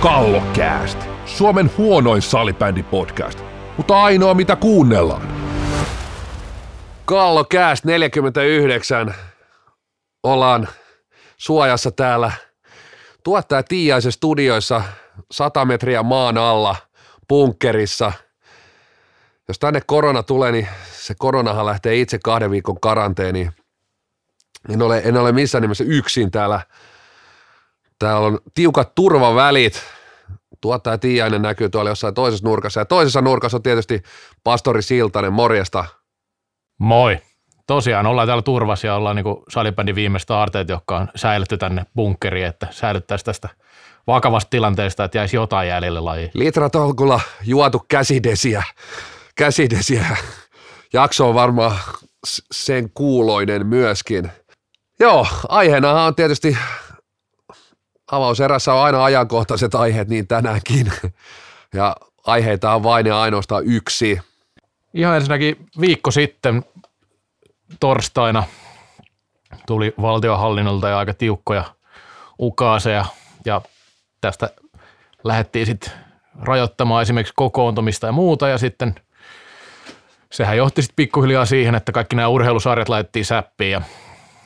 Kallokääst, 0.00 0.98
Suomen 1.26 1.70
huonoin 1.78 2.22
salibändipodcast, 2.22 3.38
mutta 3.76 4.02
ainoa 4.02 4.34
mitä 4.34 4.56
kuunnellaan. 4.56 5.28
Kallokääst 7.04 7.84
49. 7.84 9.14
Ollaan 10.22 10.68
suojassa 11.36 11.90
täällä 11.90 12.32
tuottaja 13.24 13.62
Tiiaisen 13.62 14.12
studioissa 14.12 14.82
100 15.30 15.64
metriä 15.64 16.02
maan 16.02 16.38
alla, 16.38 16.76
bunkkerissa. 17.28 18.12
Jos 19.48 19.58
tänne 19.58 19.80
korona 19.86 20.22
tulee, 20.22 20.52
niin 20.52 20.68
se 20.92 21.14
koronahan 21.18 21.66
lähtee 21.66 22.00
itse 22.00 22.18
kahden 22.24 22.50
viikon 22.50 22.80
karanteeniin. 22.80 23.52
En 24.68 24.82
ole, 24.82 25.02
en 25.04 25.16
ole 25.16 25.32
missään 25.32 25.62
nimessä 25.62 25.84
yksin 25.84 26.30
täällä. 26.30 26.60
Täällä 27.98 28.26
on 28.26 28.38
tiukat 28.54 28.94
turvavälit. 28.94 29.82
Tuottaja 30.60 30.98
Tiiainen 30.98 31.42
näkyy 31.42 31.68
tuolla 31.68 31.90
jossain 31.90 32.14
toisessa 32.14 32.48
nurkassa. 32.48 32.80
Ja 32.80 32.84
toisessa 32.84 33.20
nurkassa 33.20 33.56
on 33.56 33.62
tietysti 33.62 34.02
pastori 34.44 34.82
Siltanen. 34.82 35.32
Morjesta. 35.32 35.84
Moi. 36.80 37.18
Tosiaan 37.66 38.06
ollaan 38.06 38.28
täällä 38.28 38.42
turvassa 38.42 38.86
ja 38.86 38.94
ollaan 38.94 39.16
niin 39.16 39.24
salibändin 39.48 39.94
viimeistä 39.94 40.36
aarteet, 40.36 40.68
jotka 40.68 40.96
on 40.96 41.08
säilytty 41.16 41.58
tänne 41.58 41.86
bunkkeriin, 41.96 42.46
että 42.46 42.66
säilyttäisiin 42.70 43.24
tästä 43.24 43.48
vakavasta 44.06 44.50
tilanteesta, 44.50 45.04
että 45.04 45.18
jäisi 45.18 45.36
jotain 45.36 45.68
jäljelle 45.68 46.00
laji. 46.00 46.30
Litratolkulla 46.34 47.20
juotu 47.44 47.84
käsidesiä. 47.88 48.62
Käsidesiä. 49.36 50.06
Jakso 50.92 51.28
on 51.28 51.34
varmaan 51.34 51.76
sen 52.52 52.90
kuuloinen 52.94 53.66
myöskin. 53.66 54.30
Joo, 55.00 55.26
aiheenahan 55.48 56.06
on 56.06 56.14
tietysti 56.14 56.58
avauserässä 58.12 58.74
on 58.74 58.84
aina 58.84 59.04
ajankohtaiset 59.04 59.74
aiheet, 59.74 60.08
niin 60.08 60.26
tänäänkin. 60.26 60.92
Ja 61.74 61.96
aiheita 62.26 62.74
on 62.74 62.82
vain 62.82 63.06
ja 63.06 63.20
ainoastaan 63.20 63.62
yksi. 63.66 64.20
Ihan 64.94 65.16
ensinnäkin 65.16 65.66
viikko 65.80 66.10
sitten 66.10 66.64
torstaina 67.80 68.44
tuli 69.66 69.94
valtiohallinnolta 70.02 70.88
ja 70.88 70.98
aika 70.98 71.14
tiukkoja 71.14 71.64
ukaaseja 72.40 73.04
ja 73.44 73.62
tästä 74.20 74.50
lähdettiin 75.24 75.66
sitten 75.66 75.92
rajoittamaan 76.42 77.02
esimerkiksi 77.02 77.34
kokoontumista 77.36 78.06
ja 78.06 78.12
muuta 78.12 78.48
ja 78.48 78.58
sitten 78.58 78.94
sehän 80.32 80.56
johti 80.56 80.82
sitten 80.82 80.96
pikkuhiljaa 80.96 81.46
siihen, 81.46 81.74
että 81.74 81.92
kaikki 81.92 82.16
nämä 82.16 82.28
urheilusarjat 82.28 82.88
laitettiin 82.88 83.24
säppiin 83.24 83.72
ja 83.72 83.82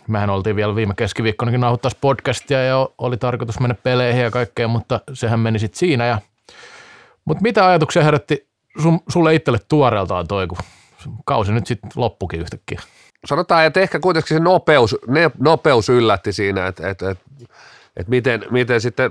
mehän 0.08 0.30
oltiin 0.30 0.56
vielä 0.56 0.77
viime 0.77 0.94
keskiviikkonakin 0.97 1.60
nauhoittaa 1.60 1.91
podcastia 2.00 2.64
ja 2.64 2.88
oli 2.98 3.16
tarkoitus 3.16 3.60
mennä 3.60 3.74
peleihin 3.83 4.22
ja 4.22 4.30
kaikkea, 4.30 4.69
mutta 4.69 5.00
sehän 5.12 5.41
meni 5.41 5.58
sitten 5.58 5.78
siinä. 5.78 6.06
Ja, 6.06 6.19
mutta 7.24 7.42
mitä 7.42 7.66
ajatuksia 7.66 8.05
herätti 8.05 8.48
sun, 8.83 9.00
sulle 9.08 9.34
itselle 9.34 9.58
tuoreeltaan 9.69 10.28
toi, 10.28 10.46
kun 10.46 10.58
kausi 11.24 11.52
nyt 11.52 11.66
sitten 11.66 11.91
loppukin 11.96 12.41
yhtäkkiä? 12.41 12.80
Sanotaan, 13.24 13.64
että 13.64 13.80
ehkä 13.80 14.00
kuitenkin 14.00 14.36
se 14.36 14.42
nopeus, 14.42 14.96
ne, 15.06 15.30
nopeus 15.38 15.88
yllätti 15.88 16.33
siinä, 16.33 16.66
että, 16.66 16.91
että, 16.91 17.11
että, 17.11 17.24
että 17.96 18.11
miten, 18.11 18.44
miten 18.50 18.80
sitten 18.80 19.11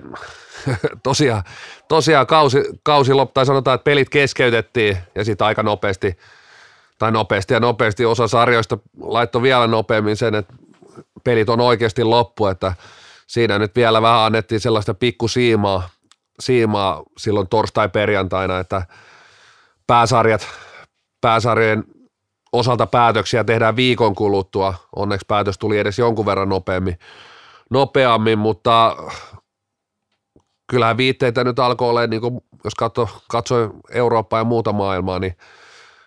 tosiaan, 1.03 1.43
tosiaan 1.87 2.27
kausi, 2.27 2.63
kausi 2.83 3.13
loppu, 3.13 3.31
tai 3.33 3.45
sanotaan, 3.45 3.75
että 3.75 3.83
pelit 3.83 4.09
keskeytettiin 4.09 4.97
ja 5.15 5.25
sitten 5.25 5.47
aika 5.47 5.63
nopeasti, 5.63 6.17
tai 6.99 7.11
nopeasti 7.11 7.53
ja 7.53 7.59
nopeasti 7.59 8.05
osa 8.05 8.27
sarjoista 8.27 8.77
laittoi 9.01 9.41
vielä 9.41 9.67
nopeammin 9.67 10.17
sen, 10.17 10.35
että 10.35 10.53
pelit 11.23 11.49
on 11.49 11.59
oikeasti 11.59 12.03
loppu, 12.03 12.45
että 12.45 12.73
siinä 13.27 13.59
nyt 13.59 13.75
vielä 13.75 14.01
vähän 14.01 14.19
annettiin 14.19 14.61
sellaista 14.61 14.93
pikkusiimaa 14.93 15.89
siimaa 16.39 17.03
silloin 17.17 17.49
torstai-perjantaina, 17.49 18.59
että 18.59 18.85
pääsarjat, 19.87 20.47
pääsarjojen 21.21 21.83
osalta 22.53 22.87
päätöksiä 22.87 23.43
tehdään 23.43 23.75
viikon 23.75 24.15
kuluttua. 24.15 24.73
Onneksi 24.95 25.25
päätös 25.27 25.57
tuli 25.57 25.79
edes 25.79 25.99
jonkun 25.99 26.25
verran 26.25 26.49
nopeammin, 26.49 26.99
nopeammin 27.69 28.39
mutta 28.39 28.95
kyllähän 30.67 30.97
viitteitä 30.97 31.43
nyt 31.43 31.59
alkoi 31.59 31.89
olla, 31.89 32.07
niin 32.07 32.21
kuin, 32.21 32.41
jos 32.63 32.75
katso, 32.75 33.09
katsoi 33.29 33.69
Eurooppaa 33.91 34.39
ja 34.39 34.43
muuta 34.43 34.73
maailmaa, 34.73 35.19
niin 35.19 35.37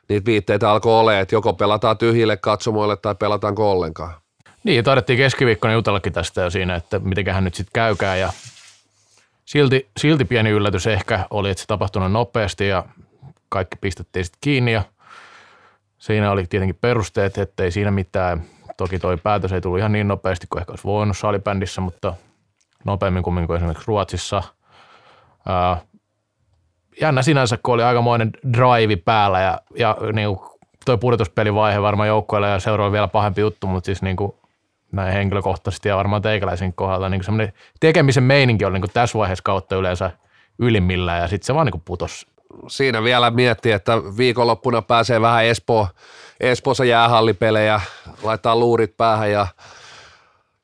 niitä 0.09 0.27
viitteitä 0.27 0.71
alkoi 0.71 1.01
olla, 1.01 1.19
että 1.19 1.35
joko 1.35 1.53
pelataan 1.53 1.99
tyhjille 1.99 2.37
katsomoille 2.37 2.97
tai 2.97 3.15
pelataanko 3.15 3.73
ollenkaan. 3.73 4.15
Niin, 4.67 4.85
taidettiin 4.85 5.17
keskiviikkona 5.17 5.75
jutellakin 5.75 6.13
tästä 6.13 6.43
jo 6.43 6.51
siinä, 6.51 6.75
että 6.75 6.99
mitenköhän 6.99 7.45
nyt 7.45 7.55
sitten 7.55 7.73
käykää 7.73 8.17
ja 8.17 8.33
silti, 9.45 9.89
silti 9.97 10.25
pieni 10.25 10.51
yllätys 10.51 10.87
ehkä 10.87 11.27
oli, 11.31 11.51
että 11.51 11.61
se 11.61 11.67
tapahtui 11.67 12.11
nopeasti 12.11 12.69
ja 12.69 12.85
kaikki 13.49 13.77
pistettiin 13.81 14.25
sitten 14.25 14.39
kiinni 14.41 14.73
ja 14.73 14.83
siinä 15.99 16.31
oli 16.31 16.47
tietenkin 16.47 16.79
perusteet, 16.81 17.39
että 17.39 17.65
ei 17.65 17.71
siinä 17.71 17.91
mitään. 17.91 18.43
Toki 18.77 18.99
toi 18.99 19.17
päätös 19.17 19.53
ei 19.53 19.61
tullut 19.61 19.79
ihan 19.79 19.93
niin 19.93 20.09
nopeasti 20.09 20.47
kuin 20.51 20.61
ehkä 20.61 20.73
olisi 20.73 20.85
voinut 20.85 21.17
salibändissä, 21.17 21.81
mutta 21.81 22.15
nopeammin 22.85 23.23
kuin, 23.23 23.57
esimerkiksi 23.57 23.87
Ruotsissa. 23.87 24.43
Jännä 27.01 27.23
sinänsä, 27.23 27.59
kun 27.63 27.75
oli 27.75 27.83
aikamoinen 27.83 28.31
drive 28.53 28.97
päällä 28.97 29.41
ja, 29.41 29.61
ja 29.77 29.97
niin 30.13 30.37
kuin 30.37 30.51
toi 30.85 30.99
pudotuspelivaihe 30.99 31.83
varmaan 31.83 32.09
joukkueelle 32.09 32.49
ja 32.49 32.61
seuraava 32.61 32.93
vielä 32.93 33.09
pahempi 33.09 33.41
juttu, 33.41 33.67
mutta 33.67 33.87
siis 33.87 34.03
niin 34.03 34.17
kuin 34.17 34.33
näin 34.93 35.13
henkilökohtaisesti 35.13 35.89
ja 35.89 35.97
varmaan 35.97 36.23
teikäläisen 36.23 36.75
kohdalla 36.75 37.09
niin 37.09 37.25
semmoinen 37.25 37.53
tekemisen 37.81 38.23
meininki 38.23 38.65
oli 38.65 38.79
niin 38.79 38.91
tässä 38.93 39.19
vaiheessa 39.19 39.43
kautta 39.43 39.77
yleensä 39.77 40.11
ylimmillään 40.59 41.23
ja 41.23 41.29
sitten 41.29 41.47
se 41.47 41.55
vaan 41.55 41.67
niin 41.67 41.83
putos. 41.85 42.27
Siinä 42.69 43.03
vielä 43.03 43.31
miettii, 43.31 43.73
että 43.73 43.99
viikonloppuna 44.17 44.83
pääsee 44.83 45.21
vähän 45.21 45.45
Espoo, 45.45 45.89
Espoossa 46.41 46.85
jäähallipelejä, 46.85 47.81
laittaa 48.23 48.57
luurit 48.57 48.97
päähän 48.97 49.31
ja 49.31 49.47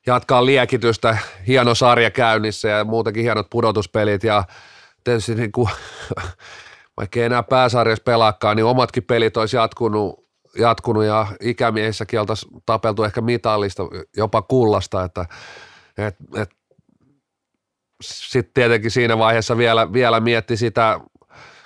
jatkaa 0.05 0.45
liekitystä, 0.45 1.17
hieno 1.47 1.75
sarja 1.75 2.11
käynnissä 2.11 2.67
ja 2.67 2.83
muutenkin 2.83 3.23
hienot 3.23 3.49
pudotuspelit 3.49 4.23
ja 4.23 4.43
tietysti 5.03 5.35
niin 5.35 5.51
kuin, 5.51 5.69
vaikka 6.97 7.19
ei 7.19 7.25
enää 7.25 7.43
pääsarjassa 7.43 8.03
pelaakaan, 8.03 8.55
niin 8.55 8.65
omatkin 8.65 9.03
pelit 9.03 9.37
olisi 9.37 9.55
jatkunut 9.55 10.22
jatkunut 10.57 11.03
ja 11.03 11.27
ikämiehissäkin 11.41 12.19
oltaisiin 12.19 12.51
tapeltu 12.65 13.03
ehkä 13.03 13.21
mitallista, 13.21 13.83
jopa 14.17 14.41
kullasta, 14.41 15.03
että 15.03 15.25
et, 15.97 16.15
et, 16.35 16.49
sitten 18.03 18.53
tietenkin 18.53 18.91
siinä 18.91 19.17
vaiheessa 19.17 19.57
vielä, 19.57 19.93
vielä 19.93 20.19
mietti 20.19 20.57
sitä, 20.57 20.99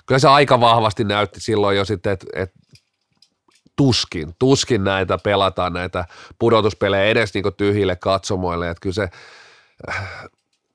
kyllä 0.05 0.19
se 0.19 0.27
aika 0.27 0.59
vahvasti 0.59 1.03
näytti 1.03 1.39
silloin 1.39 1.77
jo 1.77 1.85
sitten, 1.85 2.13
että 2.13 2.25
et, 2.35 2.51
tuskin, 3.75 4.35
tuskin 4.39 4.83
näitä 4.83 5.17
pelataan 5.17 5.73
näitä 5.73 6.05
pudotuspelejä 6.39 7.05
edes 7.05 7.33
niin 7.33 7.43
tyhjille 7.57 7.95
katsomoille, 7.95 8.69
että 8.69 8.81
kyllä 8.81 8.93
se 8.93 9.09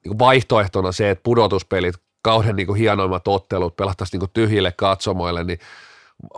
niin 0.04 0.18
vaihtoehtona 0.18 0.92
se, 0.92 1.10
että 1.10 1.22
pudotuspelit, 1.22 1.94
kauden 2.22 2.56
niin 2.56 2.74
hienoimmat 2.74 3.28
ottelut 3.28 3.76
pelattaisiin 3.76 4.20
niin 4.20 4.30
tyhjille 4.32 4.72
katsomoille, 4.72 5.44
niin 5.44 5.58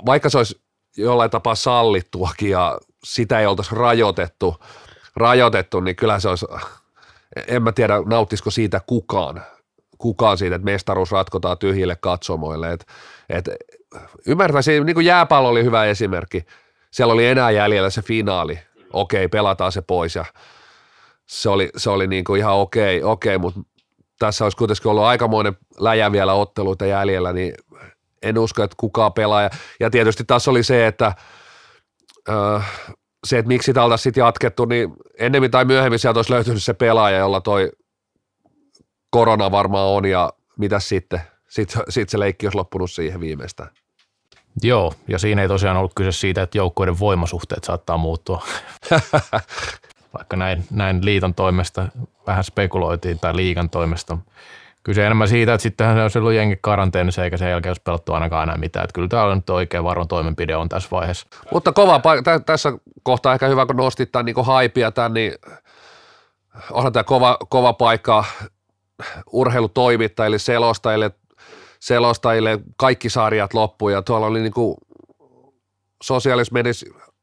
vaikka 0.07 0.31
se 0.31 0.39
olisi 0.39 0.64
jollain 0.97 1.31
tapaa 1.31 1.55
sallittuakin 1.55 2.51
ja 2.51 2.79
sitä 3.05 3.41
ei 3.41 3.47
oltaisi 3.47 3.75
rajoitettu, 3.75 4.57
rajoitettu, 5.17 5.81
niin 5.81 5.97
kyllä 5.97 6.21
se 6.21 6.29
olisi, 6.29 6.47
en 7.47 7.63
mä 7.63 7.73
tiedä 7.73 7.95
nauttisiko 8.07 8.51
siitä 8.51 8.81
kukaan, 8.87 9.43
kukaan 9.99 10.39
siitä, 10.39 10.57
että 10.57 10.65
mestaruus 10.65 11.13
ratkotaan 11.13 11.59
tyhjille 11.59 11.97
katsomoille. 12.01 12.73
Et, 12.73 12.87
et, 13.29 13.49
ymmärtäisin, 14.27 14.87
niin 14.87 14.95
kuin 14.95 15.07
jääpallo 15.07 15.49
oli 15.49 15.65
hyvä 15.65 15.85
esimerkki, 15.85 16.45
siellä 16.91 17.15
oli 17.15 17.27
enää 17.27 17.51
jäljellä 17.51 17.91
se 17.91 18.03
finaali, 18.03 18.59
okei, 18.93 19.29
pelataan 19.29 19.73
se 19.73 19.83
pois 19.83 20.15
ja 20.15 20.25
se 21.27 21.49
oli, 21.49 21.71
se 21.77 21.91
oli 21.91 22.07
niin 22.07 22.25
kuin 22.25 22.39
ihan 22.39 22.55
okei, 22.55 23.03
okei, 23.03 23.39
mutta 23.39 23.61
tässä 24.19 24.45
olisi 24.45 24.57
kuitenkin 24.57 24.91
ollut 24.91 25.05
aikamoinen 25.05 25.57
läjä 25.79 26.13
vielä 26.13 26.35
otteluita 26.35 26.87
jäljellä, 26.87 27.33
niin 27.33 27.55
en 28.25 28.39
usko, 28.39 28.63
että 28.63 28.75
kukaan 28.77 29.13
pelaa. 29.13 29.51
Ja 29.81 29.91
tietysti 29.91 30.25
tässä 30.25 30.51
oli 30.51 30.63
se, 30.63 30.87
että 30.87 31.13
äh, 32.29 32.73
se, 33.25 33.39
että 33.39 33.49
miksi 33.49 33.67
sitä 33.67 33.85
oltaisiin 33.85 34.05
sitten 34.05 34.23
jatkettu, 34.23 34.65
niin 34.65 34.93
ennemmin 35.19 35.51
tai 35.51 35.65
myöhemmin 35.65 35.99
sieltä 35.99 36.19
olisi 36.19 36.33
löytynyt 36.33 36.63
se 36.63 36.75
pelaaja, 36.75 37.19
jolla 37.19 37.41
toi 37.41 37.71
korona 39.11 39.51
varmaan 39.51 39.89
on 39.89 40.05
ja 40.05 40.33
mitä 40.59 40.81
sitten? 40.81 41.21
Sitten 41.49 41.83
sit 41.89 42.09
se 42.09 42.19
leikki 42.19 42.47
olisi 42.47 42.57
loppunut 42.57 42.91
siihen 42.91 43.21
viimeistään. 43.21 43.71
Joo, 44.63 44.95
ja 45.09 45.19
siinä 45.19 45.43
ei 45.43 45.49
tosiaan 45.49 45.77
ollut 45.77 45.95
kyse 45.95 46.13
siitä, 46.13 46.43
että 46.43 46.59
joukkoiden 46.59 46.99
voimasuhteet 46.99 47.65
saattaa 47.65 47.97
muuttua. 47.97 48.43
Vaikka 50.19 50.37
näin, 50.37 50.65
näin 50.71 51.05
liiton 51.05 51.35
toimesta 51.35 51.89
vähän 52.27 52.45
spekuloitiin 52.45 53.19
tai 53.19 53.37
liikan 53.37 53.71
toimesta 53.71 54.19
kyse 54.85 55.07
enemmän 55.07 55.29
siitä, 55.29 55.55
että 55.55 55.63
sittenhän 55.63 55.97
se 55.97 56.03
olisi 56.03 56.19
ollut 56.19 56.33
jengi 56.33 56.59
karanteenissa 56.61 57.25
eikä 57.25 57.37
sen 57.37 57.51
jälkeen 57.51 57.71
olisi 57.71 57.83
pelattu 57.83 58.13
ainakaan 58.13 58.43
enää 58.43 58.57
mitään. 58.57 58.85
Että 58.85 58.95
kyllä 58.95 59.09
tämä 59.09 59.23
on 59.23 59.37
nyt 59.37 59.51
oikein 59.51 59.85
varon 59.85 60.09
toimenpide 60.09 60.57
on 60.57 60.69
tässä 60.69 60.89
vaiheessa. 60.93 61.27
Mutta 61.53 61.73
kova 61.73 61.99
paikka, 61.99 62.41
tässä 62.41 62.73
kohtaa 63.03 63.35
ehkä 63.35 63.49
hyvä, 63.49 63.67
kun 63.67 63.77
nostit 63.77 64.13
tämän 64.13 64.27
niin 64.27 64.45
haipia 64.45 64.91
tämän, 64.91 65.15
niin 65.15 65.33
onhan 66.71 66.93
tämä 66.93 67.05
kova, 67.05 67.39
kova 67.49 67.73
paikka 67.73 68.25
urheilutoimittajille, 69.33 70.39
selostajille, 70.39 71.11
selostajille 71.81 72.59
kaikki 72.77 73.11
sarjat 73.11 73.55
loppuun 73.55 73.93
ja 73.93 74.03
tuolla 74.03 74.27
oli 74.27 74.41
niin 74.41 74.53
kuin 74.53 74.77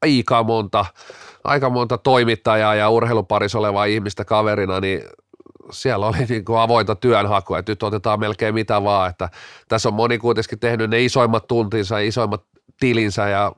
aika 0.01 0.43
monta, 0.43 0.85
aika 1.43 1.69
monta 1.69 1.97
toimittajaa 1.97 2.75
ja 2.75 2.89
urheiluparissa 2.89 3.59
olevaa 3.59 3.85
ihmistä 3.85 4.25
kaverina, 4.25 4.79
niin 4.79 5.01
siellä 5.71 6.07
oli 6.07 6.25
niin 6.29 6.45
kuin 6.45 6.59
avointa 6.59 6.95
työnhakua, 6.95 7.59
että 7.59 7.71
nyt 7.71 7.83
otetaan 7.83 8.19
melkein 8.19 8.53
mitä 8.53 8.83
vaan, 8.83 9.09
että 9.09 9.29
tässä 9.67 9.89
on 9.89 9.95
moni 9.95 10.17
kuitenkin 10.17 10.59
tehnyt 10.59 10.89
ne 10.89 11.03
isoimmat 11.03 11.47
tuntinsa 11.47 11.99
ja 11.99 12.07
isoimmat 12.07 12.43
tilinsä 12.79 13.29
ja 13.29 13.51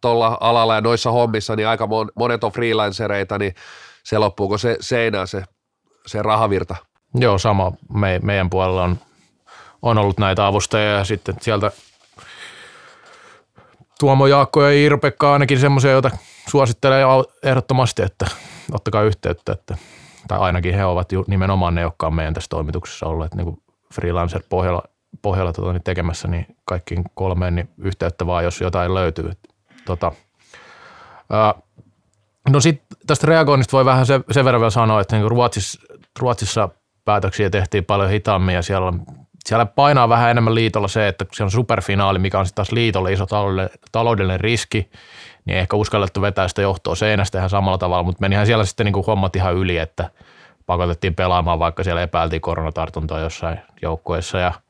tuolla 0.00 0.38
alalla 0.40 0.74
ja 0.74 0.80
noissa 0.80 1.10
hommissa, 1.10 1.56
niin 1.56 1.68
aika 1.68 1.88
monet 2.14 2.44
on 2.44 2.52
freelancereita, 2.52 3.38
niin 3.38 3.54
se 4.04 4.18
loppuuko 4.18 4.58
se 4.58 4.76
seinään 4.80 5.28
se, 5.28 5.44
se 6.06 6.22
rahavirta. 6.22 6.76
Joo, 7.14 7.38
sama. 7.38 7.72
Me, 7.94 8.20
meidän 8.22 8.50
puolella 8.50 8.84
on, 8.84 8.98
on 9.82 9.98
ollut 9.98 10.18
näitä 10.18 10.46
avustajia 10.46 10.90
ja 10.90 11.04
sitten 11.04 11.34
sieltä 11.40 11.70
Tuomo 14.00 14.26
Jaakko 14.26 14.62
ja 14.62 14.72
Irpekka 14.72 15.32
ainakin 15.32 15.60
semmoisia, 15.60 15.90
joita 15.90 16.10
suosittelee 16.48 17.04
ehdottomasti, 17.42 18.02
että 18.02 18.26
ottakaa 18.72 19.02
yhteyttä, 19.02 19.52
että, 19.52 19.76
tai 20.28 20.38
ainakin 20.38 20.74
he 20.74 20.84
ovat 20.84 21.08
nimenomaan 21.26 21.74
ne, 21.74 21.80
jotka 21.80 22.06
on 22.06 22.14
meidän 22.14 22.34
tässä 22.34 22.48
toimituksessa 22.48 23.06
olleet 23.06 23.34
niin 23.34 23.62
freelancer-pohjalla 23.94 24.82
pohjalla 25.22 25.52
tota, 25.52 25.72
niin 25.72 25.82
tekemässä, 25.82 26.28
niin 26.28 26.46
kaikkiin 26.64 27.04
kolmeen 27.14 27.54
niin 27.54 27.68
yhteyttä 27.78 28.26
vaan, 28.26 28.44
jos 28.44 28.60
jotain 28.60 28.94
löytyy. 28.94 29.32
Tota, 29.84 30.12
ää, 31.30 31.54
no 32.50 32.60
sitten 32.60 32.98
tästä 33.06 33.26
reagoinnista 33.26 33.76
voi 33.76 33.84
vähän 33.84 34.06
sen, 34.06 34.24
sen 34.30 34.44
verran 34.44 34.60
vielä 34.60 34.70
sanoa, 34.70 35.00
että 35.00 35.16
niin 35.16 35.30
Ruotsissa, 35.30 35.80
Ruotsissa 36.18 36.68
päätöksiä 37.04 37.50
tehtiin 37.50 37.84
paljon 37.84 38.10
hitaammin 38.10 38.54
ja 38.54 38.62
siellä, 38.62 38.92
siellä 39.44 39.66
painaa 39.66 40.08
vähän 40.08 40.30
enemmän 40.30 40.54
liitolla 40.54 40.88
se, 40.88 41.08
että 41.08 41.24
se 41.32 41.44
on 41.44 41.50
superfinaali, 41.50 42.18
mikä 42.18 42.38
on 42.38 42.46
sitten 42.46 42.56
taas 42.56 42.72
liitolle 42.72 43.12
iso 43.12 43.26
taloudellinen 43.92 44.40
riski, 44.40 44.90
niin 45.44 45.58
ehkä 45.58 45.76
uskallettu 45.76 46.22
vetää 46.22 46.48
sitä 46.48 46.62
johtoa 46.62 46.94
seinästä 46.94 47.38
ihan 47.38 47.50
samalla 47.50 47.78
tavalla, 47.78 48.02
mutta 48.02 48.20
menihän 48.20 48.46
siellä 48.46 48.64
sitten 48.64 48.86
niin 48.86 48.92
kuin 48.92 49.06
hommat 49.06 49.36
ihan 49.36 49.54
yli, 49.54 49.78
että 49.78 50.10
pakotettiin 50.66 51.14
pelaamaan, 51.14 51.58
vaikka 51.58 51.84
siellä 51.84 52.02
epäiltiin 52.02 52.42
koronatartuntoa 52.42 53.20
jossain 53.20 53.60
joukkueessa. 53.82 54.38
Ja– 54.38 54.52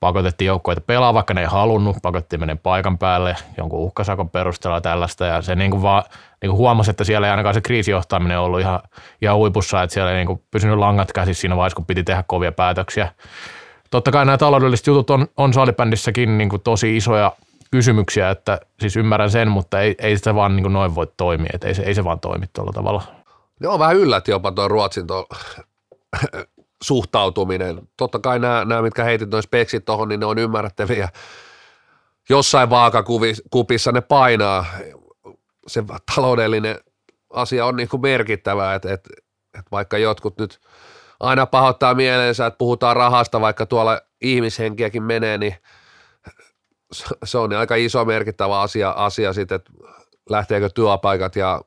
pakotettiin 0.00 0.46
joukkueita 0.46 0.80
pelaa, 0.80 1.14
vaikka 1.14 1.34
ne 1.34 1.40
ei 1.40 1.46
halunnut, 1.46 1.96
pakotettiin 2.02 2.40
menen 2.40 2.58
paikan 2.58 2.98
päälle 2.98 3.36
jonkun 3.56 3.78
uhkasakon 3.78 4.30
perusteella 4.30 4.80
tällaista. 4.80 5.26
Ja 5.26 5.42
se 5.42 5.54
niin 5.54 5.70
kuin 5.70 5.82
vaan 5.82 6.02
niin 6.42 6.50
kuin 6.50 6.58
huomasi, 6.58 6.90
että 6.90 7.04
siellä 7.04 7.26
ei 7.26 7.30
ainakaan 7.30 7.54
se 7.54 7.60
kriisijohtaminen 7.60 8.38
ollut 8.38 8.60
ihan, 8.60 8.80
ihan 9.22 9.36
huipussa, 9.36 9.82
että 9.82 9.94
siellä 9.94 10.10
ei 10.10 10.16
niin 10.16 10.26
kuin 10.26 10.42
pysynyt 10.50 10.78
langat 10.78 11.12
käsissä 11.12 11.40
siinä 11.40 11.56
vaiheessa, 11.56 11.76
kun 11.76 11.86
piti 11.86 12.04
tehdä 12.04 12.24
kovia 12.26 12.52
päätöksiä. 12.52 13.08
Totta 13.90 14.10
kai 14.10 14.24
nämä 14.24 14.38
taloudelliset 14.38 14.86
jutut 14.86 15.10
on, 15.10 15.26
on 15.36 15.52
salibändissäkin 15.52 16.38
niin 16.38 16.48
kuin 16.48 16.62
tosi 16.62 16.96
isoja 16.96 17.32
kysymyksiä, 17.70 18.30
että 18.30 18.60
siis 18.80 18.96
ymmärrän 18.96 19.30
sen, 19.30 19.50
mutta 19.50 19.80
ei, 19.80 19.94
ei 19.98 20.16
sitä 20.16 20.34
vaan 20.34 20.56
niin 20.56 20.72
noin 20.72 20.94
voi 20.94 21.06
toimia, 21.16 21.50
että 21.54 21.68
ei 21.68 21.74
se, 21.74 21.82
ei 21.82 21.94
se 21.94 22.04
vaan 22.04 22.20
toimi 22.20 22.46
tuolla 22.52 22.72
tavalla. 22.72 23.02
On 23.66 23.78
vähän 23.78 23.96
yllätti 23.96 24.30
jopa 24.30 24.52
tuo 24.52 24.68
Ruotsin 24.68 25.06
tuo 25.06 25.26
suhtautuminen. 26.82 27.88
Totta 27.96 28.18
kai 28.18 28.38
nämä, 28.38 28.64
nämä 28.64 28.82
mitkä 28.82 29.04
heitit 29.04 29.30
noin 29.30 29.42
speksit 29.42 29.84
tuohon, 29.84 30.08
niin 30.08 30.20
ne 30.20 30.26
on 30.26 30.38
ymmärrettäviä. 30.38 31.08
Jossain 32.28 32.70
vaakakupissa 32.70 33.92
ne 33.92 34.00
painaa. 34.00 34.66
Se 35.66 35.84
taloudellinen 36.14 36.78
asia 37.32 37.66
on 37.66 37.76
niin 37.76 37.88
kuin 37.88 38.00
merkittävä, 38.02 38.74
että, 38.74 38.92
että, 38.92 39.10
että 39.58 39.70
vaikka 39.70 39.98
jotkut 39.98 40.38
nyt 40.38 40.60
aina 41.20 41.46
pahoittaa 41.46 41.94
mielensä, 41.94 42.46
että 42.46 42.58
puhutaan 42.58 42.96
rahasta, 42.96 43.40
vaikka 43.40 43.66
tuolla 43.66 44.00
ihmishenkiäkin 44.20 45.02
menee, 45.02 45.38
niin 45.38 45.56
se 47.24 47.38
on 47.38 47.52
aika 47.52 47.74
iso 47.74 48.04
merkittävä 48.04 48.60
asia, 48.60 48.90
asia 48.90 49.32
sitten, 49.32 49.56
että 49.56 49.70
lähteekö 50.30 50.68
työpaikat 50.68 51.36
ja 51.36 51.62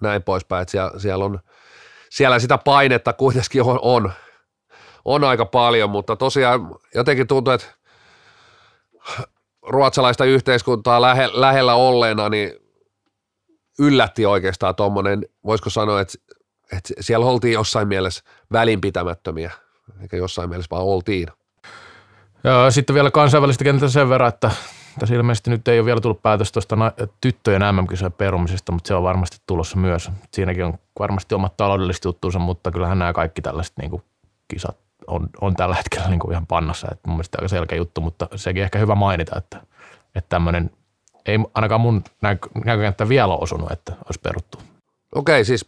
näin 0.00 0.22
poispäin, 0.22 0.62
että 0.62 0.72
siellä, 0.72 0.98
siellä 0.98 1.24
on– 1.24 1.40
siellä 2.10 2.38
sitä 2.38 2.58
painetta 2.58 3.12
kuitenkin 3.12 3.62
on, 3.62 3.78
on, 3.82 4.12
on 5.04 5.24
aika 5.24 5.46
paljon, 5.46 5.90
mutta 5.90 6.16
tosiaan 6.16 6.74
jotenkin 6.94 7.26
tuntuu, 7.26 7.52
että 7.52 7.66
ruotsalaista 9.62 10.24
yhteiskuntaa 10.24 11.02
lähe, 11.02 11.28
lähellä 11.32 11.74
olleena, 11.74 12.28
niin 12.28 12.52
yllätti 13.78 14.26
oikeastaan 14.26 14.74
tuommoinen, 14.74 15.26
voisiko 15.44 15.70
sanoa, 15.70 16.00
että, 16.00 16.18
että 16.76 16.94
siellä 17.00 17.26
oltiin 17.26 17.54
jossain 17.54 17.88
mielessä 17.88 18.24
välinpitämättömiä, 18.52 19.52
eikä 20.02 20.16
jossain 20.16 20.50
mielessä 20.50 20.70
vaan 20.70 20.84
oltiin. 20.84 21.28
Ja 22.44 22.70
sitten 22.70 22.94
vielä 22.94 23.10
kansainvälistä 23.10 23.64
kenttä 23.64 23.88
sen 23.88 24.08
verran, 24.08 24.28
että 24.28 24.50
tässä 24.98 25.14
ilmeisesti 25.14 25.50
nyt 25.50 25.68
ei 25.68 25.78
ole 25.78 25.86
vielä 25.86 26.00
tullut 26.00 26.22
päätös 26.22 26.52
tuosta 26.52 26.76
tyttöjen 27.20 27.62
MM-kisojen 27.74 28.12
perumisesta, 28.12 28.72
mutta 28.72 28.88
se 28.88 28.94
on 28.94 29.02
varmasti 29.02 29.38
tulossa 29.46 29.76
myös. 29.76 30.10
Siinäkin 30.32 30.64
on 30.64 30.78
varmasti 30.98 31.34
omat 31.34 31.56
taloudelliset 31.56 32.04
juttuunsa, 32.04 32.38
mutta 32.38 32.70
kyllähän 32.70 32.98
nämä 32.98 33.12
kaikki 33.12 33.42
tällaiset 33.42 33.78
niin 33.78 33.90
kuin 33.90 34.02
kisat 34.48 34.76
on, 35.06 35.28
on 35.40 35.54
tällä 35.54 35.74
hetkellä 35.74 36.08
niin 36.08 36.20
kuin 36.20 36.32
ihan 36.32 36.46
pannassa. 36.46 36.88
Että 36.92 37.08
mun 37.08 37.16
mielestä 37.16 37.38
aika 37.38 37.48
selkeä 37.48 37.78
juttu, 37.78 38.00
mutta 38.00 38.28
sekin 38.36 38.62
ehkä 38.62 38.78
hyvä 38.78 38.94
mainita, 38.94 39.38
että, 39.38 39.60
että 40.14 40.28
tämmöinen 40.28 40.70
ei 41.26 41.38
ainakaan 41.54 41.80
mun 41.80 42.04
näkökenttä 42.64 43.08
vielä 43.08 43.34
osunut, 43.34 43.72
että 43.72 43.92
olisi 44.04 44.20
peruttu. 44.22 44.69
Okei, 45.14 45.44
siis 45.44 45.64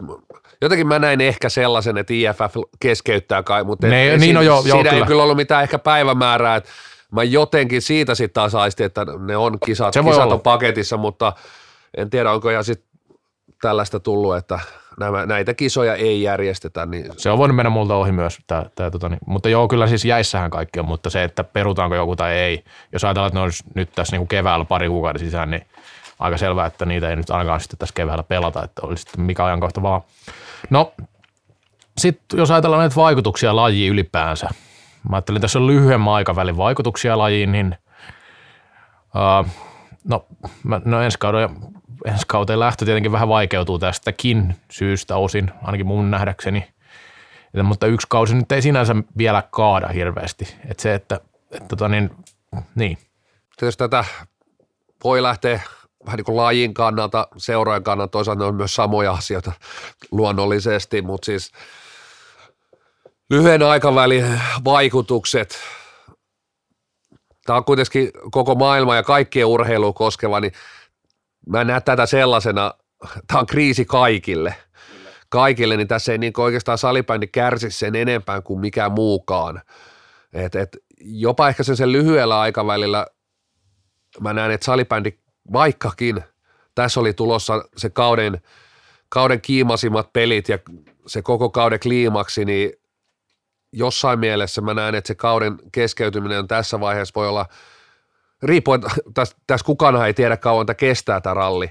jotenkin 0.61 0.87
mä 0.87 0.99
näin 0.99 1.21
ehkä 1.21 1.49
sellaisen, 1.49 1.99
että 1.99 2.15
IFF 2.15 2.57
keskeyttää 2.81 3.43
kai, 3.43 3.65
mutta 3.65 3.87
ne, 3.87 4.15
et, 4.15 4.21
niin 4.21 4.35
jo, 4.35 4.63
siinä 4.63 4.75
joo, 4.75 4.83
kyllä. 4.83 4.97
ei 4.97 5.03
kyllä 5.03 5.23
ollut 5.23 5.37
mitään 5.37 5.63
ehkä 5.63 5.79
päivämäärää, 5.79 6.57
että 6.57 6.71
mä 7.11 7.23
jotenkin 7.23 7.83
siitä 7.83 8.15
sitten 8.15 8.35
taas 8.35 8.55
aistin, 8.55 8.87
että 8.87 9.07
ne 9.19 9.37
on 9.37 9.59
kisat, 9.67 9.95
Se 9.95 10.03
kisat 10.03 10.33
on 10.33 10.41
paketissa, 10.41 10.97
mutta 10.97 11.33
en 11.97 12.11
tiedä 12.11 12.33
onko 12.33 12.51
ihan 12.51 12.65
sitten 12.65 12.89
tällaista 13.61 14.01
tullut, 14.01 14.37
että 14.37 14.59
nämä, 15.01 15.27
näitä 15.27 15.55
kisoja 15.55 15.95
ei 15.95 16.23
järjestetä. 16.23 16.87
Niin... 16.87 17.13
Se 17.17 17.31
on 17.31 17.39
voinut 17.39 17.57
mennä 17.57 17.71
multa 17.71 17.95
ohi 17.95 18.13
myös, 18.13 18.39
tää, 18.47 18.67
tää, 18.75 18.91
tota, 18.91 19.09
niin. 19.09 19.21
mutta 19.27 19.49
joo, 19.49 19.69
kyllä 19.69 19.87
siis 19.87 20.05
jäissähän 20.05 20.51
kaikki 20.51 20.81
on, 20.81 20.87
mutta 20.87 21.11
se, 21.11 21.25
että 21.25 21.45
perutaanko 21.45 21.97
joku 21.97 22.17
tai 22.17 22.33
ei, 22.33 22.65
jos 22.93 23.05
ajatellaan, 23.05 23.29
että 23.29 23.39
ne 23.39 23.45
olisi 23.45 23.65
nyt 23.75 23.93
tässä 23.95 24.17
niin 24.17 24.29
keväällä 24.29 24.65
pari 24.65 24.89
kuukauden 24.89 25.21
sisään, 25.21 25.51
niin 25.51 25.67
aika 26.23 26.39
selvää, 26.39 26.67
että 26.67 26.87
niitä 26.87 27.11
ei 27.11 27.17
nyt 27.17 27.31
ainakaan 27.31 27.61
sitten 27.61 27.79
tässä 27.79 27.95
keväällä 27.95 28.23
pelata, 28.23 28.65
että 28.65 28.87
olisi 28.87 29.03
sitten 29.03 29.25
mikä 29.25 29.45
ajankohta 29.45 29.83
vaan. 29.83 30.01
No, 30.71 30.93
sitten 31.99 32.39
jos 32.39 32.51
ajatellaan 32.51 32.81
näitä 32.81 32.97
vaikutuksia 32.97 33.57
lajiin 33.57 33.93
ylipäänsä, 33.93 34.49
Mä 35.09 35.17
ajattelin, 35.17 35.37
että 35.37 35.45
tässä 35.45 35.59
on 35.59 35.67
lyhyemmän 35.67 36.13
aikavälin 36.13 36.57
vaikutuksia 36.57 37.19
lajiin, 37.19 37.53
niin 37.53 37.77
uh, 39.15 39.49
no, 40.05 40.27
mä, 40.65 40.81
no 40.85 41.03
ensi, 41.03 41.19
kauden, 41.19 41.51
ensi 42.05 42.25
kauteen 42.27 42.61
lähtö 42.61 42.85
tietenkin 42.85 43.13
vähän 43.13 43.29
vaikeutuu 43.29 43.79
tästäkin 43.79 44.57
syystä 44.71 45.17
osin, 45.17 45.51
ainakin 45.63 45.87
mun 45.87 46.11
nähdäkseni. 46.11 46.69
Et, 47.55 47.67
mutta 47.67 47.87
yksi 47.87 48.07
kausi 48.11 48.35
nyt 48.35 48.53
ei 48.53 48.63
sinänsä 48.63 48.97
vielä 49.19 49.43
kaada 49.51 49.89
hirveästi. 49.89 50.57
Et 50.69 50.81
se, 50.81 50.95
että, 50.95 51.21
että 51.51 51.69
tota 51.69 51.89
niin, 51.89 52.11
niin. 52.75 52.99
Tietysti 53.57 53.79
tätä 53.79 54.05
voi 55.05 55.23
lähteä 55.23 55.61
vähän 56.07 56.17
niin 56.17 56.25
kuin 56.25 56.37
lajin 56.37 56.75
kannalta, 56.75 57.29
seuraajan 57.37 57.83
kannalta, 57.83 58.11
toisaalta 58.11 58.39
ne 58.39 58.45
on 58.45 58.55
myös 58.55 58.75
samoja 58.75 59.13
asioita 59.13 59.53
luonnollisesti, 60.11 61.03
mutta 61.03 61.27
siis– 61.27 61.51
lyhyen 63.33 63.63
aikavälin 63.63 64.41
vaikutukset, 64.65 65.59
tämä 67.47 67.57
on 67.57 67.65
kuitenkin 67.65 68.11
koko 68.31 68.55
maailma 68.55 68.97
ja 68.97 69.03
kaikkien 69.03 69.47
urheilu 69.47 69.93
koskeva, 69.93 70.41
niin 70.41 70.53
mä 71.47 71.61
en 71.61 71.67
näe 71.67 71.81
tätä 71.81 72.07
sellaisena, 72.07 72.75
tämä 73.27 73.41
on 73.41 73.47
kriisi 73.47 73.85
kaikille. 73.85 74.55
Kaikille, 75.29 75.77
niin 75.77 75.89
tässä 75.89 76.13
ei 76.13 76.19
niin 76.19 76.33
oikeastaan 76.39 76.79
salibändi 76.79 77.27
kärsi 77.27 77.71
sen 77.71 77.95
enempää 77.95 78.41
kuin 78.41 78.61
mikään 78.61 78.93
muukaan. 78.93 79.63
Et, 80.33 80.55
et 80.55 80.77
jopa 81.01 81.49
ehkä 81.49 81.63
sen, 81.63 81.77
sen 81.77 81.93
lyhyellä 81.93 82.41
aikavälillä 82.41 83.07
mä 84.21 84.33
näen, 84.33 84.51
että 84.51 84.65
salibändi 84.65 85.11
vaikkakin 85.53 86.25
tässä 86.75 87.01
oli 87.01 87.13
tulossa 87.13 87.65
se 87.77 87.91
kauden, 87.91 88.43
kauden 89.09 89.41
kiimasimmat 89.41 90.13
pelit 90.13 90.49
ja 90.49 90.59
se 91.07 91.23
koko 91.23 91.51
kauden 91.51 91.81
kliimaksi, 91.81 92.45
niin 92.45 92.73
jossain 93.73 94.19
mielessä 94.19 94.61
mä 94.61 94.75
näen, 94.75 94.95
että 94.95 95.09
se 95.09 95.15
kauden 95.15 95.59
keskeytyminen 95.73 96.49
tässä 96.49 96.81
vaiheessa 96.81 97.13
voi 97.15 97.29
olla, 97.29 97.47
riippuen, 98.43 98.81
tässä, 99.15 99.37
tässä 99.47 99.67
kukaan 99.67 100.07
ei 100.07 100.15
tiedä 100.15 100.37
kauan 100.37 100.67
tämä 100.67 100.75
kestää 100.75 101.21
tämä 101.21 101.35
ralli, 101.35 101.71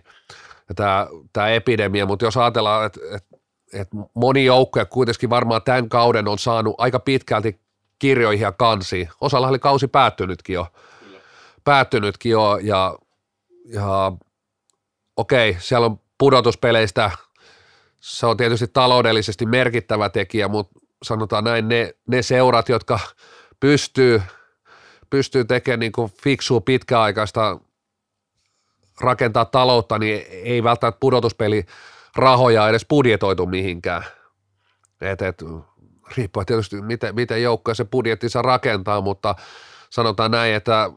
tämä, 0.75 1.07
tämä 1.33 1.50
epidemia, 1.50 2.05
mutta 2.05 2.25
jos 2.25 2.38
ajatellaan, 2.38 2.85
että, 2.85 3.00
että, 3.15 3.38
että 3.73 3.97
moni 4.13 4.45
joukkoja 4.45 4.85
kuitenkin 4.85 5.29
varmaan 5.29 5.61
tämän 5.61 5.89
kauden 5.89 6.27
on 6.27 6.39
saanut 6.39 6.75
aika 6.77 7.00
pitkälti 7.00 7.59
kirjoihin 8.00 8.43
ja 8.43 8.51
kansiin. 8.51 9.09
Osalla 9.21 9.47
oli 9.47 9.59
kausi 9.59 9.88
päättynytkin 9.88 10.53
jo, 10.53 10.67
päättynytkin 11.63 12.31
jo 12.31 12.57
ja, 12.61 12.95
ja 13.65 14.12
okei, 15.18 15.58
siellä 15.60 15.86
on 15.86 16.00
pudotuspeleistä, 16.18 17.12
se 18.00 18.25
on 18.25 18.38
tietysti 18.38 18.68
taloudellisesti 18.68 19.46
merkittävä 19.46 20.10
tekijä, 20.10 20.48
mutta 20.48 20.80
sanotaan 21.03 21.44
näin, 21.44 21.68
ne, 21.68 21.94
ne 22.08 22.22
seurat, 22.22 22.70
jotka 22.70 23.00
pystyy, 23.60 24.22
pystyy 25.10 25.46
tekemään 25.46 25.80
niin 25.80 25.91
kuin 25.91 26.12
fiksua 26.24 26.62
pitkäaikaista 26.62 27.60
rakentaa 29.01 29.46
taloutta, 29.46 30.00
niin 30.00 30.25
ei 30.30 30.63
välttämättä 30.63 31.00
pudotuspeli 31.00 31.65
rahoja 32.15 32.70
edes 32.70 32.86
budjetoitu 32.89 33.46
mihinkään. 33.46 34.03
Et, 35.01 35.22
et, 35.22 35.44
riippuu 36.18 36.46
tietysti, 36.46 36.82
miten, 36.82 37.15
miten 37.15 37.44
joukkoja 37.44 37.75
se 37.75 37.86
budjettinsa 37.86 38.41
rakentaa, 38.41 39.01
mutta 39.01 39.36
sanotaan 39.89 40.32
näin, 40.32 40.53
että 40.53 40.89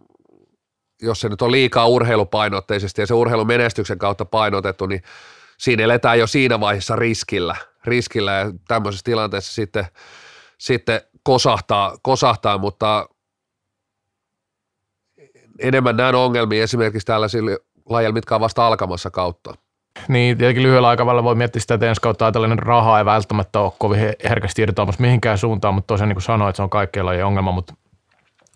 jos 1.04 1.20
se 1.20 1.28
nyt 1.28 1.42
on 1.42 1.52
liikaa 1.52 1.86
urheilupainotteisesti 1.86 3.02
ja 3.02 3.06
se 3.06 3.14
urheilumenestyksen 3.14 3.98
kautta 3.98 4.24
painotettu, 4.24 4.86
niin 4.86 5.02
siinä 5.58 5.84
eletään 5.84 6.18
jo 6.18 6.26
siinä 6.26 6.60
vaiheessa 6.60 6.96
riskillä, 6.96 7.56
riskillä 7.84 8.32
ja 8.32 8.52
tämmöisessä 8.68 9.04
tilanteessa 9.04 9.54
sitten, 9.54 9.86
sitten 10.58 11.00
kosahtaa, 11.22 11.96
kosahtaa, 12.02 12.58
mutta 12.58 13.08
enemmän 15.58 15.96
näen 15.96 16.14
ongelmia 16.14 16.62
esimerkiksi 16.62 17.06
tällaisilla 17.06 17.50
lajeilla, 17.88 18.14
mitkä 18.14 18.34
on 18.34 18.40
vasta 18.40 18.66
alkamassa 18.66 19.10
kautta. 19.10 19.54
Niin, 20.08 20.38
tietenkin 20.38 20.62
lyhyellä 20.62 20.88
aikavälillä 20.88 21.24
voi 21.24 21.34
miettiä 21.34 21.60
sitä, 21.60 21.74
että 21.74 21.88
ensi 21.88 22.00
kautta 22.00 22.32
tällainen 22.32 22.58
raha 22.58 22.98
ei 22.98 23.04
välttämättä 23.04 23.60
ole 23.60 23.72
kovin 23.78 24.00
herkästi 24.28 24.62
irtoamassa 24.62 25.00
mihinkään 25.00 25.38
suuntaan, 25.38 25.74
mutta 25.74 25.86
tosiaan 25.86 26.08
niin 26.08 26.14
kuin 26.14 26.22
sanoin, 26.22 26.48
että 26.48 26.56
se 26.56 26.62
on 26.62 26.70
kaikkien 26.70 27.06
lajien 27.06 27.26
ongelma, 27.26 27.52
mutta 27.52 27.74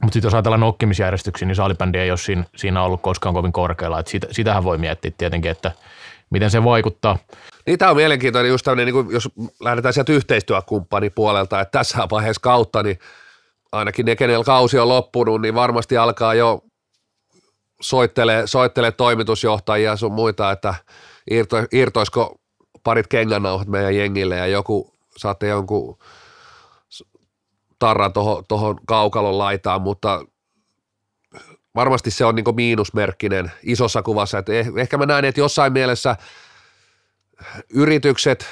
mutta 0.02 0.12
sitten 0.12 0.26
jos 0.26 0.34
ajatellaan 0.34 0.60
nokkimisjärjestyksiä, 0.60 1.48
niin 1.48 1.56
salibändi 1.56 1.98
ei 1.98 2.10
ole 2.10 2.18
siinä, 2.18 2.44
siinä 2.56 2.82
ollut 2.82 3.02
koskaan 3.02 3.34
kovin 3.34 3.52
korkealla. 3.52 3.98
Et 3.98 4.06
sitä, 4.06 4.26
sitähän 4.30 4.64
voi 4.64 4.78
miettiä 4.78 5.12
tietenkin, 5.18 5.50
että 5.50 5.72
miten 6.30 6.50
se 6.50 6.64
vaikuttaa. 6.64 7.18
Niin 7.66 7.78
tämä 7.78 7.90
on 7.90 7.96
mielenkiintoinen 7.96 8.50
just 8.50 8.66
niin 8.76 9.10
jos 9.10 9.28
lähdetään 9.60 9.94
sieltä 9.94 10.12
yhteistyökumppanipuolelta, 10.12 11.60
että 11.60 11.78
tässä 11.78 12.08
vaiheessa 12.10 12.40
kautta, 12.40 12.82
niin 12.82 12.98
ainakin 13.72 14.06
ne, 14.06 14.16
kenellä 14.16 14.44
kausi 14.44 14.78
on 14.78 14.88
loppunut, 14.88 15.40
niin 15.40 15.54
varmasti 15.54 15.96
alkaa 15.96 16.34
jo 16.34 16.62
soittele, 17.80 18.42
soittele 18.44 18.92
toimitusjohtajia 18.92 19.96
sun 19.96 20.12
muita, 20.12 20.50
että 20.50 20.74
irto, 21.30 21.56
irtoisiko 21.72 22.40
parit 22.84 23.06
kengännauhat 23.06 23.68
meidän 23.68 23.96
jengille 23.96 24.36
ja 24.36 24.46
joku, 24.46 24.94
saatte 25.16 25.48
jonkun 25.48 25.98
tarran 27.78 28.12
tuohon 28.48 28.80
kaukalon 28.86 29.38
laitaan, 29.38 29.82
mutta 29.82 30.24
varmasti 31.74 32.10
se 32.10 32.24
on 32.24 32.34
niin 32.34 32.54
miinusmerkkinen 32.54 33.52
isossa 33.62 34.02
kuvassa. 34.02 34.38
Et 34.38 34.48
eh, 34.48 34.66
ehkä 34.76 34.98
mä 34.98 35.06
näen, 35.06 35.24
että 35.24 35.40
jossain 35.40 35.72
mielessä 35.72 36.16
yritykset 37.74 38.46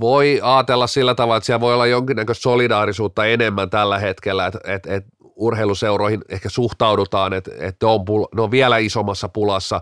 voi 0.00 0.40
ajatella 0.42 0.86
sillä 0.86 1.14
tavalla, 1.14 1.36
että 1.36 1.46
siellä 1.46 1.60
voi 1.60 1.74
olla 1.74 1.86
jonkinnäköistä 1.86 2.42
solidaarisuutta 2.42 3.26
enemmän 3.26 3.70
tällä 3.70 3.98
hetkellä, 3.98 4.46
että 4.46 4.58
et, 4.64 4.86
et 4.86 5.04
urheiluseuroihin 5.36 6.20
ehkä 6.28 6.48
suhtaudutaan, 6.48 7.32
että 7.32 7.50
et 7.58 7.76
ne, 7.82 7.88
on 7.88 8.00
ne 8.34 8.42
on 8.42 8.50
vielä 8.50 8.78
isommassa 8.78 9.28
pulassa, 9.28 9.80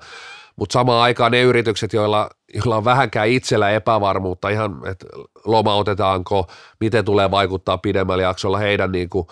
mutta 0.58 0.72
samaan 0.72 1.02
aikaan 1.02 1.32
ne 1.32 1.42
yritykset, 1.42 1.92
joilla, 1.92 2.30
joilla 2.54 2.76
on 2.76 2.84
vähänkään 2.84 3.28
itsellä 3.28 3.70
epävarmuutta 3.70 4.48
ihan, 4.48 4.80
että 4.86 5.06
lomautetaanko, 5.44 6.50
miten 6.80 7.04
tulee 7.04 7.30
vaikuttaa 7.30 7.78
pidemmällä 7.78 8.22
jaksolla 8.22 8.58
heidän 8.58 8.92
niin 8.92 9.08
kuin, 9.08 9.26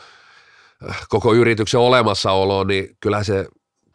koko 1.08 1.34
yrityksen 1.34 1.80
olemassaoloon, 1.80 2.66
niin 2.66 2.96
kyllä 3.00 3.22
se, 3.22 3.46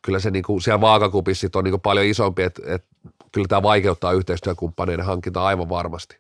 kyllä 0.02 0.20
se 0.20 0.32
niin 0.32 0.44
kuin 0.44 0.62
siellä 0.62 0.82
vaakakupissa 0.82 1.48
on 1.56 1.64
niin 1.64 1.72
kuin 1.72 1.82
paljon 1.82 2.06
isompi, 2.06 2.44
että, 2.44 2.62
että 2.66 2.88
kyllä 3.32 3.48
tämä 3.48 3.64
vaikeuttaa 3.64 4.12
yhteistyökumppaneiden 4.12 5.06
hankintaa 5.06 5.46
aivan 5.48 5.70
varmasti. 5.70 6.18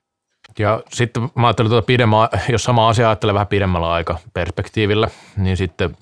Ja 0.59 0.83
sitten 0.89 1.23
mä 1.35 1.47
ajattelin 1.47 1.69
tuota 1.69 1.85
pidemmä, 1.85 2.29
jos 2.49 2.63
sama 2.63 2.89
asia 2.89 3.07
ajattelee 3.09 3.33
vähän 3.33 3.47
pidemmällä 3.47 3.91
aika 3.91 4.19
perspektiivillä, 4.33 5.07
niin 5.37 5.57
sitten 5.57 5.97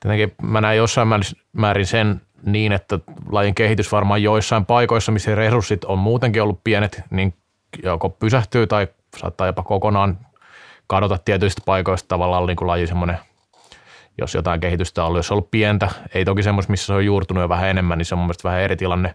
tietenkin 0.00 0.34
mä 0.42 0.60
näen 0.60 0.76
jossain 0.76 1.08
määrin 1.52 1.86
sen 1.86 2.20
niin, 2.46 2.72
että 2.72 2.98
lajin 3.30 3.54
kehitys 3.54 3.92
varmaan 3.92 4.22
joissain 4.22 4.66
paikoissa, 4.66 5.12
missä 5.12 5.34
resurssit 5.34 5.84
on 5.84 5.98
muutenkin 5.98 6.42
ollut 6.42 6.60
pienet, 6.64 7.02
niin 7.10 7.34
joko 7.82 8.08
pysähtyy 8.10 8.66
tai 8.66 8.88
saattaa 9.16 9.46
jopa 9.46 9.62
kokonaan 9.62 10.18
kadota 10.86 11.18
tietyistä 11.18 11.62
paikoista 11.66 12.08
tavallaan 12.08 12.46
niin 12.46 12.56
kuin 12.56 12.68
laji 12.68 12.86
semmoinen, 12.86 13.18
jos 14.18 14.34
jotain 14.34 14.60
kehitystä 14.60 15.02
on 15.02 15.06
ollut, 15.06 15.18
jos 15.18 15.30
on 15.30 15.34
ollut 15.34 15.50
pientä, 15.50 15.88
ei 16.14 16.24
toki 16.24 16.42
semmoista, 16.42 16.70
missä 16.70 16.86
se 16.86 16.92
on 16.92 17.04
juurtunut 17.04 17.42
jo 17.42 17.48
vähän 17.48 17.70
enemmän, 17.70 17.98
niin 17.98 18.06
se 18.06 18.14
on 18.14 18.18
mun 18.18 18.26
mielestä 18.26 18.48
vähän 18.48 18.60
eri 18.60 18.76
tilanne. 18.76 19.14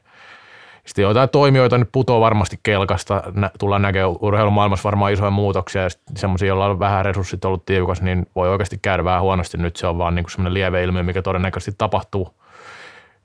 Sitten 0.85 1.03
joitain 1.03 1.29
toimijoita 1.29 1.77
nyt 1.77 1.89
putoaa 1.91 2.21
varmasti 2.21 2.59
kelkasta, 2.63 3.23
nä- 3.33 3.51
tullaan 3.59 3.81
näkemään 3.81 4.15
urheilumaailmassa 4.19 4.83
varmaan 4.83 5.13
isoja 5.13 5.31
muutoksia 5.31 5.81
ja 5.81 5.89
semmoisia, 6.15 6.47
joilla 6.47 6.65
on 6.65 6.79
vähän 6.79 7.05
resurssit 7.05 7.45
ollut 7.45 7.65
tiukas, 7.65 8.01
niin 8.01 8.25
voi 8.35 8.49
oikeasti 8.49 8.79
käydä 8.81 9.03
vähän 9.03 9.21
huonosti. 9.21 9.57
Nyt 9.57 9.75
se 9.75 9.87
on 9.87 9.97
vaan 9.97 10.15
niin 10.15 10.25
semmoinen 10.29 10.53
lieve 10.53 10.83
ilmiö, 10.83 11.03
mikä 11.03 11.21
todennäköisesti 11.21 11.75
tapahtuu– 11.77 12.29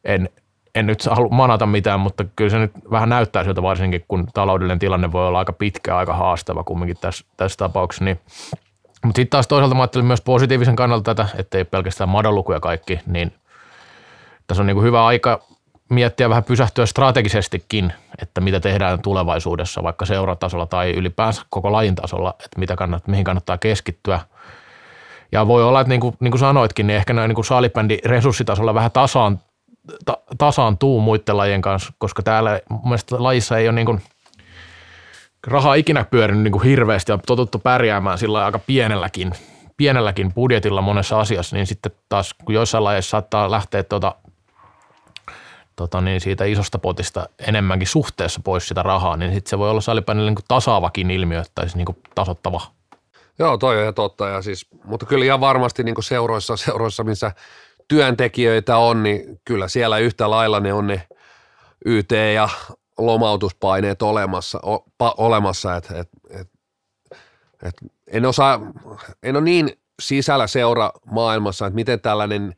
en, 0.04 0.28
en 0.74 0.86
nyt 0.86 1.06
halua 1.10 1.28
manata 1.30 1.66
mitään, 1.66 2.00
mutta 2.00 2.24
kyllä 2.36 2.50
se 2.50 2.58
nyt 2.58 2.72
vähän 2.90 3.08
näyttää 3.08 3.44
siltä 3.44 3.62
varsinkin, 3.62 4.04
kun 4.08 4.26
taloudellinen 4.34 4.78
tilanne 4.78 5.12
voi 5.12 5.26
olla 5.26 5.38
aika 5.38 5.52
pitkä, 5.52 5.96
aika 5.96 6.14
haastava 6.14 6.64
kumminkin 6.64 6.96
tässä, 7.00 7.24
tässä 7.36 7.56
tapauksessa. 7.56 8.04
Niin. 8.04 8.20
Mutta 9.04 9.18
sitten 9.18 9.30
taas 9.30 9.48
toisaalta 9.48 9.74
mä 9.74 9.82
ajattelin 9.82 10.06
myös 10.06 10.20
positiivisen 10.20 10.76
kannalta 10.76 11.14
tätä, 11.14 11.28
ettei 11.38 11.64
pelkästään 11.64 12.08
madonlukuja 12.08 12.60
kaikki, 12.60 13.00
niin 13.06 13.32
tässä 14.46 14.62
on 14.62 14.66
niin 14.66 14.74
kuin 14.74 14.84
hyvä 14.84 15.06
aika 15.06 15.40
miettiä 15.88 16.28
vähän 16.28 16.44
pysähtyä 16.44 16.86
strategisestikin, 16.86 17.92
että 18.22 18.40
mitä 18.40 18.60
tehdään 18.60 19.02
tulevaisuudessa, 19.02 19.82
vaikka 19.82 20.06
seuratasolla 20.06 20.66
tai 20.66 20.90
ylipäänsä 20.90 21.42
koko 21.50 21.72
lajin 21.72 21.94
tasolla, 21.94 22.34
että 22.44 22.58
mitä 22.58 22.76
kannattaa, 22.76 23.10
mihin 23.10 23.24
kannattaa 23.24 23.58
keskittyä. 23.58 24.20
Ja 25.32 25.46
voi 25.46 25.64
olla, 25.64 25.80
että 25.80 25.88
niin 25.88 26.00
kuin, 26.00 26.16
niin 26.20 26.30
kuin 26.30 26.38
sanoitkin, 26.38 26.86
niin 26.86 26.96
ehkä 26.96 27.12
näin 27.12 27.34
niin 27.88 28.00
resurssitasolla 28.04 28.74
vähän 28.74 28.90
tasaan 28.90 29.40
ta- 30.04 30.18
tasaantuu 30.38 31.00
muiden 31.00 31.36
lajien 31.36 31.62
kanssa, 31.62 31.92
koska 31.98 32.22
täällä 32.22 32.60
mun 32.68 32.80
mielestä 32.84 33.22
lajissa 33.22 33.58
ei 33.58 33.68
ole 33.68 33.74
niin 33.74 33.86
kuin 33.86 34.02
raha 35.46 35.74
ikinä 35.74 36.04
pyörinyt 36.04 36.42
niin 36.42 36.52
kuin 36.52 36.64
hirveästi 36.64 37.12
ja 37.12 37.18
totuttu 37.26 37.58
pärjäämään 37.58 38.18
sillä 38.18 38.44
aika 38.44 38.58
pienelläkin, 38.58 39.32
pienelläkin 39.76 40.32
budjetilla 40.34 40.82
monessa 40.82 41.20
asiassa, 41.20 41.56
niin 41.56 41.66
sitten 41.66 41.92
taas 42.08 42.34
kun 42.44 42.54
joissain 42.54 42.84
lajeissa 42.84 43.10
saattaa 43.10 43.50
lähteä 43.50 43.82
tuota, 43.82 44.14
tota 45.76 46.00
niin, 46.00 46.20
siitä 46.20 46.44
isosta 46.44 46.78
potista 46.78 47.28
enemmänkin 47.48 47.88
suhteessa 47.88 48.40
pois 48.44 48.68
sitä 48.68 48.82
rahaa, 48.82 49.16
niin 49.16 49.34
sitten 49.34 49.50
se 49.50 49.58
voi 49.58 49.70
olla 49.70 49.80
salipäin 49.80 50.18
niin 50.18 50.36
tasaavakin 50.48 51.10
ilmiö 51.10 51.42
tai 51.54 51.64
siis 51.64 51.76
niin 51.76 51.86
kuin 51.86 51.98
tasottava. 52.14 52.60
Joo, 53.38 53.58
toi 53.58 53.76
on 53.76 53.82
ihan 53.82 53.94
totta. 53.94 54.28
Ja 54.28 54.42
siis, 54.42 54.66
mutta 54.84 55.06
kyllä 55.06 55.24
ihan 55.24 55.40
varmasti 55.40 55.82
niin 55.84 56.02
seuroissa, 56.02 56.56
seuroissa, 56.56 57.04
missä 57.04 57.32
työntekijöitä 57.88 58.76
on, 58.76 59.02
niin 59.02 59.40
kyllä 59.44 59.68
siellä 59.68 59.98
yhtä 59.98 60.30
lailla 60.30 60.60
ne 60.60 60.72
on 60.72 60.86
ne 60.86 61.06
YT- 61.84 62.32
ja 62.34 62.48
lomautuspaineet 62.98 64.02
olemassa, 64.02 64.58
o, 64.66 64.84
pa, 64.98 65.14
olemassa. 65.16 65.76
Että 65.76 65.98
et, 65.98 66.08
et, 66.30 66.48
et 67.62 67.74
en 68.06 68.26
osaa, 68.26 68.60
en 69.22 69.36
ole 69.36 69.44
niin 69.44 69.72
sisällä 70.02 70.46
seura 70.46 70.90
maailmassa, 71.06 71.66
että 71.66 71.74
miten 71.74 72.00
tällainen, 72.00 72.54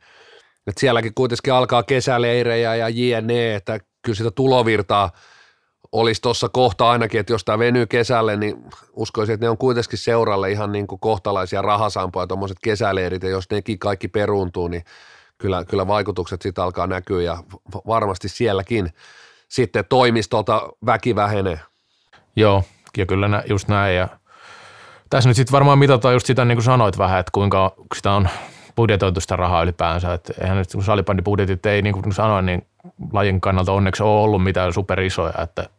että 0.67 0.79
sielläkin 0.79 1.13
kuitenkin 1.15 1.53
alkaa 1.53 1.83
kesäleirejä 1.83 2.75
ja 2.75 2.89
jne, 2.89 3.55
että 3.55 3.79
kyllä 4.01 4.17
sitä 4.17 4.31
tulovirtaa 4.31 5.11
olisi 5.91 6.21
tuossa 6.21 6.49
kohta 6.49 6.89
ainakin, 6.89 7.19
että 7.19 7.33
jos 7.33 7.45
tämä 7.45 7.59
venyy 7.59 7.85
kesälle, 7.85 8.37
niin 8.37 8.63
uskoisin, 8.93 9.33
että 9.33 9.45
ne 9.45 9.49
on 9.49 9.57
kuitenkin 9.57 9.99
seuralle 9.99 10.51
ihan 10.51 10.71
niin 10.71 10.87
kuin 10.87 10.99
kohtalaisia 10.99 11.61
rahasampoja, 11.61 12.27
tuommoiset 12.27 12.57
kesäleirit, 12.63 13.23
ja 13.23 13.29
jos 13.29 13.49
nekin 13.49 13.79
kaikki 13.79 14.07
peruuntuu, 14.07 14.67
niin 14.67 14.83
kyllä, 15.37 15.63
kyllä 15.63 15.87
vaikutukset 15.87 16.41
siitä 16.41 16.63
alkaa 16.63 16.87
näkyä 16.87 17.21
ja 17.21 17.37
varmasti 17.87 18.29
sielläkin 18.29 18.93
sitten 19.47 19.85
toimistolta 19.89 20.69
väki 20.85 21.15
vähenee. 21.15 21.59
Joo, 22.35 22.63
ja 22.97 23.05
kyllä 23.05 23.27
nä, 23.27 23.43
just 23.49 23.67
näin. 23.67 23.95
Ja 23.95 24.07
tässä 25.09 25.29
nyt 25.29 25.35
sitten 25.37 25.51
varmaan 25.51 25.79
mitataan 25.79 26.13
just 26.13 26.25
sitä, 26.25 26.45
niin 26.45 26.55
kuin 26.55 26.63
sanoit 26.63 26.97
vähän, 26.97 27.19
että 27.19 27.31
kuinka 27.31 27.75
sitä 27.95 28.11
on 28.11 28.29
budjetoitu 28.75 29.21
sitä 29.21 29.35
rahaa 29.35 29.63
ylipäänsä. 29.63 30.13
Että 30.13 30.33
eihän 30.41 30.57
nyt 30.57 30.69
salibändibudjetit 30.85 31.65
ei, 31.65 31.81
niin 31.81 31.93
kuin 31.93 32.13
sanoin, 32.13 32.45
niin 32.45 32.67
lajin 33.13 33.41
kannalta 33.41 33.71
onneksi 33.71 34.03
ole 34.03 34.23
ollut 34.23 34.43
mitään 34.43 34.73
superisoja, 34.73 35.33
että 35.43 35.69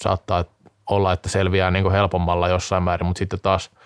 saattaa 0.00 0.44
olla, 0.90 1.12
että 1.12 1.28
selviää 1.28 1.70
niin 1.70 1.82
kuin 1.82 1.92
helpommalla 1.92 2.48
jossain 2.48 2.82
määrin, 2.82 3.06
mutta 3.06 3.18
sitten 3.18 3.40
taas– 3.42 3.70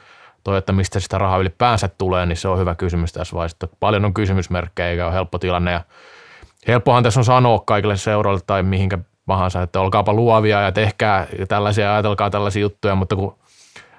toi, 0.44 0.58
että 0.58 0.72
mistä 0.72 1.00
sitä 1.00 1.18
rahaa 1.18 1.38
ylipäänsä 1.38 1.88
tulee, 1.88 2.26
niin 2.26 2.36
se 2.36 2.48
on 2.48 2.58
hyvä 2.58 2.74
kysymys 2.74 3.12
tässä 3.12 3.36
vaiheessa. 3.36 3.68
Paljon 3.80 4.04
on 4.04 4.14
kysymysmerkkejä 4.14 4.90
eikä 4.90 5.06
ole 5.06 5.14
helppo 5.14 5.38
tilanne 5.38 5.72
ja 5.72 5.80
helppohan 6.68 7.02
tässä 7.02 7.20
on 7.20 7.24
sanoa 7.24 7.62
kaikille 7.66 7.96
seuroille 7.96 8.40
tai 8.46 8.62
mihinkä 8.62 8.98
tahansa, 9.26 9.62
että 9.62 9.80
olkaapa 9.80 10.12
luovia 10.12 10.60
ja 10.60 10.72
tehkää 10.72 11.26
tällaisia, 11.48 11.92
ajatelkaa 11.92 12.30
tällaisia 12.30 12.62
juttuja, 12.62 12.94
mutta 12.94 13.16
kun 13.16 13.38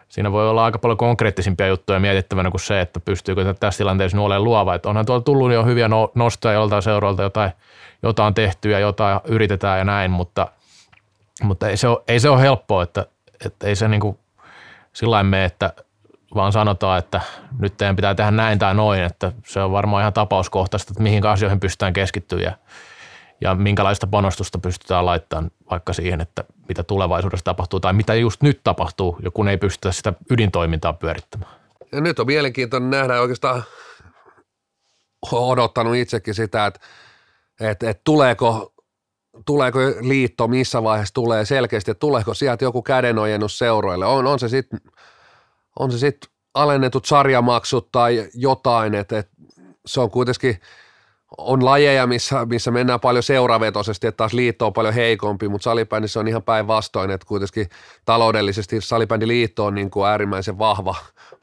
siinä 0.08 0.32
voi 0.32 0.50
olla 0.50 0.66
aika 0.66 0.80
paljon 0.80 0.98
konkreettisimpia 0.98 1.68
juttuja 1.68 2.00
mietittävänä 2.00 2.52
kuin 2.52 2.62
se, 2.62 2.82
että 2.82 3.00
pystyykö 3.00 3.54
tässä 3.54 3.78
tilanteessa 3.78 4.22
olemaan 4.22 4.44
luova. 4.44 4.76
Että 4.76 4.90
onhan 4.90 5.06
tuolla 5.06 5.22
tullut 5.22 5.52
jo 5.52 5.64
hyviä 5.64 5.88
no, 5.88 6.12
nostoja 6.16 6.54
joltain 6.54 6.82
seuroilta, 6.82 7.24
jotain, 7.24 7.52
jotain 8.04 8.34
tehty 8.34 8.70
ja 8.70 8.80
jotain 8.80 9.20
yritetään 9.26 9.78
ja 9.78 9.84
näin, 9.84 10.12
mutta, 10.12 10.48
mutta 11.44 11.70
ei, 11.70 11.78
se 11.78 11.88
ole, 11.88 12.02
ei 12.08 12.20
se 12.20 12.30
ole 12.30 12.42
helppoa, 12.42 12.84
että, 12.84 13.06
että 13.46 13.68
ei 13.68 13.76
se 13.76 13.88
niin 13.88 14.02
kuin 14.02 14.20
sillä 14.94 15.24
mene, 15.24 15.46
että 15.46 15.74
vaan 16.36 16.52
sanotaan, 16.52 17.00
että 17.00 17.22
nyt 17.60 17.78
teidän 17.78 17.96
pitää 17.96 18.16
tehdä 18.16 18.32
näin 18.32 18.60
tai 18.60 18.76
noin, 18.76 19.04
että 19.04 19.32
se 19.46 19.60
on 19.60 19.72
varmaan 19.72 20.02
ihan 20.02 20.14
tapauskohtaista, 20.14 20.92
että 20.92 21.04
mihin 21.04 21.26
asioihin 21.26 21.60
pystytään 21.60 21.94
keskittyä 21.94 22.40
ja, 22.40 22.58
ja 23.42 23.56
minkälaista 23.56 24.08
panostusta 24.08 24.60
pystytään 24.60 25.06
laittamaan 25.06 25.52
vaikka 25.70 25.94
siihen, 25.94 26.22
että 26.22 26.44
mitä 26.68 26.84
tulevaisuudessa 26.84 27.44
tapahtuu 27.44 27.80
tai 27.80 27.94
mitä 27.94 28.16
just 28.16 28.44
nyt 28.44 28.60
tapahtuu, 28.64 29.20
kun 29.34 29.48
ei 29.48 29.58
pystytä 29.58 29.92
sitä 29.92 30.14
ydintoimintaa 30.30 30.94
pyörittämään. 30.94 31.52
Ja 31.92 32.02
nyt 32.02 32.20
on 32.20 32.26
mielenkiintoinen 32.26 32.90
nähdä 32.90 33.22
oikeastaan, 33.22 33.64
odottanut 35.32 35.96
itsekin 35.96 36.34
sitä, 36.34 36.66
että, 36.66 36.80
että, 37.60 37.90
että 37.90 38.02
tuleeko 38.04 38.72
tuleeko 39.46 39.80
liitto, 40.02 40.48
missä 40.48 40.84
vaiheessa 40.84 41.14
tulee 41.14 41.46
selkeästi, 41.46 41.92
että 41.92 42.00
tuleeko 42.00 42.34
sieltä 42.34 42.66
joku 42.66 42.82
kädenojennus 42.82 43.58
seuroille. 43.58 44.06
On, 44.06 44.28
on 44.28 44.40
se 44.40 44.50
sitten 44.50 44.80
on 45.80 45.92
se 45.92 45.98
sit 45.98 46.18
alennetut 46.54 47.06
sarjamaksut 47.06 47.92
tai 47.92 48.30
jotain, 48.34 48.96
että, 48.96 49.20
että 49.20 49.34
se 49.86 50.02
on 50.02 50.12
kuitenkin, 50.12 50.60
on 51.38 51.66
lajeja, 51.66 52.08
missä, 52.08 52.46
missä 52.46 52.72
mennään 52.72 53.00
paljon 53.00 53.24
seuravetoisesti, 53.24 54.08
että 54.08 54.18
taas 54.18 54.34
liitto 54.34 54.68
on 54.68 54.74
paljon 54.74 54.94
heikompi, 54.94 55.48
mutta 55.48 55.64
salibändissä 55.64 56.20
on 56.20 56.28
ihan 56.28 56.44
päinvastoin, 56.44 57.12
että 57.12 57.28
kuitenkin 57.28 57.70
taloudellisesti 58.06 58.82
salibändiliitto 58.82 59.66
on 59.66 59.76
niin 59.76 59.90
kuin 59.90 60.08
äärimmäisen 60.08 60.60
vahva, 60.60 60.96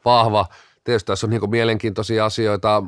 vahva. 0.05 0.45
Tietysti 0.83 1.07
tässä 1.07 1.27
on 1.27 1.31
niin 1.31 1.39
kuin 1.39 1.49
mielenkiintoisia 1.49 2.25
asioita. 2.25 2.83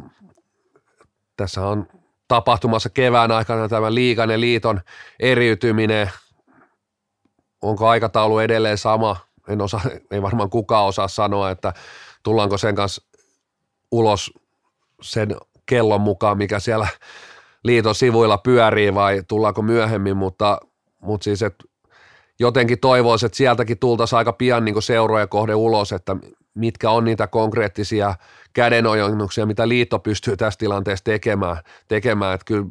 Tässä 1.37 1.67
on 1.67 1.87
tapahtumassa 2.27 2.89
kevään 2.89 3.31
aikana 3.31 3.69
tämä 3.69 3.93
liikan 3.93 4.29
ja 4.29 4.39
liiton 4.39 4.81
eriytyminen. 5.19 6.11
Onko 7.61 7.87
aikataulu 7.87 8.39
edelleen 8.39 8.77
sama? 8.77 9.17
En 9.47 9.61
osaa, 9.61 9.81
ei 10.11 10.21
varmaan 10.21 10.49
kukaan 10.49 10.85
osaa 10.85 11.07
sanoa, 11.07 11.51
että 11.51 11.73
tullaanko 12.23 12.57
sen 12.57 12.75
kanssa 12.75 13.01
ulos 13.91 14.33
sen 15.01 15.35
kellon 15.65 16.01
mukaan, 16.01 16.37
mikä 16.37 16.59
siellä 16.59 16.87
liiton 17.63 17.95
sivuilla 17.95 18.37
pyörii 18.37 18.93
vai 18.93 19.23
tullaanko 19.27 19.61
myöhemmin, 19.61 20.17
mutta, 20.17 20.59
mutta 21.01 21.23
siis, 21.23 21.41
että 21.41 21.63
jotenkin 22.39 22.79
toivoisin, 22.79 23.27
että 23.27 23.37
sieltäkin 23.37 23.79
tultaisiin 23.79 24.17
aika 24.17 24.33
pian 24.33 24.65
niin 24.65 24.81
seuroja 24.81 25.27
kohde 25.27 25.55
ulos, 25.55 25.91
että 25.91 26.15
mitkä 26.53 26.91
on 26.91 27.05
niitä 27.05 27.27
konkreettisia 27.27 28.15
kädenojennuksia, 28.53 29.45
mitä 29.45 29.67
liitto 29.67 29.99
pystyy 29.99 30.37
tässä 30.37 30.57
tilanteessa 30.57 31.03
tekemään. 31.03 31.57
tekemään 31.87 32.35
että 32.35 32.45
kyllä, 32.45 32.65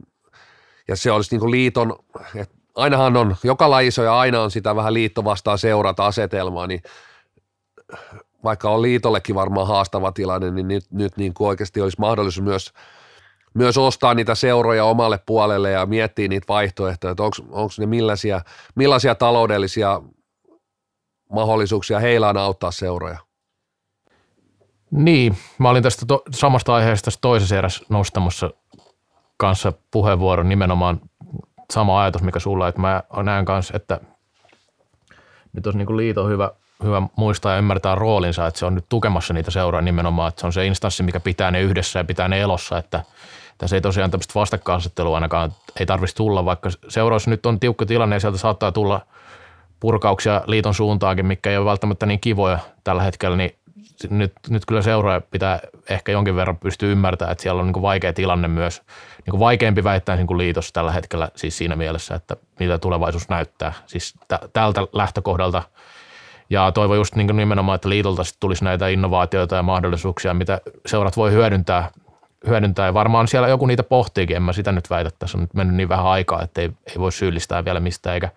ja 0.88 0.96
se 0.96 1.10
olisi 1.10 1.36
niin 1.36 1.50
liiton, 1.50 1.96
että 2.34 2.53
ainahan 2.74 3.16
on, 3.16 3.36
joka 3.44 3.70
lajissa 3.70 4.02
ja 4.02 4.18
aina 4.18 4.42
on 4.42 4.50
sitä 4.50 4.76
vähän 4.76 4.94
liitto 4.94 5.24
vastaan 5.24 5.58
seurata 5.58 6.06
asetelmaa, 6.06 6.66
niin 6.66 6.82
vaikka 8.44 8.70
on 8.70 8.82
liitollekin 8.82 9.34
varmaan 9.34 9.66
haastava 9.66 10.12
tilanne, 10.12 10.50
niin 10.50 10.68
nyt, 10.68 10.84
nyt 10.90 11.16
niin 11.16 11.34
kuin 11.34 11.48
oikeasti 11.48 11.80
olisi 11.80 12.00
mahdollisuus 12.00 12.44
myös, 12.44 12.72
myös 13.54 13.78
ostaa 13.78 14.14
niitä 14.14 14.34
seuroja 14.34 14.84
omalle 14.84 15.20
puolelle 15.26 15.70
ja 15.70 15.86
miettiä 15.86 16.28
niitä 16.28 16.48
vaihtoehtoja, 16.48 17.10
että 17.10 17.22
onko 17.22 17.70
ne 17.78 17.86
millaisia, 17.86 18.40
millaisia 18.74 19.14
taloudellisia 19.14 20.00
mahdollisuuksia 21.32 22.00
heillä 22.00 22.28
on 22.28 22.36
auttaa 22.36 22.70
seuroja. 22.70 23.18
Niin, 24.90 25.36
mä 25.58 25.70
olin 25.70 25.82
tästä 25.82 26.06
to- 26.06 26.22
samasta 26.30 26.74
aiheesta 26.74 27.04
tässä 27.04 27.20
toisessa 27.20 27.56
erässä 27.56 27.84
nostamassa 27.88 28.50
kanssa 29.36 29.72
puheenvuoron 29.90 30.48
nimenomaan 30.48 31.00
sama 31.72 32.02
ajatus, 32.02 32.22
mikä 32.22 32.38
sulla, 32.38 32.68
että 32.68 32.80
mä 32.80 33.02
näen 33.22 33.44
kanssa, 33.44 33.76
että 33.76 34.00
nyt 35.52 35.66
olisi 35.66 35.78
niin 35.78 35.96
liiton 35.96 36.30
hyvä, 36.30 36.50
hyvä 36.82 37.02
muistaa 37.16 37.52
ja 37.52 37.58
ymmärtää 37.58 37.94
roolinsa, 37.94 38.46
että 38.46 38.60
se 38.60 38.66
on 38.66 38.74
nyt 38.74 38.84
tukemassa 38.88 39.34
niitä 39.34 39.50
seuraa 39.50 39.80
nimenomaan, 39.80 40.28
että 40.28 40.40
se 40.40 40.46
on 40.46 40.52
se 40.52 40.66
instanssi, 40.66 41.02
mikä 41.02 41.20
pitää 41.20 41.50
ne 41.50 41.60
yhdessä 41.60 41.98
ja 41.98 42.04
pitää 42.04 42.28
ne 42.28 42.40
elossa, 42.40 42.78
että 42.78 43.02
tässä 43.58 43.76
ei 43.76 43.80
tosiaan 43.80 44.10
tämmöistä 44.10 44.34
vastakkainasettelua 44.34 45.16
ainakaan 45.16 45.52
ei 45.80 45.86
tarvitsisi 45.86 46.16
tulla, 46.16 46.44
vaikka 46.44 46.70
seuraus 46.88 47.28
nyt 47.28 47.46
on 47.46 47.60
tiukka 47.60 47.86
tilanne 47.86 48.16
ja 48.16 48.20
sieltä 48.20 48.38
saattaa 48.38 48.72
tulla 48.72 49.00
purkauksia 49.80 50.42
liiton 50.46 50.74
suuntaankin, 50.74 51.26
mikä 51.26 51.50
ei 51.50 51.56
ole 51.56 51.66
välttämättä 51.66 52.06
niin 52.06 52.20
kivoja 52.20 52.58
tällä 52.84 53.02
hetkellä, 53.02 53.36
niin 53.36 53.54
nyt, 54.10 54.32
nyt 54.48 54.66
kyllä 54.66 54.82
seuraaja 54.82 55.20
pitää 55.20 55.60
ehkä 55.90 56.12
jonkin 56.12 56.36
verran 56.36 56.58
pystyä 56.58 56.88
ymmärtämään, 56.88 57.32
että 57.32 57.42
siellä 57.42 57.60
on 57.60 57.72
niin 57.72 57.82
vaikea 57.82 58.12
tilanne 58.12 58.48
myös, 58.48 58.82
niin 59.26 59.40
vaikeampi 59.40 59.84
väittää 59.84 60.16
niin 60.16 60.38
liitos 60.38 60.72
tällä 60.72 60.92
hetkellä 60.92 61.28
siis 61.36 61.58
siinä 61.58 61.76
mielessä, 61.76 62.14
että 62.14 62.36
mitä 62.60 62.78
tulevaisuus 62.78 63.28
näyttää, 63.28 63.72
siis 63.86 64.14
tältä 64.52 64.80
lähtökohdalta. 64.92 65.62
Ja 66.50 66.72
toivon 66.72 66.96
just 66.96 67.14
niin 67.14 67.36
nimenomaan, 67.36 67.76
että 67.76 67.88
liitolta 67.88 68.22
tulisi 68.40 68.64
näitä 68.64 68.88
innovaatioita 68.88 69.56
ja 69.56 69.62
mahdollisuuksia, 69.62 70.34
mitä 70.34 70.60
seurat 70.86 71.16
voi 71.16 71.32
hyödyntää, 71.32 71.90
hyödyntää. 72.46 72.86
Ja 72.86 72.94
varmaan 72.94 73.28
siellä 73.28 73.48
joku 73.48 73.66
niitä 73.66 73.82
pohtiikin, 73.82 74.36
en 74.36 74.42
mä 74.42 74.52
sitä 74.52 74.72
nyt 74.72 74.90
väitä, 74.90 75.10
tässä 75.18 75.38
on 75.38 75.42
nyt 75.42 75.54
mennyt 75.54 75.76
niin 75.76 75.88
vähän 75.88 76.06
aikaa, 76.06 76.42
että 76.42 76.60
ei, 76.60 76.70
ei 76.86 76.98
voi 76.98 77.12
syyllistää 77.12 77.64
vielä 77.64 77.80
mistään, 77.80 78.14
eikä 78.14 78.28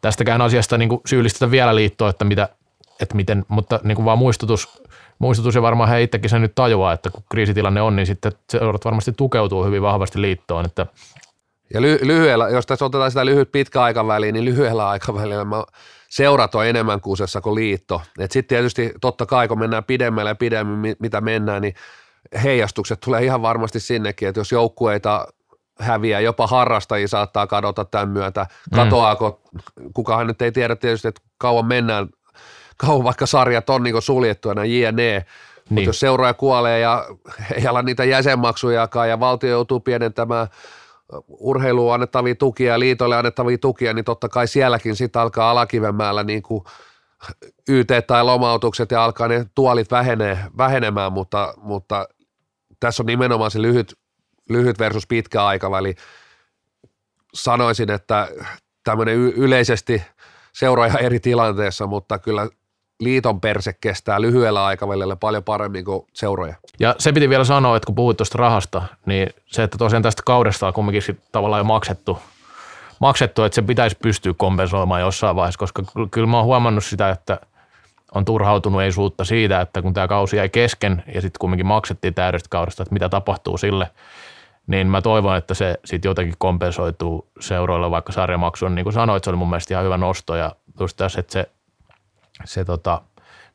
tästäkään 0.00 0.42
asiasta 0.42 0.78
niin 0.78 1.00
syyllistetä 1.06 1.50
vielä 1.50 1.74
liittoa, 1.74 2.10
että 2.10 2.24
mitä, 2.24 2.48
että 3.00 3.16
miten, 3.16 3.44
mutta 3.48 3.80
niin 3.84 3.96
kuin 3.96 4.04
vaan 4.04 4.18
muistutus, 4.18 4.82
muistutus 5.18 5.54
ja 5.54 5.62
varmaan 5.62 5.88
he 5.88 6.02
itsekin 6.02 6.30
sen 6.30 6.42
nyt 6.42 6.54
tajuaa, 6.54 6.92
että 6.92 7.10
kun 7.10 7.22
kriisitilanne 7.30 7.82
on, 7.82 7.96
niin 7.96 8.06
sitten 8.06 8.32
seurat 8.50 8.84
varmasti 8.84 9.12
tukeutuu 9.12 9.64
hyvin 9.64 9.82
vahvasti 9.82 10.20
liittoon. 10.20 10.64
Että 10.64 10.86
ja 11.74 11.80
ly- 11.80 11.98
lyhyellä, 12.02 12.48
jos 12.48 12.66
tässä 12.66 12.84
otetaan 12.84 13.10
sitä 13.10 13.26
lyhyt 13.26 13.52
pitkä 13.52 13.82
aikaväliä, 13.82 14.32
niin 14.32 14.44
lyhyellä 14.44 14.88
aikavälillä 14.88 15.44
mä 15.44 15.64
seurat 16.08 16.54
on 16.54 16.66
enemmän 16.66 17.00
kuusessa 17.00 17.40
kuin 17.40 17.54
liitto. 17.54 18.02
Sitten 18.18 18.44
tietysti 18.44 18.92
totta 19.00 19.26
kai, 19.26 19.48
kun 19.48 19.58
mennään 19.58 19.84
pidemmälle 19.84 20.30
ja 20.30 20.34
pidemmin, 20.34 20.96
mitä 20.98 21.20
mennään, 21.20 21.62
niin 21.62 21.74
heijastukset 22.42 23.00
tulee 23.00 23.24
ihan 23.24 23.42
varmasti 23.42 23.80
sinnekin, 23.80 24.28
että 24.28 24.40
jos 24.40 24.52
joukkueita 24.52 25.26
häviää, 25.80 26.20
jopa 26.20 26.46
harrastajia 26.46 27.08
saattaa 27.08 27.46
kadota 27.46 27.84
tämän 27.84 28.08
myötä. 28.08 28.46
Mm. 28.72 28.76
Katoaako, 28.76 29.40
mm. 29.52 29.92
kukahan 29.94 30.26
nyt 30.26 30.42
ei 30.42 30.52
tiedä 30.52 30.76
tietysti, 30.76 31.08
että 31.08 31.22
kauan 31.38 31.66
mennään 31.66 32.08
kauan 32.76 33.04
vaikka 33.04 33.26
sarjat 33.26 33.70
on 33.70 33.82
niin 33.82 34.02
suljettu 34.02 34.48
aina 34.48 34.64
jne. 34.64 34.92
Niin. 34.92 35.24
Mutta 35.68 35.88
jos 35.88 36.00
seuraaja 36.00 36.34
kuolee 36.34 36.80
ja 36.80 37.06
ei 37.56 37.66
ala 37.66 37.82
niitä 37.82 38.04
jäsenmaksujakaan 38.04 39.08
ja 39.08 39.20
valtio 39.20 39.50
joutuu 39.50 39.80
pienentämään 39.80 40.48
urheiluun 41.28 41.94
annettavia 41.94 42.34
tukia 42.34 42.72
ja 42.72 42.78
liitolle 42.78 43.16
annettavia 43.16 43.58
tukia, 43.58 43.92
niin 43.92 44.04
totta 44.04 44.28
kai 44.28 44.48
sielläkin 44.48 44.96
sitten 44.96 45.22
alkaa 45.22 45.50
alakivemällä 45.50 46.22
niin 46.22 46.42
kuin 46.42 46.64
YT 47.68 47.88
tai 48.06 48.24
lomautukset 48.24 48.90
ja 48.90 49.04
alkaa 49.04 49.28
ne 49.28 49.46
tuolit 49.54 49.90
vähenee, 49.90 50.38
vähenemään, 50.58 51.12
mutta, 51.12 51.54
mutta 51.56 52.08
tässä 52.80 53.02
on 53.02 53.06
nimenomaan 53.06 53.50
se 53.50 53.62
lyhyt, 53.62 53.94
lyhyt 54.48 54.78
versus 54.78 55.06
pitkä 55.06 55.44
aikaväli. 55.44 55.94
Sanoisin, 57.34 57.90
että 57.90 58.28
tämmöinen 58.84 59.16
yleisesti 59.16 60.02
seuraaja 60.52 60.98
eri 60.98 61.20
tilanteessa, 61.20 61.86
mutta 61.86 62.18
kyllä 62.18 62.48
liiton 63.00 63.40
perse 63.40 63.72
kestää 63.72 64.20
lyhyellä 64.20 64.64
aikavälillä 64.64 65.16
paljon 65.16 65.44
paremmin 65.44 65.84
kuin 65.84 66.06
seuroja. 66.12 66.54
Ja 66.80 66.94
se 66.98 67.12
piti 67.12 67.28
vielä 67.28 67.44
sanoa, 67.44 67.76
että 67.76 67.86
kun 67.86 67.94
puhuit 67.94 68.16
tuosta 68.16 68.38
rahasta, 68.38 68.82
niin 69.06 69.30
se, 69.46 69.62
että 69.62 69.78
tosiaan 69.78 70.02
tästä 70.02 70.22
kaudesta 70.26 70.66
on 70.66 70.72
kumminkin 70.72 71.20
tavallaan 71.32 71.60
jo 71.60 71.64
maksettu, 71.64 72.18
maksettu, 72.98 73.42
että 73.42 73.54
se 73.54 73.62
pitäisi 73.62 73.96
pystyä 74.02 74.34
kompensoimaan 74.36 75.00
jossain 75.00 75.36
vaiheessa, 75.36 75.58
koska 75.58 75.82
kyllä 76.10 76.26
mä 76.26 76.36
oon 76.36 76.46
huomannut 76.46 76.84
sitä, 76.84 77.10
että 77.10 77.40
on 78.14 78.24
turhautunut 78.24 78.82
ei 78.82 78.92
suutta 78.92 79.24
siitä, 79.24 79.60
että 79.60 79.82
kun 79.82 79.94
tämä 79.94 80.08
kausi 80.08 80.36
jäi 80.36 80.48
kesken 80.48 81.04
ja 81.14 81.20
sitten 81.20 81.38
kumminkin 81.38 81.66
maksettiin 81.66 82.14
täydestä 82.14 82.48
kaudesta, 82.50 82.82
että 82.82 82.92
mitä 82.92 83.08
tapahtuu 83.08 83.58
sille, 83.58 83.90
niin 84.66 84.86
mä 84.86 85.02
toivon, 85.02 85.36
että 85.36 85.54
se 85.54 85.78
sitten 85.84 86.08
jotenkin 86.08 86.34
kompensoituu 86.38 87.28
seuroilla, 87.40 87.90
vaikka 87.90 88.12
sarjamaksu 88.12 88.66
on, 88.66 88.74
niin 88.74 88.84
kuin 88.84 88.92
sanoit, 88.92 89.24
se 89.24 89.30
oli 89.30 89.36
mun 89.36 89.50
mielestä 89.50 89.74
ihan 89.74 89.84
hyvä 89.84 89.96
nosto 89.96 90.34
ja 90.34 90.52
just 90.80 90.96
tässä, 90.96 91.20
että 91.20 91.32
se 91.32 91.50
se 92.44 92.64
tota, 92.64 93.02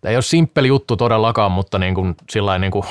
tämä 0.01 0.09
ei 0.09 0.15
ole 0.15 0.21
simppeli 0.21 0.67
juttu 0.67 0.97
todellakaan, 0.97 1.51
mutta 1.51 1.79
niin 1.79 1.95
kuin, 1.95 2.15
sillain 2.29 2.61
niin 2.61 2.71
kuin, 2.71 2.85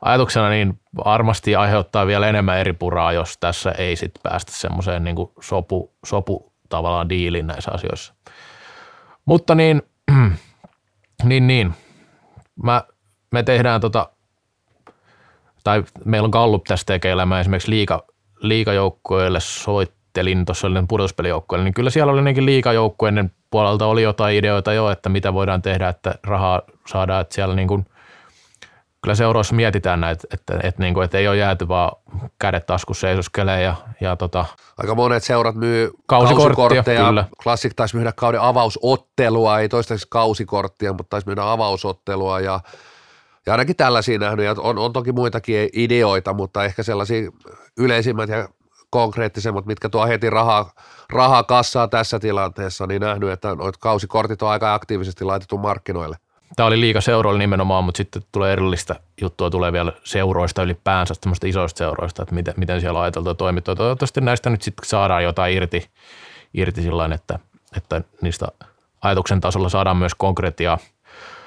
ajatuksena 0.00 0.48
niin 0.48 0.80
varmasti 1.04 1.56
aiheuttaa 1.56 2.06
vielä 2.06 2.28
enemmän 2.28 2.58
eri 2.58 2.72
puraa, 2.72 3.12
jos 3.12 3.38
tässä 3.38 3.72
ei 3.72 3.96
sit 3.96 4.12
päästä 4.22 4.52
semmoiseen 4.52 5.04
niin 5.04 5.16
sopu, 5.40 5.92
sopu 6.06 6.52
tavallaan 6.68 7.08
diilin 7.08 7.46
näissä 7.46 7.70
asioissa. 7.74 8.14
Mutta 9.24 9.54
niin, 9.54 9.82
niin, 11.24 11.46
niin. 11.46 11.74
Mä, 12.62 12.84
me 13.30 13.42
tehdään 13.42 13.80
tota, 13.80 14.08
tai 15.64 15.84
meillä 16.04 16.26
on 16.26 16.30
Gallup 16.30 16.64
tästä 16.64 16.92
tekeillä, 16.92 17.26
mä 17.26 17.40
esimerkiksi 17.40 17.70
liika, 17.70 18.06
liikajoukkoille 18.40 19.40
soittelin, 20.12 20.44
tuossa 20.44 20.66
oli 20.66 20.84
pudotuspelijoukkoille, 20.88 21.64
niin 21.64 21.74
kyllä 21.74 21.90
siellä 21.90 22.12
oli 22.12 22.22
nekin 22.22 22.46
liikajoukkojen 22.46 23.32
puolelta 23.50 23.86
oli 23.86 24.02
jotain 24.02 24.36
ideoita 24.36 24.72
jo, 24.72 24.90
että 24.90 25.08
mitä 25.08 25.32
voidaan 25.32 25.62
tehdä, 25.62 25.88
että 25.88 26.14
rahaa 26.24 26.62
saadaan, 26.86 27.20
että 27.20 27.34
siellä 27.34 27.54
niin 27.54 27.68
kuin 27.68 27.86
kyllä 29.02 29.14
seuroissa 29.14 29.54
mietitään 29.54 30.00
näitä, 30.00 30.22
että, 30.32 30.54
että, 30.54 30.68
että, 30.68 30.82
niin 30.82 30.94
kuin, 30.94 31.04
että 31.04 31.18
ei 31.18 31.28
ole 31.28 31.36
jääty 31.36 31.68
vaan 31.68 31.96
kädet 32.38 32.66
taskussa 32.66 33.00
seisoskelee 33.00 33.62
ja, 33.62 33.74
ja 34.00 34.16
tota, 34.16 34.44
Aika 34.78 34.94
monet 34.94 35.24
seurat 35.24 35.54
myy 35.54 35.90
Kausikorttia, 36.06 36.56
kausikortteja. 36.56 37.06
kyllä. 37.06 37.24
Classic 37.42 37.72
taisi 37.76 37.96
myydä 37.96 38.12
kauden 38.16 38.40
avausottelua, 38.40 39.58
ei 39.58 39.68
toistaiseksi 39.68 40.08
kausikorttia, 40.10 40.92
mutta 40.92 41.10
taisi 41.10 41.26
myydä 41.26 41.52
avausottelua 41.52 42.40
ja, 42.40 42.60
ja 43.46 43.52
ainakin 43.52 43.76
tällaisia 43.76 44.18
nähnyt. 44.18 44.46
Ja 44.46 44.54
on, 44.58 44.78
on 44.78 44.92
toki 44.92 45.12
muitakin 45.12 45.68
ideoita, 45.72 46.32
mutta 46.32 46.64
ehkä 46.64 46.82
sellaisia 46.82 47.30
yleisimmät 47.78 48.28
ja 48.28 48.48
konkreettisemmat, 48.92 49.66
mitkä 49.66 49.88
tuo 49.88 50.06
heti 50.06 50.30
rahaa, 50.30 50.72
rahaa 51.12 51.42
kassaa 51.42 51.88
tässä 51.88 52.18
tilanteessa, 52.18 52.86
niin 52.86 53.00
nähnyt, 53.02 53.30
että 53.30 53.54
noita 53.54 53.78
kausikortit 53.80 54.42
on 54.42 54.50
aika 54.50 54.74
aktiivisesti 54.74 55.24
laitettu 55.24 55.58
markkinoille. 55.58 56.16
tämä 56.56 56.66
oli 56.66 56.80
liika 56.80 57.00
seuroilla 57.00 57.38
nimenomaan, 57.38 57.84
mutta 57.84 57.96
sitten 57.96 58.22
tulee 58.32 58.52
erillistä 58.52 58.94
juttua 59.20 59.50
tulee 59.50 59.72
vielä 59.72 59.92
seuroista 60.04 60.62
ylipäänsä, 60.62 61.14
tämmöistä 61.20 61.46
isoista 61.46 61.78
seuroista, 61.78 62.22
että 62.22 62.34
miten, 62.34 62.54
miten 62.56 62.80
siellä 62.80 62.98
on 62.98 63.02
ajateltu 63.02 63.28
ja 63.30 63.34
toimittu. 63.34 63.74
Toivottavasti 63.74 64.20
näistä 64.20 64.50
nyt 64.50 64.62
sitten 64.62 64.88
saadaan 64.88 65.24
jotain 65.24 65.54
irti, 65.54 65.88
irti 66.54 66.82
sillä 66.82 67.10
että, 67.14 67.38
että 67.76 68.02
niistä 68.20 68.46
ajatuksen 69.02 69.40
tasolla 69.40 69.68
saadaan 69.68 69.96
myös 69.96 70.14
konkretiaa. 70.14 70.78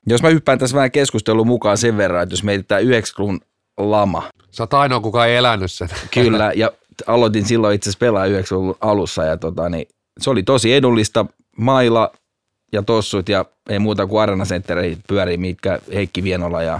Jos 0.07 0.21
mä 0.21 0.29
hyppään 0.29 0.59
tässä 0.59 0.75
vähän 0.75 0.91
keskustelun 0.91 1.47
mukaan 1.47 1.77
sen 1.77 1.97
verran, 1.97 2.23
että 2.23 2.33
jos 2.33 2.43
mietitään 2.43 2.83
90-luvun 2.83 3.39
lama, 3.77 4.23
Sä 4.51 4.63
oot 4.63 4.73
ainoa, 4.73 4.99
kuka 4.99 5.25
ei 5.25 5.35
elänyt 5.35 5.71
sen. 5.71 5.89
kyllä, 6.13 6.51
ja 6.55 6.71
aloitin 7.07 7.45
silloin 7.45 7.75
itse 7.75 7.89
asiassa 7.89 8.05
pelaa 8.05 8.25
90-luvun 8.25 8.75
alussa, 8.81 9.23
ja 9.23 9.37
tota, 9.37 9.69
niin, 9.69 9.87
se 10.19 10.29
oli 10.29 10.43
tosi 10.43 10.73
edullista, 10.73 11.25
maila 11.57 12.11
ja 12.71 12.83
tossut, 12.83 13.29
ja 13.29 13.45
ei 13.69 13.79
muuta 13.79 14.07
kuin 14.07 14.21
Arena 14.21 14.45
Centerin 14.45 14.97
pyörii, 15.07 15.37
mitkä 15.37 15.79
Heikki 15.93 16.23
Vienola 16.23 16.63
ja 16.63 16.79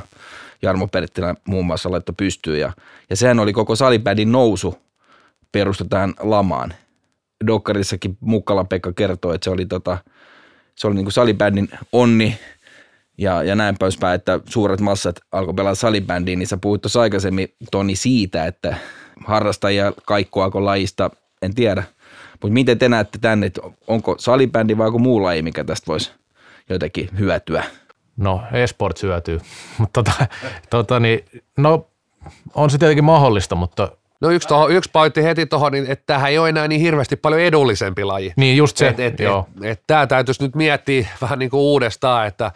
Jarmo 0.61 0.87
Perttilä 0.87 1.35
muun 1.47 1.65
muassa 1.65 1.91
laittoi 1.91 2.15
pystyyn, 2.17 2.59
ja, 2.59 2.73
ja 3.09 3.15
sehän 3.15 3.39
oli 3.39 3.53
koko 3.53 3.75
salipädin 3.75 4.31
nousu 4.31 4.77
perustetaan 5.51 6.13
lamaan. 6.19 6.73
Dokkarissakin 7.47 8.17
Mukkalan 8.19 8.67
Pekka 8.67 8.93
kertoi, 8.93 9.35
että 9.35 9.45
se 9.45 9.49
oli, 9.49 9.65
tota, 9.65 9.97
se 10.75 10.87
oli 10.87 10.95
niin 10.95 11.05
kuin 11.05 11.13
salibändin 11.13 11.69
onni 11.91 12.39
ja, 13.17 13.43
ja 13.43 13.55
näin 13.55 13.77
poispäin, 13.77 14.15
että 14.15 14.39
suuret 14.45 14.81
massat 14.81 15.19
alkoi 15.31 15.53
pelata 15.53 15.75
salibändiin, 15.75 16.39
niin 16.39 16.47
sä 16.47 16.57
puhuit 16.57 16.81
tuossa 16.81 17.01
aikaisemmin 17.01 17.47
Toni 17.71 17.95
siitä, 17.95 18.45
että 18.45 18.75
harrastajia 19.25 19.93
kaikkoako 20.05 20.65
lajista, 20.65 21.09
en 21.41 21.55
tiedä. 21.55 21.83
Mutta 22.31 22.53
miten 22.53 22.79
te 22.79 22.89
näette 22.89 23.17
tänne, 23.17 23.45
että 23.45 23.61
onko 23.87 24.15
salibändi 24.19 24.77
vai 24.77 24.87
joku 24.87 24.99
muu 24.99 25.23
laji, 25.23 25.41
mikä 25.41 25.63
tästä 25.63 25.87
voisi 25.87 26.11
jotenkin 26.69 27.09
hyötyä? 27.19 27.63
No, 28.17 28.41
e-sport 28.51 28.97
syötyy, 28.97 29.39
mutta 29.77 30.03
tota, 30.03 30.27
tota, 30.69 30.99
niin, 30.99 31.25
no, 31.57 31.87
on 32.55 32.69
se 32.69 32.77
tietenkin 32.77 33.03
mahdollista, 33.03 33.55
mutta 33.55 33.91
No 34.21 34.31
yksi, 34.31 34.47
toho, 34.47 34.67
yksi 34.67 34.89
pointti 34.93 35.23
heti 35.23 35.45
tuohon, 35.45 35.71
niin 35.71 35.85
että 35.91 36.03
tämähän 36.05 36.31
ei 36.31 36.37
ole 36.37 36.49
enää 36.49 36.67
niin 36.67 36.81
hirveästi 36.81 37.15
paljon 37.15 37.41
edullisempi 37.41 38.03
laji. 38.03 38.33
niin 38.35 38.57
just 38.57 38.77
se, 38.77 38.87
et, 38.87 38.99
et, 38.99 39.19
joo. 39.19 39.47
et, 39.57 39.71
et, 39.71 39.81
tämä 39.87 40.07
täytyisi 40.07 40.43
nyt 40.43 40.55
miettiä 40.55 41.07
vähän 41.21 41.39
niin 41.39 41.49
kuin 41.49 41.61
uudestaan, 41.61 42.27
että 42.27 42.51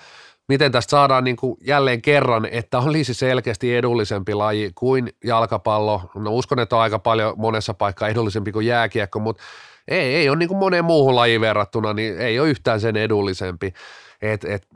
miten 0.49 0.71
tästä 0.71 0.91
saadaan 0.91 1.23
niin 1.23 1.35
kuin 1.35 1.57
jälleen 1.62 2.01
kerran, 2.01 2.45
että 2.45 2.79
olisi 2.79 3.13
selkeästi 3.13 3.75
edullisempi 3.75 4.33
laji 4.33 4.71
kuin 4.75 5.09
jalkapallo. 5.23 6.01
No 6.15 6.31
uskon, 6.33 6.59
että 6.59 6.75
on 6.75 6.81
aika 6.81 6.99
paljon 6.99 7.33
monessa 7.38 7.73
paikkaa 7.73 8.07
edullisempi 8.07 8.51
kuin 8.51 8.65
jääkiekko, 8.65 9.19
mutta 9.19 9.43
ei, 9.88 10.15
ei 10.15 10.29
ole 10.29 10.38
niin 10.38 10.49
kuin 10.49 10.57
moneen 10.59 10.85
muuhun 10.85 11.15
lajiin 11.15 11.41
verrattuna, 11.41 11.93
niin 11.93 12.17
ei 12.17 12.39
ole 12.39 12.49
yhtään 12.49 12.81
sen 12.81 12.97
edullisempi. 12.97 13.73
Et, 14.21 14.45
et, 14.45 14.67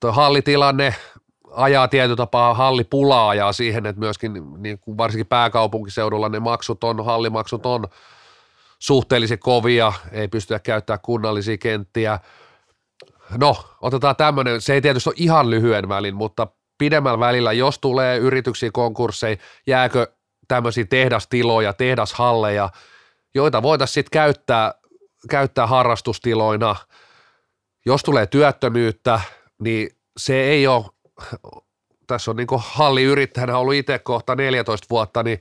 tuo 0.00 0.12
hallitilanne 0.12 0.94
ajaa 1.50 1.88
tietyllä 1.88 2.16
tapaa 2.16 2.54
hallipulaa 2.54 3.28
ajaa 3.28 3.52
siihen, 3.52 3.86
että 3.86 4.00
myöskin 4.00 4.32
niin 4.58 4.78
kuin 4.78 4.98
varsinkin 4.98 5.26
pääkaupunkiseudulla 5.26 6.28
ne 6.28 6.40
maksut 6.40 6.84
on, 6.84 7.04
hallimaksut 7.04 7.66
on 7.66 7.84
suhteellisen 8.78 9.38
kovia, 9.38 9.92
ei 10.12 10.28
pystytä 10.28 10.58
käyttämään 10.58 11.00
kunnallisia 11.02 11.58
kenttiä. 11.58 12.18
No, 13.38 13.56
otetaan 13.80 14.16
tämmöinen, 14.16 14.60
se 14.60 14.74
ei 14.74 14.80
tietysti 14.80 15.10
ole 15.10 15.14
ihan 15.18 15.50
lyhyen 15.50 15.88
välin, 15.88 16.14
mutta 16.14 16.46
pidemmällä 16.78 17.18
välillä, 17.18 17.52
jos 17.52 17.78
tulee 17.78 18.18
yrityksiä 18.18 18.70
konkursseja, 18.72 19.36
jääkö 19.66 20.06
tämmöisiä 20.48 20.84
tehdastiloja, 20.84 21.72
tehdashalleja, 21.72 22.70
joita 23.34 23.62
voitaisiin 23.62 23.94
sitten 23.94 24.10
käyttää, 24.10 24.74
käyttää 25.30 25.66
harrastustiloina. 25.66 26.76
Jos 27.86 28.02
tulee 28.02 28.26
työttömyyttä, 28.26 29.20
niin 29.58 29.88
se 30.16 30.42
ei 30.42 30.66
ole, 30.66 30.84
tässä 32.06 32.30
on 32.30 32.36
niin 32.36 32.46
halliyrittäjänä 32.56 33.58
ollut 33.58 33.74
itse 33.74 33.98
kohta 33.98 34.34
14 34.34 34.86
vuotta, 34.90 35.22
niin, 35.22 35.40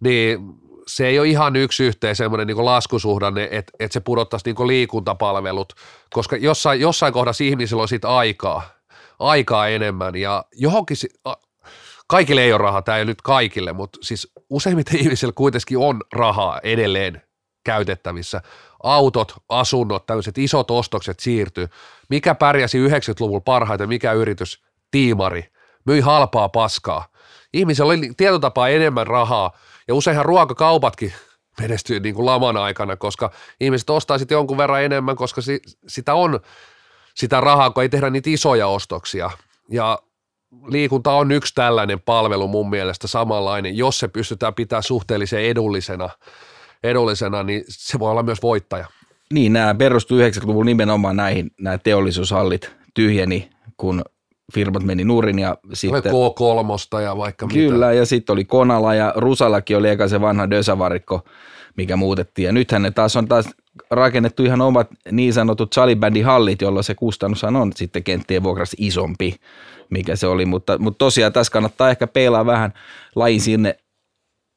niin 0.00 0.38
se 0.86 1.06
ei 1.06 1.18
ole 1.18 1.28
ihan 1.28 1.56
yksi 1.56 1.84
yhteen 1.84 2.16
semmoinen 2.16 2.46
niin 2.46 2.64
laskusuhdanne, 2.64 3.48
että, 3.50 3.72
että 3.78 3.92
se 3.92 4.00
pudottaisi 4.00 4.52
niin 4.52 4.66
liikuntapalvelut, 4.66 5.72
koska 6.10 6.36
jossain, 6.36 6.80
jossain 6.80 7.12
kohdassa 7.12 7.44
ihmisillä 7.44 7.82
on 7.82 7.88
siitä 7.88 8.16
aikaa, 8.16 8.62
aikaa 9.18 9.68
enemmän 9.68 10.16
ja 10.16 10.44
johonkin, 10.52 10.96
kaikille 12.06 12.40
ei 12.42 12.52
ole 12.52 12.62
rahaa, 12.62 12.82
tämä 12.82 12.96
ei 12.96 13.02
ole 13.02 13.10
nyt 13.10 13.22
kaikille, 13.22 13.72
mutta 13.72 13.98
siis 14.02 14.32
useimmiten 14.50 15.00
ihmisillä 15.00 15.32
kuitenkin 15.32 15.78
on 15.78 16.00
rahaa 16.12 16.60
edelleen 16.62 17.22
käytettävissä. 17.64 18.42
Autot, 18.82 19.34
asunnot, 19.48 20.06
tämmöiset 20.06 20.38
isot 20.38 20.70
ostokset 20.70 21.20
siirtyy. 21.20 21.68
Mikä 22.08 22.34
pärjäsi 22.34 22.88
90-luvulla 22.88 23.40
parhaiten, 23.40 23.88
mikä 23.88 24.12
yritys? 24.12 24.64
Tiimari. 24.90 25.52
Myi 25.86 26.00
halpaa 26.00 26.48
paskaa. 26.48 27.06
Ihmisellä 27.52 27.92
oli 27.92 28.10
tietotapaa 28.16 28.68
enemmän 28.68 29.06
rahaa 29.06 29.52
ja 29.88 29.94
useinhan 29.94 30.26
ruokakaupatkin 30.26 31.12
menestyy 31.60 32.00
niin 32.00 32.14
kuin 32.14 32.26
laman 32.26 32.56
aikana, 32.56 32.96
koska 32.96 33.30
ihmiset 33.60 33.90
ostaa 33.90 34.18
sitten 34.18 34.36
jonkun 34.36 34.58
verran 34.58 34.82
enemmän, 34.82 35.16
koska 35.16 35.40
si- 35.40 35.62
sitä 35.86 36.14
on 36.14 36.40
sitä 37.14 37.40
rahaa, 37.40 37.70
kun 37.70 37.82
ei 37.82 37.88
tehdä 37.88 38.10
niitä 38.10 38.30
isoja 38.30 38.66
ostoksia. 38.66 39.30
Ja 39.70 39.98
liikunta 40.66 41.12
on 41.12 41.32
yksi 41.32 41.54
tällainen 41.54 42.00
palvelu 42.00 42.48
mun 42.48 42.70
mielestä 42.70 43.06
samanlainen, 43.06 43.76
jos 43.76 43.98
se 43.98 44.08
pystytään 44.08 44.54
pitämään 44.54 44.82
suhteellisen 44.82 45.42
edullisena, 45.42 46.08
edullisena 46.82 47.42
niin 47.42 47.64
se 47.68 47.98
voi 47.98 48.10
olla 48.10 48.22
myös 48.22 48.42
voittaja. 48.42 48.86
Niin, 49.32 49.52
nämä 49.52 49.74
perustuu 49.74 50.18
90-luvulla 50.18 50.64
nimenomaan 50.64 51.16
näihin, 51.16 51.50
nämä 51.60 51.78
teollisuushallit 51.78 52.70
tyhjeni, 52.94 53.50
kun 53.76 54.04
firmat 54.54 54.82
meni 54.82 55.04
nurin 55.04 55.38
ja 55.38 55.56
Sitten, 55.74 56.02
sitten... 56.02 56.12
K3 56.12 57.02
ja 57.02 57.16
vaikka 57.16 57.46
Kyllä, 57.52 57.92
ja 57.92 58.06
sitten 58.06 58.32
oli 58.32 58.44
Konala 58.44 58.94
ja 58.94 59.12
Rusallakin 59.16 59.76
oli 59.76 59.88
eka 59.88 60.08
se 60.08 60.20
vanha 60.20 60.50
Dösavarikko, 60.50 61.24
mikä 61.76 61.96
muutettiin. 61.96 62.46
Ja 62.46 62.52
nythän 62.52 62.82
ne 62.82 62.90
taas 62.90 63.16
on 63.16 63.28
taas 63.28 63.48
rakennettu 63.90 64.44
ihan 64.44 64.60
omat 64.60 64.88
niin 65.10 65.32
sanotut 65.32 65.72
salibändihallit, 65.72 66.62
jolloin 66.62 66.84
se 66.84 66.94
kustannushan 66.94 67.56
on 67.56 67.72
sitten 67.74 68.04
kenttien 68.04 68.42
vuokrassa 68.42 68.76
isompi, 68.80 69.36
mikä 69.90 70.16
se 70.16 70.26
oli. 70.26 70.46
Mutta, 70.46 70.78
mutta 70.78 70.98
tosiaan 70.98 71.32
tässä 71.32 71.52
kannattaa 71.52 71.90
ehkä 71.90 72.06
peilaa 72.06 72.46
vähän 72.46 72.72
lajin 73.14 73.40
sinne 73.40 73.76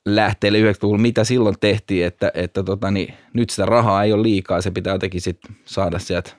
lähteelle 0.06 0.72
90-luvulla, 0.72 1.02
mitä 1.02 1.24
silloin 1.24 1.56
tehtiin, 1.60 2.06
että, 2.06 2.32
että 2.34 2.64
tota, 2.64 2.92
niin, 2.92 3.14
nyt 3.34 3.50
sitä 3.50 3.66
rahaa 3.66 4.04
ei 4.04 4.14
ole 4.14 4.24
liikaa, 4.24 4.62
se 4.62 4.72
pitää 4.72 4.94
jotenkin 4.94 5.22
sit 5.22 5.40
saada 5.66 6.00
sieltä 6.00 6.32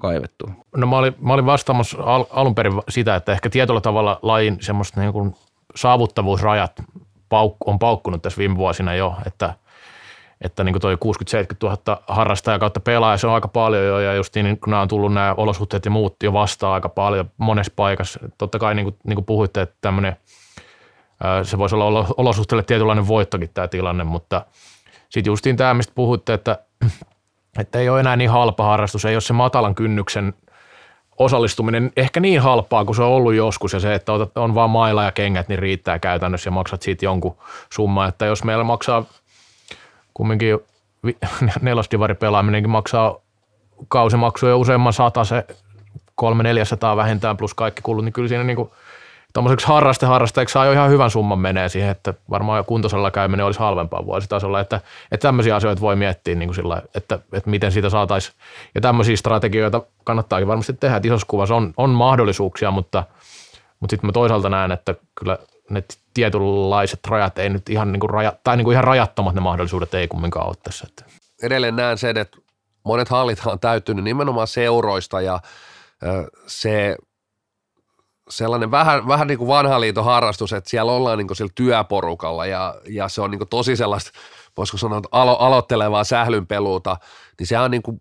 kaivettua. 0.00 0.50
No 0.76 0.86
mä 0.86 0.98
olin, 0.98 1.14
mä 1.20 1.32
olin 1.32 1.46
vastaamassa 1.46 1.98
al, 2.02 2.24
alun 2.30 2.54
perin 2.54 2.82
sitä, 2.88 3.16
että 3.16 3.32
ehkä 3.32 3.50
tietyllä 3.50 3.80
tavalla 3.80 4.18
lajin 4.22 4.58
semmoista 4.60 5.00
niin 5.00 5.12
kuin 5.12 5.34
saavuttavuusrajat 5.74 6.82
pauk, 7.28 7.56
on 7.66 7.78
paukkunut 7.78 8.22
tässä 8.22 8.38
viime 8.38 8.56
vuosina 8.56 8.94
jo, 8.94 9.16
että, 9.26 9.54
että 10.40 10.64
niin 10.64 10.72
kuin 10.72 10.80
toi 10.80 10.94
60-70 10.94 10.98
000 11.62 12.02
harrastajaa 12.06 12.58
kautta 12.58 12.80
pelaaja, 12.80 13.16
se 13.16 13.26
on 13.26 13.34
aika 13.34 13.48
paljon 13.48 13.86
jo, 13.86 14.00
ja 14.00 14.14
just 14.14 14.34
niin 14.34 14.60
kun 14.60 14.70
nämä 14.70 14.82
on 14.82 14.88
tullut 14.88 15.12
nämä 15.12 15.34
olosuhteet 15.36 15.84
ja 15.84 15.90
muut 15.90 16.22
jo 16.22 16.32
vastaan 16.32 16.74
aika 16.74 16.88
paljon 16.88 17.30
monessa 17.38 17.72
paikassa. 17.76 18.20
Totta 18.38 18.58
kai 18.58 18.74
niin 18.74 18.84
kuin, 18.84 18.96
niin 19.04 19.16
kuin 19.16 19.24
puhuitte, 19.24 19.60
että 19.60 19.76
tämmöinen, 19.80 20.16
se 21.42 21.58
voisi 21.58 21.74
olla 21.74 21.84
olo- 21.84 22.14
olosuhteille 22.16 22.62
tietynlainen 22.62 23.08
voittokin 23.08 23.50
tämä 23.54 23.68
tilanne, 23.68 24.04
mutta 24.04 24.46
sitten 25.08 25.30
justiin 25.30 25.56
tämä, 25.56 25.74
mistä 25.74 25.92
puhuitte, 25.94 26.34
että, 26.34 26.58
että 27.58 27.78
ei 27.78 27.88
ole 27.88 28.00
enää 28.00 28.16
niin 28.16 28.30
halpa 28.30 28.64
harrastus, 28.64 29.04
ei 29.04 29.14
ole 29.14 29.20
se 29.20 29.32
matalan 29.32 29.74
kynnyksen 29.74 30.34
osallistuminen 31.18 31.92
ehkä 31.96 32.20
niin 32.20 32.40
halpaa 32.40 32.84
kuin 32.84 32.96
se 32.96 33.02
on 33.02 33.08
ollut 33.08 33.34
joskus. 33.34 33.72
Ja 33.72 33.80
se, 33.80 33.94
että 33.94 34.12
on 34.34 34.54
vaan 34.54 34.70
maila 34.70 35.04
ja 35.04 35.12
kengät, 35.12 35.48
niin 35.48 35.58
riittää 35.58 35.98
käytännössä 35.98 36.48
ja 36.48 36.52
maksat 36.52 36.82
siitä 36.82 37.04
jonkun 37.04 37.36
summa, 37.72 38.06
että 38.06 38.26
jos 38.26 38.44
meillä 38.44 38.64
maksaa 38.64 39.04
kumminkin 40.14 40.58
nelosdivari 41.62 42.14
pelaaminenkin 42.14 42.70
maksaa 42.70 43.16
kausimaksuja 43.88 44.56
useamman 44.56 44.92
sata 44.92 45.24
se 45.24 45.46
kolme 46.14 46.42
400 46.42 46.96
vähintään 46.96 47.36
plus 47.36 47.54
kaikki 47.54 47.82
kulut, 47.82 48.04
niin 48.04 48.12
kyllä 48.12 48.28
siinä 48.28 48.44
niinku 48.44 48.72
tuommoiseksi 49.34 49.66
harraste 49.66 50.06
harrastajaksi 50.06 50.52
saa 50.52 50.64
jo 50.64 50.72
ihan 50.72 50.90
hyvän 50.90 51.10
summan 51.10 51.38
menee 51.38 51.68
siihen, 51.68 51.90
että 51.90 52.14
varmaan 52.30 52.64
kuntosalla 52.64 53.10
käyminen 53.10 53.46
olisi 53.46 53.60
halvempaa 53.60 54.06
vuositasolla, 54.06 54.60
että, 54.60 54.80
että 55.12 55.28
tämmöisiä 55.28 55.56
asioita 55.56 55.80
voi 55.80 55.96
miettiä, 55.96 56.34
niin 56.34 56.48
kuin 56.48 56.56
sillä, 56.56 56.82
että, 56.94 57.18
että 57.32 57.50
miten 57.50 57.72
siitä 57.72 57.90
saataisiin, 57.90 58.34
ja 58.74 58.80
tämmöisiä 58.80 59.16
strategioita 59.16 59.82
kannattaakin 60.04 60.48
varmasti 60.48 60.72
tehdä, 60.72 60.96
että 60.96 61.08
isossa 61.08 61.26
kuvassa 61.30 61.54
on, 61.54 61.72
on 61.76 61.90
mahdollisuuksia, 61.90 62.70
mutta 62.70 63.04
Mutta 63.80 63.92
sitten 63.92 64.08
mä 64.08 64.12
toisaalta 64.12 64.48
näen, 64.48 64.72
että 64.72 64.94
kyllä 65.14 65.38
ne 65.70 65.84
tietynlaiset 66.14 67.00
rajat 67.08 67.38
ei 67.38 67.50
nyt 67.50 67.68
ihan, 67.68 67.92
niin 67.92 68.00
kuin 68.00 68.10
raja, 68.10 68.32
tai 68.44 68.56
niin 68.56 68.64
kuin 68.64 68.72
ihan 68.72 68.84
rajattomat 68.84 69.34
ne 69.34 69.40
mahdollisuudet 69.40 69.94
ei 69.94 70.08
kumminkaan 70.08 70.46
ole 70.46 70.54
tässä. 70.62 70.86
Että. 70.88 71.04
Edelleen 71.42 71.76
näen 71.76 71.98
sen, 71.98 72.16
että 72.16 72.38
monet 72.84 73.08
hallithan 73.08 73.52
on 73.52 73.60
täyttynyt 73.60 74.04
nimenomaan 74.04 74.46
seuroista 74.46 75.20
ja 75.20 75.40
se 76.46 76.96
sellainen 78.30 78.70
vähän, 78.70 79.08
vähän 79.08 79.26
niin 79.26 79.38
kuin 79.38 79.48
vanhan 79.48 79.80
liiton 79.80 80.04
harrastus, 80.04 80.52
että 80.52 80.70
siellä 80.70 80.92
ollaan 80.92 81.18
niin 81.18 81.26
kuin 81.26 81.36
sillä 81.36 81.52
työporukalla 81.54 82.46
ja, 82.46 82.74
ja 82.88 83.08
se 83.08 83.20
on 83.20 83.30
niin 83.30 83.38
kuin 83.38 83.48
tosi 83.48 83.76
sellaista, 83.76 84.10
voisiko 84.56 84.78
sanoa, 84.78 85.00
alo, 85.12 85.36
aloittelevaa 85.36 86.04
sählynpeluuta, 86.04 86.96
niin 87.38 87.46
se 87.46 87.58
on, 87.58 87.70
niin 87.70 87.82
kuin, 87.82 88.00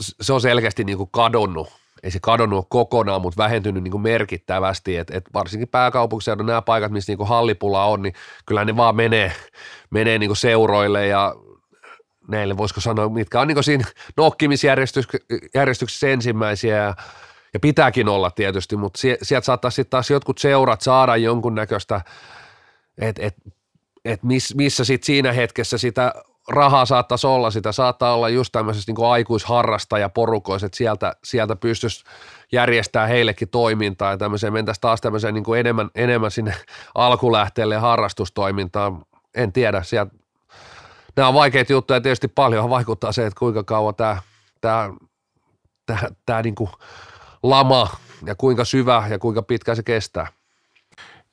se 0.00 0.32
on 0.32 0.40
selkeästi 0.40 0.84
niin 0.84 0.98
kuin 0.98 1.10
kadonnut. 1.12 1.68
Ei 2.02 2.10
se 2.10 2.18
kadonnut 2.22 2.66
kokonaan, 2.70 3.22
mutta 3.22 3.42
vähentynyt 3.42 3.82
niin 3.82 4.00
merkittävästi, 4.00 4.96
että 4.96 5.16
et 5.16 5.24
varsinkin 5.34 5.68
pääkaupunkiseudun 5.68 6.46
nämä 6.46 6.62
paikat, 6.62 6.92
missä 6.92 7.12
niin 7.12 7.28
hallipula 7.28 7.84
on, 7.84 8.02
niin 8.02 8.14
kyllä 8.46 8.64
ne 8.64 8.76
vaan 8.76 8.96
menee, 8.96 9.32
menee 9.90 10.18
niin 10.18 10.36
seuroille 10.36 11.06
ja 11.06 11.34
näille, 12.28 12.56
voisiko 12.56 12.80
sanoa, 12.80 13.08
mitkä 13.08 13.40
on 13.40 13.48
niin 13.48 13.64
siinä 13.64 13.84
nokkimisjärjestyksessä 14.16 16.08
ensimmäisiä 16.08 16.76
ja 16.76 16.94
ja 17.54 17.60
pitääkin 17.60 18.08
olla 18.08 18.30
tietysti, 18.30 18.76
mutta 18.76 19.00
sieltä 19.22 19.44
saattaa 19.44 19.70
sitten 19.70 19.90
taas 19.90 20.10
jotkut 20.10 20.38
seurat 20.38 20.80
saada 20.80 21.16
jonkunnäköistä, 21.16 22.00
että 22.98 23.22
et, 23.26 23.34
et 24.04 24.22
miss, 24.22 24.54
missä 24.54 24.84
sitten 24.84 25.06
siinä 25.06 25.32
hetkessä 25.32 25.78
sitä 25.78 26.14
rahaa 26.48 26.86
saattaisi 26.86 27.26
olla, 27.26 27.50
sitä 27.50 27.72
saattaa 27.72 28.14
olla 28.14 28.28
just 28.28 28.52
tämmöisessä 28.52 28.92
niin 28.92 29.06
aikuisharrastajaporukoissa, 29.06 30.66
että 30.66 30.76
sieltä, 30.76 31.16
sieltä 31.24 31.56
pystyisi 31.56 32.04
järjestää 32.52 33.06
heillekin 33.06 33.48
toimintaa 33.48 34.10
ja 34.10 34.16
tämmöiseen. 34.16 34.52
Mentäisiin 34.52 34.80
taas 34.80 35.00
tämmöiseen 35.00 35.34
niin 35.34 35.44
enemmän, 35.58 35.90
enemmän 35.94 36.30
sinne 36.30 36.54
alkulähteelle 36.94 37.76
harrastustoimintaan. 37.76 39.04
En 39.34 39.52
tiedä, 39.52 39.82
sieltä, 39.82 40.14
nämä 41.16 41.28
on 41.28 41.34
vaikeita 41.34 41.72
juttuja. 41.72 41.96
Ja 41.96 42.00
tietysti 42.00 42.28
paljon 42.28 42.70
vaikuttaa 42.70 43.12
se, 43.12 43.26
että 43.26 43.38
kuinka 43.38 43.64
kauan 43.64 43.94
tämä, 43.94 44.16
tämä, 44.60 44.90
tämä, 45.86 46.00
tämä 46.26 46.42
niin 46.42 46.54
kuin 46.54 46.70
lama 47.42 47.90
ja 48.26 48.34
kuinka 48.34 48.64
syvä 48.64 49.04
ja 49.10 49.18
kuinka 49.18 49.42
pitkä 49.42 49.74
se 49.74 49.82
kestää. 49.82 50.26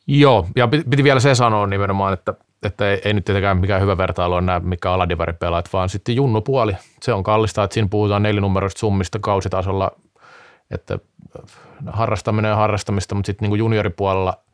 Joo, 0.08 0.48
ja 0.56 0.67
piti 0.67 1.04
vielä 1.04 1.19
se 1.19 1.36
sanoa 1.36 1.67
nimenomaan, 1.67 2.13
että, 2.13 2.34
että 2.63 2.91
ei, 2.91 3.02
ei 3.06 3.13
nyt 3.13 3.26
tietenkään 3.26 3.58
mikään 3.58 3.82
hyvä 3.82 3.98
vertailu 3.98 4.34
on 4.34 4.45
nämä, 4.45 4.60
mikä 4.60 4.91
aladivarin 4.91 5.36
pelaat, 5.36 5.69
vaan 5.74 5.89
sitten 5.89 6.15
junnupuoli. 6.15 6.74
Se 7.02 7.13
on 7.13 7.24
kallista, 7.24 7.63
että 7.63 7.74
siinä 7.74 7.88
puhutaan 7.91 8.24
nelinumeroista 8.24 8.80
summista 8.80 9.19
kausitasolla, 9.19 9.91
että 10.72 11.00
harrastaminen 11.88 12.52
on 12.52 12.58
harrastamista, 12.58 13.15
mutta 13.15 13.28
sitten 13.28 13.50
niin 13.50 13.60
junioripuolella– 13.60 14.34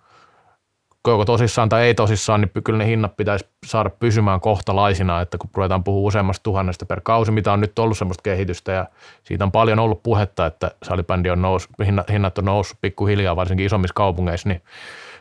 joko 1.12 1.26
tosissaan 1.26 1.70
tai 1.70 1.84
ei 1.84 1.96
tosissaan, 1.96 2.41
niin 2.41 2.63
kyllä 2.63 2.78
ne 2.78 2.86
hinnat 2.86 3.18
pitäisi 3.18 3.46
saada 3.65 3.89
pysymään 3.89 4.41
kohtalaisina, 4.41 5.22
että 5.22 5.38
kun 5.38 5.50
ruvetaan 5.56 5.84
puhua 5.84 6.08
useammasta 6.08 6.44
tuhannesta 6.44 6.86
per 6.86 7.02
kausi, 7.04 7.32
mitä 7.32 7.54
on 7.54 7.62
nyt 7.62 7.80
ollut 7.80 7.98
semmoista 7.98 8.22
kehitystä 8.22 8.72
ja 8.72 8.86
siitä 9.24 9.44
on 9.44 9.52
paljon 9.52 9.80
ollut 9.80 10.04
puhetta, 10.04 10.46
että 10.46 10.72
salibändi 10.84 11.30
on 11.30 11.41
noussut, 11.41 11.72
hinnat 12.12 12.38
on 12.38 12.46
noussut 12.46 12.78
pikkuhiljaa 12.82 13.36
varsinkin 13.36 13.65
isommissa 13.65 13.94
kaupungeissa, 13.94 14.50
niin 14.50 14.62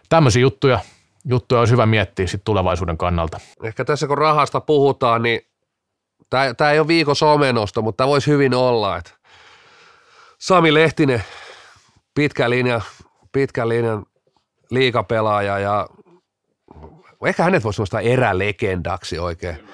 tämmöisiä 0.08 0.42
juttuja, 0.42 0.78
juttuja 1.24 1.58
olisi 1.58 1.72
hyvä 1.72 1.86
miettiä 1.86 2.26
sitten 2.26 2.44
tulevaisuuden 2.44 2.98
kannalta. 2.98 3.40
Ehkä 3.62 3.84
tässä 3.84 4.06
kun 4.06 4.18
rahasta 4.18 4.60
puhutaan, 4.60 5.22
niin 5.22 5.40
tämä 6.56 6.70
ei 6.70 6.78
ole 6.78 6.88
viikon 6.88 7.16
somenosto, 7.16 7.82
mutta 7.82 7.96
tämä 7.96 8.08
voisi 8.08 8.30
hyvin 8.30 8.54
olla, 8.54 8.96
että 8.96 9.10
Sami 10.38 10.74
Lehtinen, 10.74 11.24
pitkä 12.14 12.50
linja, 12.50 12.80
pitkä 13.32 13.68
linjan 13.68 14.06
liikapelaaja 14.74 15.58
ja 15.58 15.88
ehkä 17.26 17.42
hänet 17.42 17.64
voisi 17.64 17.82
nostaa 17.82 18.00
erälegendaksi 18.00 19.18
oikein. 19.18 19.68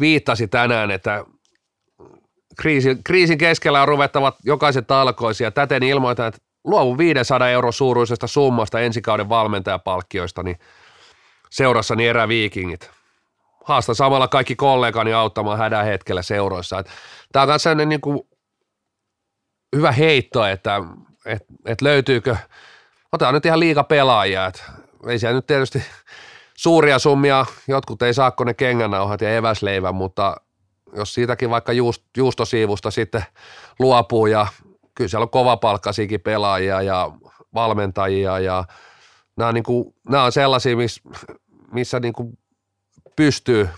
Viittasi 0.00 0.48
tänään, 0.48 0.90
että 0.90 1.24
kriisin, 2.60 3.04
kriisin 3.04 3.38
keskellä 3.38 3.82
on 3.82 3.88
ruvettavat 3.88 4.36
jokaiset 4.44 4.86
talkoisia. 4.86 5.50
Täten 5.50 5.82
ilmoitan, 5.82 6.26
että 6.26 6.40
luovu 6.64 6.98
500 6.98 7.48
euro 7.48 7.72
suuruisesta 7.72 8.26
summasta 8.26 8.80
ensi 8.80 9.02
kauden 9.02 9.28
valmentajapalkkioista 9.28 10.42
niin 10.42 10.58
seurassani 11.50 12.06
eräviikingit. 12.06 12.90
Haastan 13.64 13.94
samalla 13.94 14.28
kaikki 14.28 14.56
kollegani 14.56 15.12
auttamaan 15.12 15.58
hädän 15.58 15.84
hetkellä 15.84 16.22
seuroissa. 16.22 16.84
Tämä 17.32 17.42
on 17.42 17.48
myös 17.48 17.62
sellainen 17.62 17.88
niin 17.88 18.00
kuin 18.00 18.20
hyvä 19.76 19.92
heitto, 19.92 20.46
että, 20.46 20.80
että, 21.26 21.46
että 21.66 21.84
löytyykö– 21.84 22.36
otetaan 23.14 23.34
nyt 23.34 23.46
ihan 23.46 23.60
liika 23.60 23.84
pelaajia, 23.84 24.46
että 24.46 24.62
ei 25.06 25.18
siellä 25.18 25.34
nyt 25.34 25.46
tietysti 25.46 25.82
suuria 26.54 26.98
summia, 26.98 27.46
jotkut 27.68 28.02
ei 28.02 28.14
saa 28.14 28.32
ne 28.44 28.54
kengänauhat 28.54 29.20
ja 29.20 29.36
eväsleivän, 29.36 29.94
mutta 29.94 30.36
jos 30.96 31.14
siitäkin 31.14 31.50
vaikka 31.50 31.72
juust, 31.72 32.02
juustosiivusta 32.16 32.90
sitten 32.90 33.24
luopuu 33.78 34.26
ja 34.26 34.46
kyllä 34.94 35.08
siellä 35.08 35.22
on 35.22 35.30
kovapalkkaisiakin 35.30 36.20
pelaajia 36.20 36.82
ja 36.82 37.10
valmentajia 37.54 38.38
ja 38.38 38.64
nämä 39.36 39.48
on, 39.48 39.54
niin 39.54 39.64
kuin, 39.64 39.94
nämä 40.08 40.24
on 40.24 40.32
sellaisia, 40.32 40.76
miss, 40.76 41.00
missä 41.72 42.00
niin 42.00 42.12
kuin 42.12 42.38
pystyy, 43.16 43.68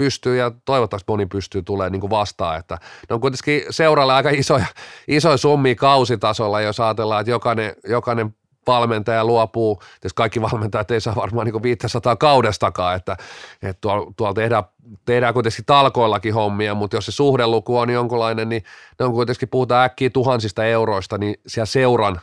pystyy 0.00 0.36
ja 0.36 0.52
toivottavasti 0.64 1.12
moni 1.12 1.26
pystyy 1.26 1.62
tulee 1.62 1.90
niin 1.90 2.10
vastaan, 2.10 2.58
että 2.58 2.78
ne 3.10 3.14
on 3.14 3.20
kuitenkin 3.20 3.62
seuralle 3.70 4.12
aika 4.12 4.30
isoja, 4.30 4.66
isoja 5.08 5.36
summia 5.36 5.74
kausitasolla, 5.74 6.60
jos 6.60 6.80
ajatellaan, 6.80 7.20
että 7.20 7.30
jokainen, 7.30 7.74
jokainen 7.88 8.34
valmentaja 8.66 9.24
luopuu, 9.24 9.82
jos 10.04 10.14
kaikki 10.14 10.42
valmentajat 10.42 10.90
ei 10.90 11.00
saa 11.00 11.16
varmaan 11.16 11.46
niin 11.46 11.62
500 11.62 12.16
kaudestakaan, 12.16 12.96
että, 12.96 13.16
että 13.62 13.80
tuolla, 13.80 14.12
tuolla 14.16 14.34
tehdään, 14.34 14.64
tehdään 15.04 15.34
kuitenkin 15.34 15.64
talkoillakin 15.64 16.34
hommia, 16.34 16.74
mutta 16.74 16.96
jos 16.96 17.06
se 17.06 17.12
suhdeluku 17.12 17.78
on 17.78 17.90
jonkunlainen, 17.90 18.48
niin 18.48 18.64
ne 18.98 19.06
on 19.06 19.12
kuitenkin, 19.12 19.48
puhutaan 19.48 19.84
äkkiä 19.84 20.10
tuhansista 20.10 20.64
euroista, 20.64 21.18
niin 21.18 21.34
siellä 21.46 21.66
seuran, 21.66 22.20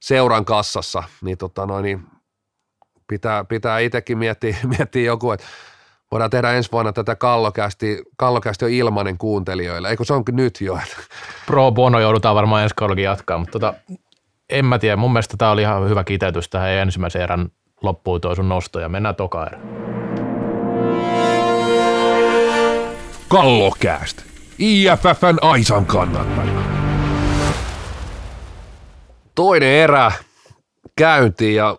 seuran 0.00 0.44
kassassa, 0.44 1.02
niin, 1.22 1.38
tota 1.38 1.66
noin, 1.66 1.82
niin 1.82 2.06
pitää, 3.08 3.44
pitää 3.44 3.78
itsekin 3.78 4.18
miettiä, 4.18 4.56
miettiä 4.78 5.02
joku, 5.02 5.30
että 5.30 5.46
voidaan 6.10 6.30
tehdä 6.30 6.52
ensi 6.52 6.72
vuonna 6.72 6.92
tätä 6.92 7.16
kallokästi, 7.16 8.02
kallokästi 8.16 8.64
on 8.64 8.70
ilmainen 8.70 9.18
kuuntelijoille, 9.18 9.88
eikö 9.88 10.04
se 10.04 10.14
onkin 10.14 10.36
nyt 10.36 10.60
jo? 10.60 10.78
Pro 11.46 11.72
bono 11.72 12.00
joudutaan 12.00 12.34
varmaan 12.34 12.62
ensi 12.62 12.74
kaudellakin 12.74 13.04
jatkaa, 13.04 13.38
mutta 13.38 13.58
tota, 13.58 13.74
en 14.50 14.64
mä 14.64 14.78
tiedä, 14.78 14.96
mun 14.96 15.12
mielestä 15.12 15.36
tämä 15.36 15.50
oli 15.50 15.62
ihan 15.62 15.88
hyvä 15.88 16.04
kiteytys 16.04 16.48
tähän 16.48 16.70
ensimmäisen 16.70 17.22
erän 17.22 17.48
loppuun 17.82 18.20
toi 18.20 18.36
sun 18.36 18.48
nosto 18.48 18.80
ja 18.80 18.88
mennään 18.88 19.14
toka 19.14 19.46
erä. 19.46 19.58
Kallokääst. 23.28 24.22
IFFn 24.58 25.36
Aisan 25.40 25.86
kannattaja. 25.86 26.62
Toinen 29.34 29.68
erä 29.68 30.12
käyntiin 30.96 31.54
ja 31.54 31.78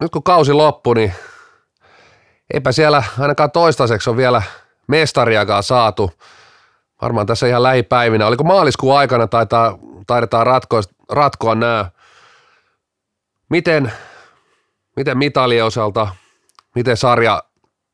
nyt 0.00 0.10
kun 0.10 0.22
kausi 0.22 0.52
loppui, 0.52 0.94
niin 0.94 1.12
eipä 2.54 2.72
siellä 2.72 3.02
ainakaan 3.18 3.50
toistaiseksi 3.50 4.10
on 4.10 4.16
vielä 4.16 4.42
mestariakaan 4.86 5.62
saatu. 5.62 6.12
Varmaan 7.02 7.26
tässä 7.26 7.46
ihan 7.46 7.62
lähipäivinä. 7.62 8.26
Oliko 8.26 8.44
maaliskuun 8.44 8.98
aikana 8.98 9.26
taitaa, 9.26 9.78
taidetaan 10.06 10.46
ratkoa, 10.46 10.80
ratkoa 11.08 11.54
nämä. 11.54 11.90
Miten, 13.50 13.92
miten 14.96 15.18
mitalien 15.18 15.64
osalta, 15.64 16.08
miten 16.74 16.96
sarja, 16.96 17.42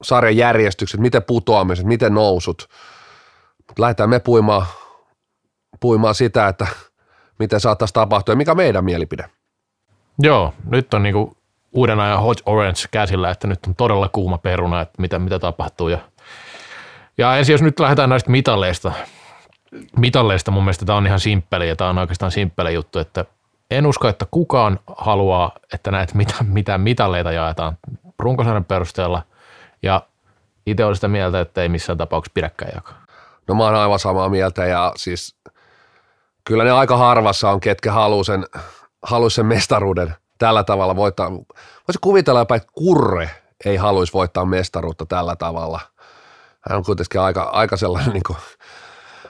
sarjan 0.03 0.37
järjestykset, 0.37 1.01
miten 1.01 1.23
putoamiset, 1.23 1.87
miten 1.87 2.15
nousut. 2.15 2.69
Lähdetään 3.79 4.11
me 4.11 4.21
puimaan, 4.21 4.67
puimaan 5.81 6.15
sitä, 6.15 6.49
että 6.49 6.67
miten 7.39 7.61
saattaisi 7.61 7.95
tapahtua 7.95 8.33
ja 8.33 8.37
mikä 8.37 8.55
meidän 8.55 8.85
mielipide. 8.85 9.31
Joo, 10.19 10.55
nyt 10.71 10.95
on 10.95 11.03
niinku 11.03 11.37
uuden 11.73 12.01
ajan 12.01 12.23
Hot 12.23 12.41
Orange 12.47 12.81
käsillä, 12.91 13.31
että 13.31 13.47
nyt 13.47 13.59
on 13.67 13.75
todella 13.75 14.09
kuuma 14.09 14.39
peruna, 14.39 14.81
että 14.81 15.03
mitä, 15.03 15.19
mitä 15.19 15.39
tapahtuu. 15.39 15.89
Ja, 15.89 15.99
ja 17.19 17.37
ensin 17.37 17.53
jos 17.53 17.63
nyt 17.63 17.81
lähdetään 17.81 18.11
näistä 18.11 18.31
mitalleista, 18.31 18.93
mitalleista 19.97 20.51
mun 20.51 20.65
mielestä 20.65 20.85
tämä 20.85 20.97
on 20.97 21.07
ihan 21.07 21.21
simppeli 21.21 21.69
ja 21.69 21.77
tämä 21.77 21.91
on 21.91 21.99
oikeastaan 21.99 22.33
simppeli 22.33 22.75
juttu, 22.75 22.99
että 22.99 23.25
en 23.71 23.87
usko, 23.87 24.09
että 24.09 24.27
kukaan 24.31 24.81
haluaa, 24.97 25.53
että 25.75 25.91
näitä 25.91 26.17
mitä, 26.17 26.35
mitä 26.45 26.79
mitalleita 26.79 27.33
jaetaan 27.33 27.79
runkosarjan 28.19 28.65
perusteella 28.65 29.23
ja 29.83 30.03
itse 30.67 30.85
olen 30.85 30.95
sitä 30.95 31.09
mieltä, 31.09 31.41
että 31.41 31.63
ei 31.63 31.69
missään 31.69 31.99
tapauksessa 31.99 32.35
pidäkään 32.35 32.73
jakaa. 32.75 33.03
No 33.49 33.55
mä 33.55 33.65
oon 33.65 33.75
aivan 33.75 33.99
samaa 33.99 34.29
mieltä 34.29 34.67
ja 34.67 34.93
siis 34.97 35.37
kyllä 36.45 36.65
ne 36.65 36.71
aika 36.71 36.97
harvassa 36.97 37.51
on, 37.51 37.61
ketkä 37.61 37.93
haluaa 37.93 38.25
sen, 38.25 38.47
haluaa 39.03 39.31
sen 39.31 39.47
mestaruuden 39.47 40.15
tällä 40.43 40.65
tavalla 40.65 40.97
voittaa. 40.97 41.31
Voisi 41.89 41.99
kuvitella 42.01 42.41
jopa, 42.41 42.57
että 42.57 42.69
Kurre 42.73 43.31
ei 43.65 43.77
haluaisi 43.77 44.13
voittaa 44.13 44.45
mestaruutta 44.45 45.07
tällä 45.07 45.37
tavalla. 45.37 45.81
Hän 46.69 46.79
on 46.79 46.85
kuitenkin 46.85 47.21
aika, 47.21 47.43
aika 47.43 47.77
sellainen 47.77 48.13
niin 48.13 48.37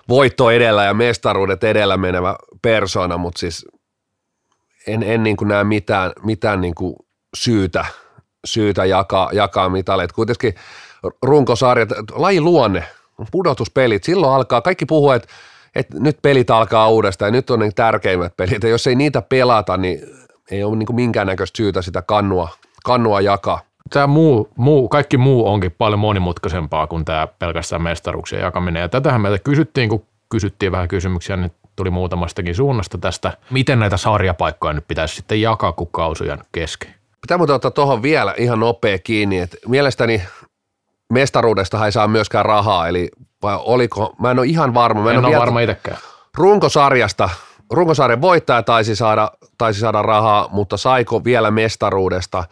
voitto 0.09 0.51
edellä 0.51 0.85
ja 0.85 0.95
mestaruudet 0.95 1.65
edellä 1.65 1.97
menevä 1.97 2.37
persona, 2.63 3.17
mutta 3.17 3.39
siis 3.39 3.67
en, 4.87 5.03
en 5.03 5.23
niin 5.23 5.37
kuin 5.37 5.49
näe 5.49 5.65
mitään, 5.65 6.13
mitään 6.25 6.61
niin 6.61 6.75
kuin 6.75 6.97
syytä, 7.37 7.85
syytä 8.45 8.85
jakaa, 8.85 9.31
jakaa 9.33 9.69
mitaleita. 9.69 10.15
Kuitenkin 10.15 10.55
runkosarjat, 11.23 11.89
lajin 12.13 12.45
luonne, 12.45 12.85
pudotuspelit, 13.33 14.05
silloin 14.05 14.33
alkaa, 14.33 14.61
kaikki 14.61 14.87
puhuu, 14.87 15.11
että, 15.11 15.29
että 15.75 16.01
nyt 16.01 16.19
pelit 16.23 16.51
alkaa 16.51 16.89
uudestaan 16.89 17.29
ja 17.29 17.33
nyt 17.33 17.51
on 17.51 17.59
ne 17.59 17.71
tärkeimmät 17.75 18.37
pelit. 18.37 18.63
Ja 18.63 18.69
jos 18.69 18.87
ei 18.87 18.95
niitä 18.95 19.23
pelata, 19.23 19.77
niin 19.77 20.01
ei 20.53 20.65
ole 20.65 20.77
niin 20.77 20.95
minkäännäköistä 20.95 21.57
syytä 21.57 21.83
sitä 21.83 22.03
kannua, 22.03 22.49
kannua 22.85 23.21
jakaa. 23.21 23.61
Tämä 23.91 24.07
muu, 24.07 24.49
muu, 24.57 24.89
kaikki 24.89 25.19
muu 25.19 25.49
onkin 25.49 25.73
paljon 25.79 25.99
monimutkaisempaa 25.99 26.87
kuin 26.87 27.05
tämä 27.05 27.27
pelkästään 27.27 27.83
mestaruuksien 27.83 28.43
jakaminen. 28.43 28.81
Ja 28.81 28.89
tätähän 28.89 29.21
meiltä 29.21 29.39
kysyttiin, 29.39 29.89
kun 29.89 30.07
kysyttiin 30.29 30.73
vähän 30.73 30.89
kysymyksiä, 30.89 31.37
niin 31.37 31.53
tuli 31.77 31.91
muutamastakin 31.91 32.55
suunnasta 32.55 32.99
tästä, 32.99 33.33
miten 33.51 33.79
näitä 33.79 33.97
sarjapaikkoja 33.97 34.73
nyt 34.73 34.89
pitäisi 34.89 35.15
sitten 35.15 35.41
jakaa, 35.41 35.73
kun 35.73 35.89
kausujen 35.91 36.39
kesken. 36.53 36.95
Pitää 37.21 37.39
muuten 37.39 37.57
ottaa 37.57 37.71
tuohon 37.71 38.03
vielä 38.03 38.35
ihan 38.37 38.61
nopea 38.61 38.99
kiinni, 38.99 39.39
että 39.39 39.57
mielestäni 39.69 40.23
mestaruudesta 41.13 41.87
ei 41.87 41.93
saa 41.93 42.09
myöskään 42.09 42.45
rahaa, 42.45 42.89
eli 42.89 43.11
vai 43.43 43.59
oliko, 43.61 44.15
mä 44.19 44.31
en 44.31 44.39
ole 44.39 44.47
ihan 44.47 44.75
varma. 44.75 45.03
Mä 45.03 45.11
en, 45.11 45.17
en 45.17 45.25
ole 45.25 45.37
varma 45.39 45.61
itsekään. 45.61 45.99
Runkosarjasta, 46.35 47.29
runkosarjan 47.73 48.21
voittaja 48.21 48.63
taisi 48.63 48.97
saada, 48.97 49.31
taisi 49.59 49.81
saada 49.81 50.03
rahaa, 50.03 50.49
mutta 50.53 50.77
saiko 50.77 51.25
vielä 51.25 51.51
mestaruudesta? 51.51 52.45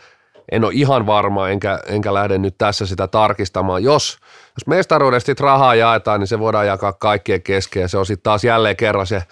En 0.53 0.65
ole 0.65 0.73
ihan 0.75 1.07
varma, 1.07 1.49
enkä, 1.49 1.81
enkä 1.87 2.15
lähde 2.15 2.39
nyt 2.39 2.55
tässä 2.59 2.87
sitä 2.87 3.07
tarkistamaan. 3.07 3.83
Jos, 3.83 4.19
jos 4.57 4.67
mestaruudesta 4.67 5.33
rahaa 5.41 5.75
jaetaan, 5.75 6.21
niin 6.21 6.29
se 6.29 6.39
voidaan 6.39 6.67
jakaa 6.67 6.93
kaikkien 6.93 7.43
kesken, 7.43 7.81
ja 7.81 7.89
se 7.89 7.99
on 7.99 8.07
sitten 8.07 8.23
taas 8.23 8.45
jälleen 8.45 8.77
kerran 8.77 9.07
se 9.07 9.23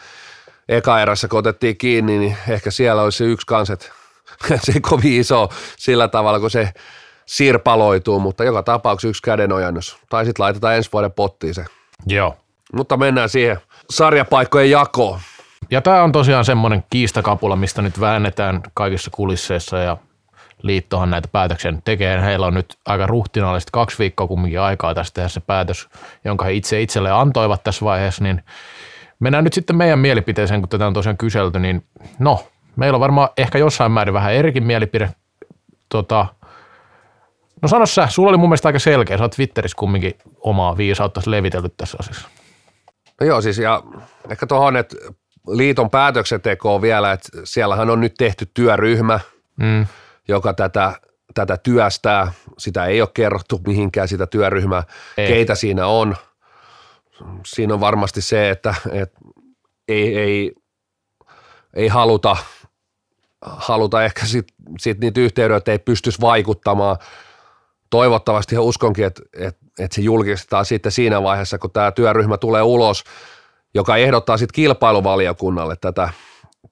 eka 0.69 1.01
erässä, 1.01 1.29
kun 1.29 1.39
otettiin 1.39 1.77
kiinni, 1.77 2.19
niin 2.19 2.37
ehkä 2.49 2.71
siellä 2.71 3.03
olisi 3.03 3.19
se 3.19 3.25
yksi 3.25 3.47
kanset, 3.47 3.93
se 4.65 4.73
ei 4.75 4.81
kovin 4.81 5.21
iso 5.21 5.49
sillä 5.77 6.09
tavalla, 6.09 6.41
kun 6.41 6.51
se 6.51 6.73
sirpaloituu, 7.27 8.21
mutta 8.21 8.45
joka 8.45 8.63
tapauksessa 8.63 9.09
yksi 9.09 9.23
kädenojannus. 9.23 9.99
Tai 10.09 10.25
sitten 10.25 10.43
laitetaan 10.43 10.77
ensi 10.77 10.91
vuoden 10.93 11.13
pottiin 11.13 11.55
se. 11.55 11.65
Joo. 12.07 12.37
Mutta 12.73 12.97
mennään 12.97 13.29
siihen 13.29 13.59
sarjapaikkojen 13.91 14.71
jakoon. 14.71 15.21
Ja 15.71 15.83
tämä 15.83 16.03
on 16.03 16.13
tosiaan 16.13 16.45
semmoinen 16.45 16.85
kiistakapula, 16.91 17.57
mistä 17.57 17.83
nyt 17.83 18.01
väännetään 18.01 18.61
kaikissa 18.75 19.11
kulisseissa 19.11 19.79
ja 19.79 19.97
liittohan 20.63 21.11
näitä 21.11 21.29
päätöksiä 21.33 21.73
nyt 21.73 21.85
tekee. 21.85 22.23
Heillä 22.23 22.47
on 22.47 22.55
nyt 22.55 22.77
aika 22.87 23.07
ruhtinaallisesti 23.07 23.71
kaksi 23.73 23.99
viikkoa 23.99 24.27
kumminkin 24.27 24.61
aikaa 24.61 24.95
tästä 24.95 25.15
tehdä 25.15 25.29
se 25.29 25.41
päätös, 25.41 25.89
jonka 26.25 26.45
he 26.45 26.53
itse 26.53 26.83
itselle 26.83 27.11
antoivat 27.11 27.65
tässä 27.65 27.85
vaiheessa, 27.85 28.25
niin 28.25 28.43
mennään 29.21 29.45
nyt 29.45 29.53
sitten 29.53 29.77
meidän 29.77 29.99
mielipiteeseen, 29.99 30.61
kun 30.61 30.69
tätä 30.69 30.87
on 30.87 30.95
tosiaan 30.95 31.17
kyselty, 31.17 31.59
niin 31.59 31.85
no, 32.19 32.47
meillä 32.77 32.97
on 32.97 33.01
varmaan 33.01 33.29
ehkä 33.37 33.59
jossain 33.59 33.93
määrin 33.93 34.15
vähän 34.15 34.33
erikin 34.33 34.65
mielipide. 34.65 35.11
Tota, 35.89 36.27
no 37.63 37.69
sano 37.69 37.87
sä, 37.87 38.07
sulla 38.07 38.29
oli 38.29 38.39
mun 38.39 38.49
mielestä 38.49 38.69
aika 38.69 38.79
selkeä, 38.79 39.19
sä 39.19 39.25
oot 39.25 39.33
Twitterissä 39.33 39.77
kumminkin 39.79 40.15
omaa 40.41 40.77
viisautta 40.77 41.21
levitelty 41.27 41.69
tässä 41.77 41.97
asiassa. 42.01 42.29
No 43.21 43.27
joo, 43.27 43.41
siis 43.41 43.59
ja 43.59 43.83
ehkä 44.31 44.47
tuohon, 44.47 44.77
että 44.77 44.97
liiton 45.49 45.91
päätöksentekoon 45.91 46.83
vielä, 46.83 47.13
että 47.13 47.29
siellähän 47.45 47.91
on 47.91 48.01
nyt 48.01 48.15
tehty 48.19 48.47
työryhmä, 48.55 49.21
mm. 49.57 49.87
joka 50.29 50.55
tätä, 50.55 50.93
tätä 51.35 51.57
työstää. 51.57 52.33
Sitä 52.59 52.85
ei 52.85 53.01
ole 53.01 53.11
kerrottu 53.15 53.61
mihinkään 53.67 54.09
sitä 54.09 54.27
työryhmää, 54.27 54.83
ei. 55.17 55.29
keitä 55.29 55.55
siinä 55.55 55.87
on. 55.87 56.17
Siinä 57.47 57.75
on 57.75 57.81
varmasti 57.81 58.21
se, 58.21 58.51
että, 58.51 58.75
että 58.93 59.19
ei, 59.89 60.19
ei, 60.19 60.53
ei 61.75 61.89
haluta, 61.89 62.37
haluta 63.43 64.05
ehkä 64.05 64.27
sit, 64.27 64.47
sit 64.79 65.01
niitä 65.01 65.21
yhteydet 65.21 65.69
ei 65.69 65.79
pystyisi 65.79 66.21
vaikuttamaan. 66.21 66.97
Toivottavasti 67.91 68.55
ja 68.55 68.63
uskonkin, 68.63 69.05
että, 69.05 69.23
että, 69.33 69.67
että 69.79 69.95
se 69.95 70.01
julkistetaan 70.01 70.65
sitten 70.65 70.93
siinä 70.93 71.23
vaiheessa, 71.23 71.59
kun 71.59 71.71
tämä 71.71 71.93
työryhmä 71.93 72.37
tulee 72.37 72.63
ulos, 72.63 73.05
joka 73.75 73.97
ehdottaa 73.97 74.37
sitten 74.37 74.55
kilpailuvaliokunnalle 74.55 75.77
tätä, 75.81 76.11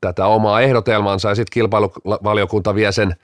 tätä 0.01 0.27
omaa 0.27 0.61
ehdotelmansa. 0.61 1.29
Ja 1.29 1.35
sitten 1.35 1.53
kilpailuvaliokunta 1.53 2.75
vie 2.75 2.93
sen, 2.93 3.17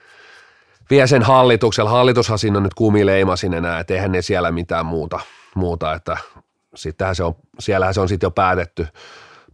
vie 0.91 1.07
sen 1.07 1.23
hallituksella. 1.23 1.91
Hallitushan 1.91 2.39
siinä 2.39 2.57
on 2.57 2.63
nyt 2.63 2.75
kumileimasin 2.75 3.55
enää, 3.55 3.81
että 3.81 3.95
eihän 3.95 4.13
ne 4.13 4.23
siellä 4.23 4.53
mitään 4.53 4.87
muuta, 4.87 5.21
muuta 5.55 5.95
että 5.95 6.17
sittenhän 6.75 7.17
se 7.17 7.25
on, 7.25 7.35
siellähän 7.59 7.95
se 7.95 8.01
on 8.01 8.09
sitten 8.09 8.27
jo 8.27 8.31
päätetty, 8.31 8.87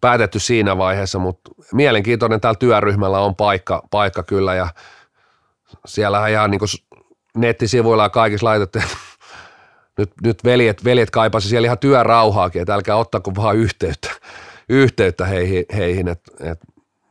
päätetty 0.00 0.38
siinä 0.38 0.78
vaiheessa, 0.78 1.18
mutta 1.18 1.50
mielenkiintoinen 1.72 2.40
tällä 2.40 2.58
työryhmällä 2.58 3.18
on 3.18 3.36
paikka, 3.36 3.82
paikka 3.90 4.22
kyllä. 4.22 4.54
Ja 4.54 4.68
siellähän 5.86 6.30
ihan 6.30 6.50
niin 6.50 6.58
kuin 6.58 6.68
nettisivuilla 7.36 8.02
ja 8.02 8.10
kaikissa 8.10 8.46
laitettu, 8.46 8.78
nyt, 9.98 10.10
nyt 10.22 10.44
veljet, 10.44 10.84
veljet 10.84 11.10
kaipasi 11.10 11.48
siellä 11.48 11.66
ihan 11.66 11.78
työrauhaakin, 11.78 12.62
että 12.62 12.74
älkää 12.74 12.96
ottako 12.96 13.34
vaan 13.34 13.56
yhteyttä, 13.56 14.10
yhteyttä 14.68 15.26
heihin, 15.26 15.64
heihin 15.76 16.08
et, 16.08 16.20
et, 16.40 16.58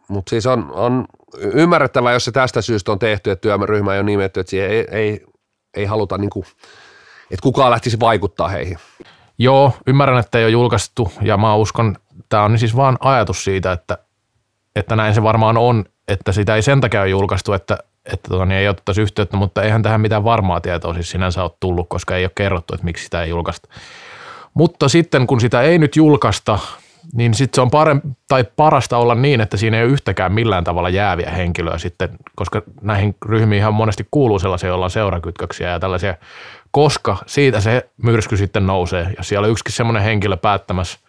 mutta 0.07 0.29
siis 0.29 0.45
on, 0.45 0.71
on 0.71 1.05
ymmärrettävää, 1.37 2.13
jos 2.13 2.25
se 2.25 2.31
tästä 2.31 2.61
syystä 2.61 2.91
on 2.91 2.99
tehty, 2.99 3.31
että 3.31 3.41
työryhmä 3.41 3.91
on 3.91 4.05
nimetty, 4.05 4.39
että 4.39 4.49
siihen 4.49 4.69
ei, 4.71 4.87
ei, 4.91 5.25
ei 5.73 5.85
haluta, 5.85 6.17
niin 6.17 6.29
kuin, 6.29 6.45
että 7.31 7.43
kukaan 7.43 7.71
lähtisi 7.71 7.99
vaikuttaa 7.99 8.47
heihin. 8.47 8.77
Joo, 9.37 9.73
ymmärrän, 9.87 10.19
että 10.19 10.37
ei 10.37 10.43
ole 10.43 10.51
julkaistu 10.51 11.11
ja 11.21 11.37
mä 11.37 11.55
uskon, 11.55 11.95
tämä 12.29 12.43
on 12.43 12.59
siis 12.59 12.75
vaan 12.75 12.97
ajatus 12.99 13.43
siitä, 13.43 13.71
että, 13.71 13.97
että 14.75 14.95
näin 14.95 15.13
se 15.13 15.23
varmaan 15.23 15.57
on, 15.57 15.85
että 16.07 16.31
sitä 16.31 16.55
ei 16.55 16.61
sen 16.61 16.81
takia 16.81 17.01
ole 17.01 17.09
julkaistu, 17.09 17.53
että, 17.53 17.77
että 18.13 18.29
tota, 18.29 18.45
niin 18.45 18.59
ei 18.59 18.67
ottaisi 18.67 19.01
yhteyttä, 19.01 19.37
mutta 19.37 19.63
eihän 19.63 19.83
tähän 19.83 20.01
mitään 20.01 20.23
varmaa 20.23 20.61
tietoa 20.61 20.93
siis 20.93 21.11
sinänsä 21.11 21.43
ole 21.43 21.51
tullut, 21.59 21.89
koska 21.89 22.15
ei 22.15 22.25
ole 22.25 22.31
kerrottu, 22.35 22.73
että 22.73 22.85
miksi 22.85 23.03
sitä 23.03 23.23
ei 23.23 23.29
julkaista. 23.29 23.69
Mutta 24.53 24.89
sitten 24.89 25.27
kun 25.27 25.41
sitä 25.41 25.61
ei 25.61 25.77
nyt 25.77 25.95
julkaista, 25.95 26.59
niin 27.13 27.33
sitten 27.33 27.55
se 27.55 27.61
on 27.61 27.71
parempi, 27.71 28.07
tai 28.27 28.45
parasta 28.55 28.97
olla 28.97 29.15
niin, 29.15 29.41
että 29.41 29.57
siinä 29.57 29.77
ei 29.77 29.83
ole 29.83 29.91
yhtäkään 29.91 30.31
millään 30.33 30.63
tavalla 30.63 30.89
jääviä 30.89 31.29
henkilöä 31.29 31.77
sitten, 31.77 32.09
koska 32.35 32.61
näihin 32.81 33.15
ryhmiin 33.25 33.59
ihan 33.59 33.73
monesti 33.73 34.07
kuuluu 34.11 34.39
sellaisia, 34.39 34.67
joilla 34.67 34.85
on 34.85 34.91
seurakytköksiä 34.91 35.69
ja 35.69 35.79
tällaisia, 35.79 36.15
koska 36.71 37.17
siitä 37.25 37.61
se 37.61 37.89
myrsky 38.03 38.37
sitten 38.37 38.67
nousee. 38.67 39.13
Ja 39.17 39.23
siellä 39.23 39.45
on 39.45 39.51
yksikin 39.51 39.73
semmoinen 39.73 40.03
henkilö 40.03 40.37
päättämässä, 40.37 40.99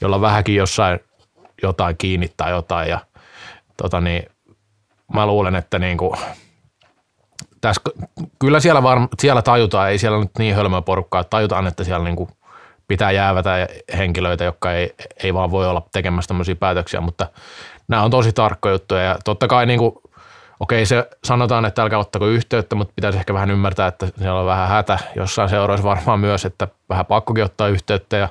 jolla 0.00 0.20
vähänkin 0.20 0.54
jossain 0.54 1.00
jotain 1.62 1.96
kiinnittää 1.96 2.50
jotain 2.50 2.88
ja 2.88 3.00
tota 3.76 4.00
niin, 4.00 4.22
mä 5.14 5.26
luulen, 5.26 5.54
että 5.54 5.78
niin 5.78 5.96
kuin, 5.96 6.18
tässä, 7.60 7.82
kyllä 8.38 8.60
siellä, 8.60 8.82
varm, 8.82 9.08
siellä 9.18 9.42
tajutaan, 9.42 9.90
ei 9.90 9.98
siellä 9.98 10.18
nyt 10.18 10.30
niin 10.38 10.54
hölmöä 10.54 10.82
porukkaa, 10.82 11.20
että 11.20 11.30
tajutaan, 11.30 11.66
että 11.66 11.84
siellä 11.84 12.04
niin 12.04 12.16
kuin 12.16 12.28
pitää 12.88 13.10
jäävätä 13.10 13.68
henkilöitä, 13.98 14.44
jotka 14.44 14.72
ei, 14.72 14.94
ei 15.22 15.34
vaan 15.34 15.50
voi 15.50 15.68
olla 15.68 15.82
tekemässä 15.92 16.28
tämmöisiä 16.28 16.56
päätöksiä, 16.56 17.00
mutta 17.00 17.26
nämä 17.88 18.02
on 18.02 18.10
tosi 18.10 18.32
tarkkoja 18.32 18.74
juttuja 18.74 19.02
ja 19.02 19.16
totta 19.24 19.48
kai 19.48 19.66
niin 19.66 19.78
kuin, 19.78 19.92
okei 20.60 20.86
se 20.86 21.08
sanotaan, 21.24 21.64
että 21.64 21.82
älkää 21.82 21.98
ottako 21.98 22.26
yhteyttä, 22.26 22.76
mutta 22.76 22.92
pitäisi 22.96 23.18
ehkä 23.18 23.34
vähän 23.34 23.50
ymmärtää, 23.50 23.88
että 23.88 24.06
siellä 24.18 24.40
on 24.40 24.46
vähän 24.46 24.68
hätä. 24.68 24.98
Jossain 25.16 25.48
seuroissa 25.48 25.88
varmaan 25.88 26.20
myös, 26.20 26.44
että 26.44 26.68
vähän 26.88 27.06
pakkokin 27.06 27.44
ottaa 27.44 27.68
yhteyttä 27.68 28.16
ja, 28.16 28.28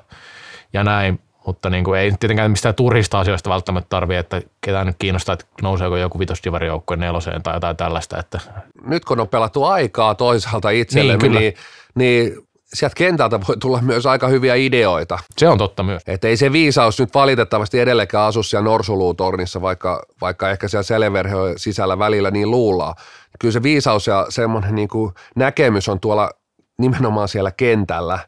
ja 0.74 0.84
näin, 0.84 1.20
mutta 1.48 1.70
niin 1.70 1.84
kuin 1.84 2.00
ei 2.00 2.12
tietenkään 2.20 2.52
mistään 2.52 2.76
turhista 2.76 3.20
asioista 3.20 3.50
välttämättä 3.50 3.90
tarvitse, 3.90 4.20
että 4.20 4.42
ketään 4.62 4.88
nyt 4.88 4.96
kiinnostaa, 5.00 5.34
että 5.34 5.46
nouseeko 5.62 5.98
joku 5.98 6.20
vitosdivarijoukko 6.20 6.96
neloseen 6.96 7.44
tai 7.44 7.56
jotain 7.56 7.78
tällaista. 7.78 8.20
Että. 8.20 8.40
Nyt 8.86 9.06
kun 9.06 9.20
on 9.20 9.28
pelattu 9.28 9.64
aikaa 9.64 10.16
toisaalta 10.16 10.70
itselle, 10.70 11.18
niin, 11.18 11.32
niin, 11.32 11.54
niin 11.96 12.38
sieltä 12.74 12.96
kentältä 12.96 13.40
voi 13.48 13.58
tulla 13.58 13.82
myös 13.82 14.06
aika 14.06 14.28
hyviä 14.28 14.56
ideoita. 14.56 15.20
Se 15.38 15.50
on 15.50 15.58
totta 15.58 15.84
myös. 15.84 16.04
Että 16.08 16.28
ei 16.28 16.38
se 16.38 16.52
viisaus 16.52 17.00
nyt 17.00 17.14
valitettavasti 17.14 17.80
edelleenkään 17.80 18.28
asu 18.28 18.44
siellä 18.44 18.70
Norsuluutornissa, 18.70 19.62
vaikka, 19.62 20.04
vaikka 20.22 20.50
ehkä 20.50 20.68
siellä 20.68 20.84
Seleverho 20.84 21.54
sisällä 21.58 22.00
välillä 22.00 22.32
niin 22.32 22.52
luullaan. 22.52 22.96
Kyllä 23.40 23.52
se 23.52 23.64
viisaus 23.64 24.08
ja 24.08 24.26
semmoinen 24.30 24.76
niin 24.76 24.88
kuin 24.88 25.14
näkemys 25.36 25.90
on 25.90 26.00
tuolla 26.00 26.32
nimenomaan 26.78 27.28
siellä 27.28 27.52
kentällä. 27.52 28.20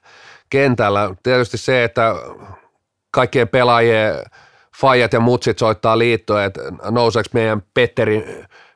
kentällä. 0.50 1.16
Tietysti 1.24 1.58
se, 1.58 1.84
että 1.84 2.16
kaikkien 3.12 3.48
pelaajien 3.48 4.14
fajat 4.82 5.14
ja 5.14 5.20
mutsit 5.20 5.60
soittaa 5.60 5.98
liittoon, 5.98 6.44
että 6.44 6.62
nouseeko 6.92 7.30
meidän 7.34 7.64
Petterin, 7.74 8.24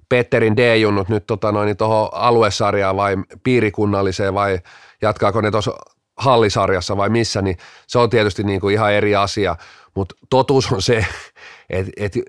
Petterin 0.09 0.57
D-junnut 0.57 1.09
nyt 1.09 1.27
tota 1.27 1.51
noin, 1.51 1.77
tuohon 1.77 2.09
aluesarjaan 2.11 2.95
vai 2.95 3.15
piirikunnalliseen 3.43 4.33
vai 4.33 4.59
jatkaako 5.01 5.41
ne 5.41 5.51
tuossa 5.51 5.71
hallisarjassa 6.17 6.97
vai 6.97 7.09
missä, 7.09 7.41
niin 7.41 7.57
se 7.87 7.99
on 7.99 8.09
tietysti 8.09 8.43
niin 8.43 8.61
kuin 8.61 8.73
ihan 8.73 8.93
eri 8.93 9.15
asia, 9.15 9.55
mutta 9.95 10.15
totuus 10.29 10.71
on 10.71 10.81
se, 10.81 11.05
että, 11.69 11.91
että 11.97 12.19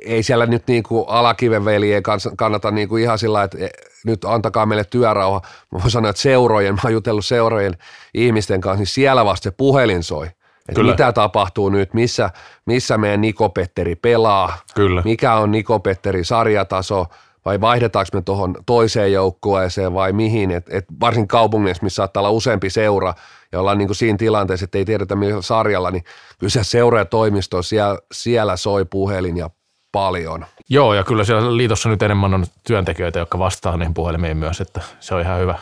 ei 0.00 0.22
siellä 0.22 0.46
nyt 0.46 0.66
niin 0.66 0.82
kuin 0.82 1.04
alakiven 1.08 1.64
veljien 1.64 2.02
kannata 2.36 2.70
niin 2.70 2.88
kuin 2.88 3.02
ihan 3.02 3.18
sillä 3.18 3.42
että 3.42 3.58
nyt 4.06 4.24
antakaa 4.24 4.66
meille 4.66 4.84
työrauha. 4.84 5.40
Mä 5.72 5.78
voin 5.78 5.90
sanoa, 5.90 6.10
että 6.10 6.22
seurojen, 6.22 6.74
mä 6.74 6.80
oon 6.84 6.92
jutellut 6.92 7.24
seurojen 7.24 7.76
ihmisten 8.14 8.60
kanssa, 8.60 8.78
niin 8.78 8.86
siellä 8.86 9.24
vasta 9.24 9.44
se 9.44 9.50
puhelin 9.50 10.02
soi 10.02 10.28
Kyllä. 10.74 10.90
mitä 10.90 11.12
tapahtuu 11.12 11.68
nyt, 11.68 11.94
missä, 11.94 12.30
missä 12.66 12.98
meidän 12.98 13.20
Niko-Petteri 13.20 13.96
pelaa, 13.96 14.58
Kyllä. 14.74 15.02
mikä 15.04 15.34
on 15.34 15.50
Niko-Petteri 15.52 16.24
sarjataso, 16.24 17.06
vai 17.44 17.60
vaihdetaanko 17.60 18.08
me 18.12 18.22
tuohon 18.22 18.54
toiseen 18.66 19.12
joukkueeseen 19.12 19.94
vai 19.94 20.12
mihin, 20.12 20.50
et, 20.50 20.66
et 20.70 20.84
varsin 21.00 21.28
kaupungeissa, 21.28 21.82
missä 21.82 21.96
saattaa 21.96 22.20
olla 22.20 22.30
useampi 22.30 22.70
seura, 22.70 23.14
ja 23.52 23.60
ollaan 23.60 23.78
niin 23.78 23.88
kuin 23.88 23.96
siinä 23.96 24.18
tilanteessa, 24.18 24.64
että 24.64 24.78
ei 24.78 24.84
tiedetä 24.84 25.16
millä 25.16 25.42
sarjalla, 25.42 25.90
niin 25.90 26.04
kyllä 26.38 26.50
se 26.50 26.64
seura 26.64 26.98
ja 26.98 27.04
toimisto, 27.04 27.62
siellä, 27.62 27.98
siellä 28.12 28.56
soi 28.56 28.84
puhelin 28.84 29.36
ja 29.36 29.50
paljon. 29.92 30.46
Joo, 30.68 30.94
ja 30.94 31.04
kyllä 31.04 31.24
siellä 31.24 31.56
liitossa 31.56 31.88
nyt 31.88 32.02
enemmän 32.02 32.34
on 32.34 32.46
työntekijöitä, 32.66 33.18
jotka 33.18 33.38
vastaa 33.38 33.76
niihin 33.76 33.94
puhelimiin 33.94 34.36
myös, 34.36 34.60
että 34.60 34.80
se 35.00 35.14
on 35.14 35.20
ihan 35.20 35.40
hyvä, 35.40 35.58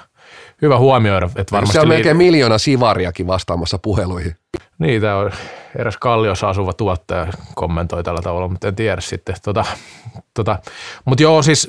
hyvä 0.62 0.78
huomioida. 0.78 1.30
Että 1.36 1.52
varmasti 1.52 1.72
se 1.72 1.80
on 1.80 1.86
liit- 1.86 1.88
melkein 1.88 2.16
miljoona 2.16 2.58
sivariakin 2.58 3.26
vastaamassa 3.26 3.78
puheluihin. 3.78 4.36
Niin, 4.80 5.00
tämä 5.00 5.16
on 5.16 5.30
eräs 5.78 5.96
Kalliossa 5.96 6.48
asuva 6.48 6.72
tuottaja 6.72 7.26
kommentoi 7.54 8.02
tällä 8.02 8.22
tavalla, 8.22 8.48
mutta 8.48 8.68
en 8.68 8.74
tiedä 8.74 9.00
sitten. 9.00 9.34
Tota, 9.44 9.64
tota. 10.34 10.58
Mutta 11.04 11.22
joo, 11.22 11.42
siis 11.42 11.68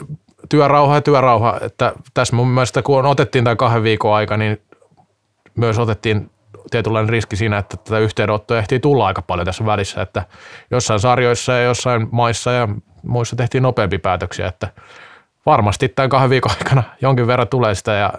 työrauha 0.49 0.95
ja 0.95 1.01
työrauha, 1.01 1.57
että 1.62 1.93
tässä 2.14 2.36
mun 2.36 2.47
mielestä 2.47 2.82
kun 2.82 3.05
otettiin 3.05 3.43
tämä 3.43 3.55
kahden 3.55 3.84
viikon 3.84 4.16
aika, 4.16 4.38
niin 4.38 4.62
myös 5.55 5.80
otettiin 5.80 6.30
tietynlainen 6.72 7.09
riski 7.09 7.36
siinä, 7.36 7.57
että 7.57 7.78
tätä 7.78 7.99
yhteydenottoa 7.99 8.57
ehtii 8.57 8.80
tulla 8.80 9.07
aika 9.07 9.22
paljon 9.22 9.45
tässä 9.45 9.66
välissä, 9.66 10.01
että 10.01 10.26
jossain 10.72 10.99
sarjoissa 10.99 11.51
ja 11.51 11.64
jossain 11.64 12.07
maissa 12.12 12.51
ja 12.51 12.68
muissa 13.03 13.36
tehtiin 13.36 13.64
nopeampi 13.64 13.97
päätöksiä, 13.97 14.47
että 14.47 14.68
varmasti 15.45 15.89
tämän 15.89 16.09
kahden 16.09 16.30
viikon 16.30 16.51
aikana 16.57 16.84
jonkin 17.01 17.28
verran 17.28 17.47
tulee 17.47 17.76
sitä 17.76 17.91
ja 17.91 18.14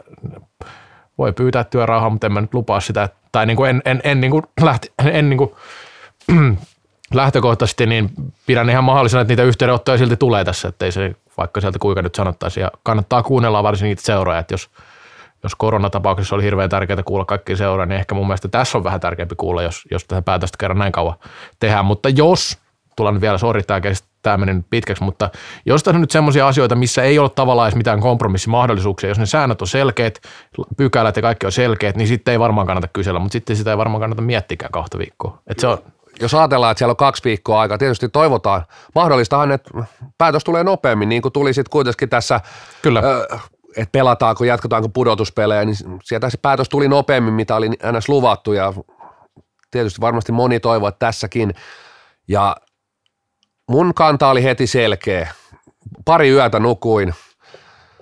voi 1.18 1.32
pyytää 1.32 1.64
työrauhaa, 1.64 2.10
mutta 2.10 2.26
en 2.26 2.32
mä 2.32 2.40
nyt 2.40 2.54
lupaa 2.54 2.80
sitä, 2.80 3.02
että- 3.02 3.21
tai 3.32 3.46
niin 3.46 3.56
kuin 3.56 3.70
en, 3.70 3.82
en, 3.84 4.00
en, 4.04 4.20
niin 4.20 4.30
kuin 4.30 4.42
lähti, 4.60 4.92
en 5.04 5.30
niin 5.30 5.38
kuin, 5.38 5.50
lähtökohtaisesti 7.14 7.86
niin 7.86 8.10
pidän 8.46 8.70
ihan 8.70 8.84
mahdollisena, 8.84 9.20
että 9.20 9.32
niitä 9.32 9.42
yhteydenottoja 9.42 9.98
silti 9.98 10.16
tulee 10.16 10.44
tässä, 10.44 10.68
ettei 10.68 10.92
se 10.92 11.14
vaikka 11.36 11.60
sieltä 11.60 11.78
kuinka 11.78 12.02
nyt 12.02 12.14
sanottaisiin. 12.14 12.62
Ja 12.62 12.70
kannattaa 12.82 13.22
kuunnella 13.22 13.62
varsin 13.62 13.86
niitä 13.86 14.02
seuraajia, 14.02 14.40
että 14.40 14.54
jos, 14.54 14.70
jos 15.42 15.54
koronatapauksessa 15.54 16.34
oli 16.34 16.42
hirveän 16.42 16.70
tärkeää 16.70 17.02
kuulla 17.02 17.24
kaikki 17.24 17.56
seuraa, 17.56 17.86
niin 17.86 17.98
ehkä 17.98 18.14
mun 18.14 18.26
mielestä 18.26 18.48
tässä 18.48 18.78
on 18.78 18.84
vähän 18.84 19.00
tärkeämpi 19.00 19.34
kuulla, 19.34 19.62
jos, 19.62 19.82
jos 19.90 20.04
tätä 20.04 20.22
päätöstä 20.22 20.58
kerran 20.58 20.78
näin 20.78 20.92
kauan 20.92 21.14
tehdään. 21.60 21.84
Mutta 21.84 22.08
jos, 22.08 22.58
tullaan 22.96 23.20
vielä, 23.20 23.38
sori, 23.38 23.62
tämä, 23.62 23.80
tämä 24.22 24.36
meni 24.36 24.54
nyt 24.54 24.66
pitkäksi, 24.70 25.04
mutta 25.04 25.30
jos 25.66 25.82
tässä 25.82 25.96
on 25.96 26.00
nyt 26.00 26.10
semmoisia 26.10 26.48
asioita, 26.48 26.74
missä 26.74 27.02
ei 27.02 27.18
ole 27.18 27.30
tavallaan 27.30 27.68
edes 27.68 27.76
mitään 27.76 28.00
kompromissimahdollisuuksia, 28.00 29.10
jos 29.10 29.18
ne 29.18 29.26
säännöt 29.26 29.62
on 29.62 29.68
selkeät, 29.68 30.20
pykälät 30.76 31.16
ja 31.16 31.22
kaikki 31.22 31.46
on 31.46 31.52
selkeät, 31.52 31.96
niin 31.96 32.08
sitten 32.08 32.32
ei 32.32 32.40
varmaan 32.40 32.66
kannata 32.66 32.88
kysellä, 32.88 33.20
mutta 33.20 33.32
sitten 33.32 33.56
sitä 33.56 33.70
ei 33.70 33.78
varmaan 33.78 34.00
kannata 34.00 34.22
miettikään 34.22 34.72
kahta 34.72 34.98
viikkoa. 34.98 35.38
Et 35.46 35.58
se 35.58 35.66
on, 35.66 35.78
Jos 36.20 36.34
ajatellaan, 36.34 36.70
että 36.70 36.78
siellä 36.78 36.92
on 36.92 36.96
kaksi 36.96 37.24
viikkoa 37.24 37.60
aikaa, 37.60 37.78
tietysti 37.78 38.08
toivotaan. 38.08 38.62
Mahdollistahan, 38.94 39.52
että 39.52 39.70
päätös 40.18 40.44
tulee 40.44 40.64
nopeammin, 40.64 41.08
niin 41.08 41.22
kuin 41.22 41.32
tuli 41.32 41.54
sitten 41.54 41.70
kuitenkin 41.70 42.08
tässä, 42.08 42.40
Kyllä. 42.82 43.00
ö, 43.00 43.38
että 43.76 43.92
pelataanko, 43.92 44.44
jatketaanko 44.44 44.88
pudotuspelejä, 44.88 45.64
niin 45.64 45.76
sieltä 46.02 46.30
se 46.30 46.38
päätös 46.38 46.68
tuli 46.68 46.88
nopeammin, 46.88 47.34
mitä 47.34 47.56
oli 47.56 47.68
ns. 47.68 48.08
luvattu 48.08 48.52
ja 48.52 48.72
tietysti 49.70 50.00
varmasti 50.00 50.32
moni 50.32 50.60
toivoo, 50.60 50.88
että 50.88 51.06
tässäkin. 51.06 51.54
Ja 52.28 52.56
mun 53.68 53.94
kanta 53.94 54.28
oli 54.28 54.42
heti 54.44 54.66
selkeä. 54.66 55.32
Pari 56.04 56.30
yötä 56.30 56.60
nukuin. 56.60 57.14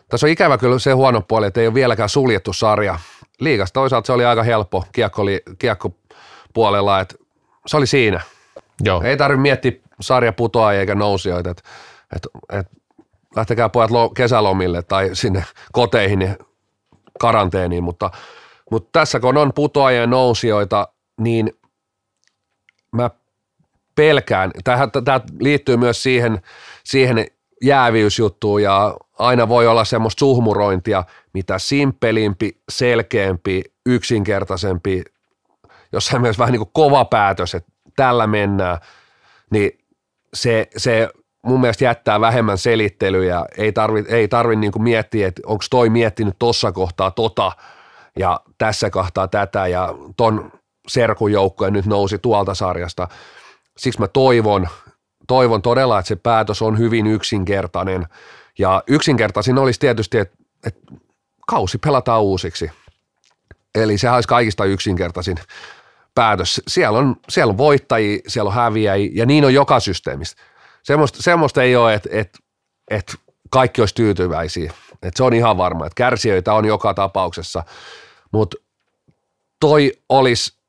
Tässä 0.09 0.27
on 0.27 0.31
ikävä 0.31 0.59
kyllä 0.59 0.79
se 0.79 0.93
huono 0.93 1.21
puoli, 1.21 1.47
että 1.47 1.61
ei 1.61 1.67
ole 1.67 1.75
vieläkään 1.75 2.09
suljettu 2.09 2.53
sarja. 2.53 2.99
Liigassa 3.41 3.73
toisaalta 3.73 4.07
se 4.07 4.13
oli 4.13 4.25
aika 4.25 4.43
helppo 4.43 4.85
kiekko, 4.93 5.23
kiekkopuolella, 5.59 7.01
että 7.01 7.15
se 7.67 7.77
oli 7.77 7.87
siinä. 7.87 8.21
joo. 8.81 9.03
Ei 9.03 9.17
tarvitse 9.17 9.43
miettiä 9.43 9.73
sarja 10.01 10.33
putoajia 10.33 10.81
eikä 10.81 10.95
nousijoita, 10.95 11.51
että 11.51 11.63
et, 12.17 12.27
et, 12.59 12.67
lähtekää 13.37 13.69
pojat 13.69 13.91
lo, 13.91 14.09
kesälomille 14.09 14.83
tai 14.83 15.11
sinne 15.13 15.45
koteihin 15.73 16.19
niin 16.19 16.39
karanteeniin, 17.21 17.85
mutta, 17.85 18.11
mutta 18.71 18.89
tässä 18.93 19.21
kun 19.21 19.37
on 19.37 19.53
putoajia 19.53 20.01
ja 20.01 20.07
nousijoita, 20.07 20.89
niin 21.21 21.53
mä 22.93 23.11
pelkään, 24.01 24.51
tämä 24.65 25.21
liittyy 25.41 25.77
myös 25.77 26.03
siihen, 26.03 26.43
siihen 26.85 27.27
jääviysjuttuun 27.63 28.63
ja 28.63 28.97
aina 29.19 29.49
voi 29.49 29.67
olla 29.67 29.85
semmoista 29.85 30.19
suhmurointia, 30.19 31.05
mitä 31.35 31.59
simpelimpi, 31.59 32.61
selkeämpi, 32.69 33.63
yksinkertaisempi, 33.87 35.03
jossain 35.93 36.23
mielessä 36.23 36.41
vähän 36.41 36.53
niin 36.53 36.61
kuin 36.61 36.71
kova 36.73 37.05
päätös, 37.05 37.55
että 37.55 37.73
tällä 37.97 38.27
mennään, 38.27 38.79
niin 39.51 39.79
se, 40.35 40.69
se 40.77 41.09
mun 41.43 41.61
mielestä 41.61 41.85
jättää 41.85 42.21
vähemmän 42.21 42.59
selittelyjä, 42.59 43.45
ei 43.57 43.73
tarvi, 43.73 44.05
ei 44.09 44.29
tarvi 44.29 44.57
niin 44.57 44.73
kuin 44.73 44.83
miettiä, 44.83 45.29
että 45.29 45.43
onko 45.47 45.65
toi 45.71 45.91
miettinyt 45.91 46.35
tuossa 46.39 46.73
kohtaa 46.73 47.11
tota 47.11 47.53
ja 48.19 48.41
tässä 48.59 48.91
kohtaa 48.91 49.29
tätä 49.29 49.67
ja 49.67 49.95
ton 50.17 50.53
serkun 50.89 51.33
joukkoja 51.33 51.71
nyt 51.71 51.87
nousi 51.87 52.19
tuolta 52.19 52.55
sarjasta. 52.55 53.09
Siksi 53.81 54.01
mä 54.01 54.09
toivon, 54.09 54.69
toivon 55.27 55.63
todella, 55.63 55.99
että 55.99 56.09
se 56.09 56.17
päätös 56.17 56.63
on 56.63 56.79
hyvin 56.79 57.07
yksinkertainen 57.07 58.07
ja 58.59 58.83
yksinkertaisin 58.87 59.59
olisi 59.59 59.81
tietysti, 59.81 60.19
että, 60.19 60.37
että 60.67 60.81
kausi 61.47 61.79
pelataan 61.79 62.23
uusiksi. 62.23 62.71
Eli 63.75 63.99
se 63.99 64.11
olisi 64.11 64.29
kaikista 64.29 64.65
yksinkertaisin 64.65 65.37
päätös. 66.15 66.63
Siellä 66.69 66.99
on, 66.99 67.17
siellä 67.29 67.51
on 67.51 67.59
voittajia, 67.59 68.21
siellä 68.27 68.49
on 68.49 68.55
häviäjiä 68.55 69.11
ja 69.15 69.27
niin 69.27 69.45
on 69.45 69.55
joka 69.55 69.81
systeemissä. 69.81 70.37
Semmoista, 70.83 71.23
semmoista 71.23 71.63
ei 71.63 71.77
ole, 71.77 71.95
että, 71.95 72.09
että, 72.13 72.39
että 72.91 73.13
kaikki 73.51 73.83
olisi 73.83 73.95
tyytyväisiä. 73.95 74.73
Että 74.93 75.17
se 75.17 75.25
on 75.25 75.35
ihan 75.35 75.57
varma, 75.57 75.87
että 75.87 75.95
kärsijöitä 75.95 76.55
on 76.55 76.65
joka 76.65 76.95
tapauksessa, 76.95 77.63
mutta 78.33 78.57
toi 79.61 79.93
olisi 80.09 80.61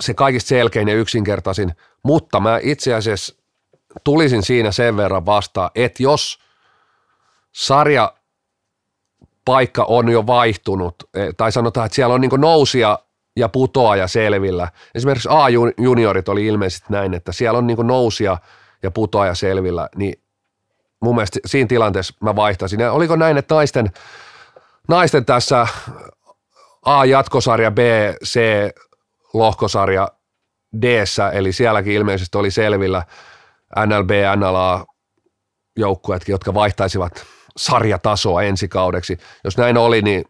se 0.00 0.14
kaikista 0.14 0.48
selkein 0.48 0.88
ja 0.88 0.94
yksinkertaisin, 0.94 1.72
mutta 2.06 2.40
mä 2.40 2.58
itse 2.62 2.94
asiassa 2.94 3.34
tulisin 4.04 4.42
siinä 4.42 4.72
sen 4.72 4.96
verran 4.96 5.26
vastaan, 5.26 5.70
että 5.74 6.02
jos 6.02 6.38
sarja 7.52 8.14
paikka 9.44 9.84
on 9.84 10.08
jo 10.08 10.26
vaihtunut, 10.26 10.94
eh, 11.14 11.34
tai 11.36 11.52
sanotaan, 11.52 11.86
että 11.86 11.96
siellä 11.96 12.14
on 12.14 12.20
niin 12.20 12.30
nousia 12.40 12.98
ja 13.36 13.48
putoaja 13.48 14.08
selvillä. 14.08 14.68
Esimerkiksi 14.94 15.28
A-juniorit 15.32 16.28
oli 16.28 16.46
ilmeisesti 16.46 16.86
näin, 16.88 17.14
että 17.14 17.32
siellä 17.32 17.58
on 17.58 17.66
niin 17.66 17.86
nousia 17.86 18.38
ja 18.82 18.90
putoaja 18.90 19.34
selvillä, 19.34 19.88
niin 19.96 20.22
mun 21.00 21.14
mielestä 21.14 21.38
siinä 21.46 21.68
tilanteessa 21.68 22.14
mä 22.20 22.36
vaihtaisin. 22.36 22.80
Ja 22.80 22.92
oliko 22.92 23.16
näin, 23.16 23.36
että 23.36 23.54
naisten, 23.54 23.90
naisten 24.88 25.24
tässä 25.24 25.66
A-jatkosarja, 26.82 27.70
B, 27.70 27.78
C, 28.24 28.40
lohkosarja 29.34 30.08
d 30.82 31.04
eli 31.32 31.52
sielläkin 31.52 31.92
ilmeisesti 31.92 32.38
oli 32.38 32.50
selvillä 32.50 33.02
NLB, 33.86 34.10
NLA 34.36 34.84
joukkueetkin, 35.76 36.32
jotka 36.32 36.54
vaihtaisivat 36.54 37.26
sarjatasoa 37.56 38.42
ensi 38.42 38.68
kaudeksi. 38.68 39.18
Jos 39.44 39.56
näin 39.56 39.76
oli, 39.76 40.02
niin 40.02 40.24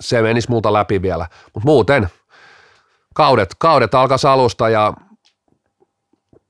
se 0.00 0.22
menisi 0.22 0.50
multa 0.50 0.72
läpi 0.72 1.02
vielä. 1.02 1.28
Mutta 1.54 1.66
muuten 1.66 2.08
kaudet, 3.14 3.54
kaudet 3.58 3.94
alkaisi 3.94 4.26
alusta 4.26 4.68
ja 4.68 4.92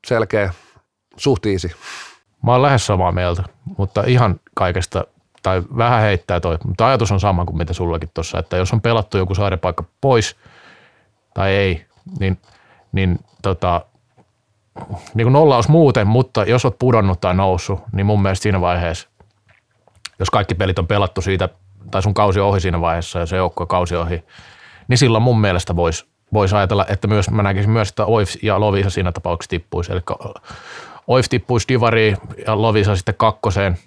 selkeä 0.07 0.53
suht 1.17 1.47
easy. 1.47 1.71
Mä 2.43 2.53
oon 2.53 2.63
lähes 2.63 2.87
samaa 2.87 3.13
mieltä, 3.13 3.43
mutta 3.79 4.03
ihan 4.07 4.41
kaikesta, 4.55 5.05
tai 5.43 5.63
vähän 5.77 6.03
heittää 6.03 6.41
toi, 6.41 6.59
mutta 6.67 6.87
ajatus 6.87 7.13
on 7.13 7.21
sama 7.21 7.45
kuin 7.45 7.57
mitä 7.59 7.73
sullakin 7.73 8.11
tuossa, 8.15 8.39
että 8.39 8.57
jos 8.57 8.73
on 8.73 8.81
pelattu 8.81 9.19
joku 9.19 9.35
saaripaikka 9.35 9.85
pois 10.01 10.37
tai 11.35 11.51
ei, 11.51 11.87
niin, 12.21 12.39
niin 12.95 13.19
tota, 13.43 13.85
niin 15.15 15.25
kuin 15.25 15.33
nollaus 15.33 15.69
muuten, 15.69 16.07
mutta 16.07 16.45
jos 16.45 16.65
oot 16.65 16.79
pudonnut 16.79 17.21
tai 17.21 17.35
noussut, 17.35 17.81
niin 17.93 18.07
mun 18.07 18.23
mielestä 18.23 18.43
siinä 18.43 18.61
vaiheessa, 18.61 19.09
jos 20.19 20.31
kaikki 20.31 20.55
pelit 20.55 20.79
on 20.79 20.87
pelattu 20.87 21.23
siitä, 21.23 21.49
tai 21.91 22.03
sun 22.03 22.15
kausi 22.15 22.41
ohi 22.41 22.61
siinä 22.61 22.81
vaiheessa 22.81 23.19
ja 23.19 23.27
se 23.27 23.37
joukko 23.37 23.67
kausi 23.67 23.97
ohi, 23.97 24.25
niin 24.89 24.99
silloin 24.99 25.23
mun 25.23 25.41
mielestä 25.41 25.77
voisi 25.77 26.07
vois 26.33 26.53
ajatella, 26.53 26.87
että 26.89 27.09
myös, 27.09 27.31
mä 27.31 27.43
näkisin 27.43 27.71
myös, 27.71 27.89
että 27.89 28.05
Oif 28.05 28.35
ja 28.43 28.61
Lovisa 28.61 28.91
siinä 28.91 29.13
tapauksessa 29.13 29.51
tippuisi. 29.51 29.93
Eli 29.93 30.01
Oif 31.07 31.27
tippuisi 31.31 31.69
Divariin 31.69 32.17
ja 32.47 32.63
Lovisa 32.63 32.97
sitten 32.97 33.15
kakkoseen. 33.15 33.79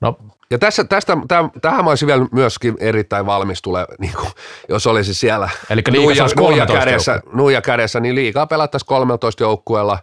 No 0.00 0.18
Ja 0.52 0.58
tässä, 0.58 0.84
tästä, 0.84 1.16
täm, 1.28 1.50
tähän 1.62 1.84
mä 1.84 1.90
olisin 1.90 2.08
vielä 2.08 2.26
myöskin 2.32 2.76
erittäin 2.80 3.26
valmis 3.26 3.62
tulee, 3.62 3.86
niin 4.00 4.12
kuin, 4.12 4.30
jos 4.68 4.86
olisi 4.86 5.14
siellä 5.14 5.48
nuija, 5.66 6.22
olisi 6.22 6.36
nuija, 6.36 6.66
13 6.66 6.78
kädessä, 6.78 7.20
nuija 7.32 7.62
kädessä, 7.62 8.00
niin 8.00 8.14
liikaa 8.14 8.46
pelattaisiin 8.46 8.88
13 8.88 9.42
joukkueella. 9.42 9.98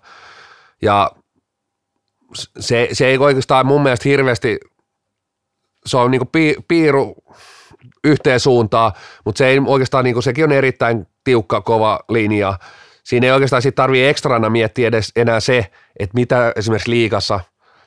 Ja 0.82 1.12
se, 2.60 2.89
se 2.93 3.08
ei 3.08 3.18
oikeastaan 3.18 3.66
mun 3.66 3.84
mielestä 3.84 4.10
hirveästi, 4.10 4.60
se 5.86 5.97
on 5.97 6.12
niin 6.12 6.20
kuin 6.20 6.30
pi, 6.32 6.56
piiru 6.68 7.16
yhteen 8.04 8.39
suuntaan, 8.39 8.91
mutta 9.26 9.38
se 9.38 9.47
ei 9.47 9.62
oikeastaan, 9.66 10.04
niin 10.04 10.14
kuin, 10.14 10.24
sekin 10.24 10.43
on 10.43 10.52
erittäin 10.52 11.08
tiukka, 11.24 11.62
kova 11.62 12.00
linja. 12.10 12.60
siinä 13.04 13.28
ei 13.28 13.32
oikeastaan 13.32 13.62
sit 13.62 13.76
tarvii 13.76 14.08
ekstrana 14.08 14.50
miettiä 14.50 14.88
edes 14.88 15.12
enää 15.16 15.39
se, 15.39 15.72
että 16.00 16.16
mitä 16.16 16.54
esimerkiksi 16.56 16.89
liikassa, 16.89 17.39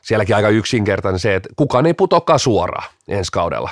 sielläkin 0.03 0.37
aika 0.37 0.49
yksinkertainen 0.49 1.19
se, 1.19 1.35
että 1.35 1.49
kukaan 1.57 1.87
ei 1.87 1.95
putokaan 1.95 2.39
suoraan 2.39 2.89
ensi 3.09 3.33
kaudella. 3.33 3.71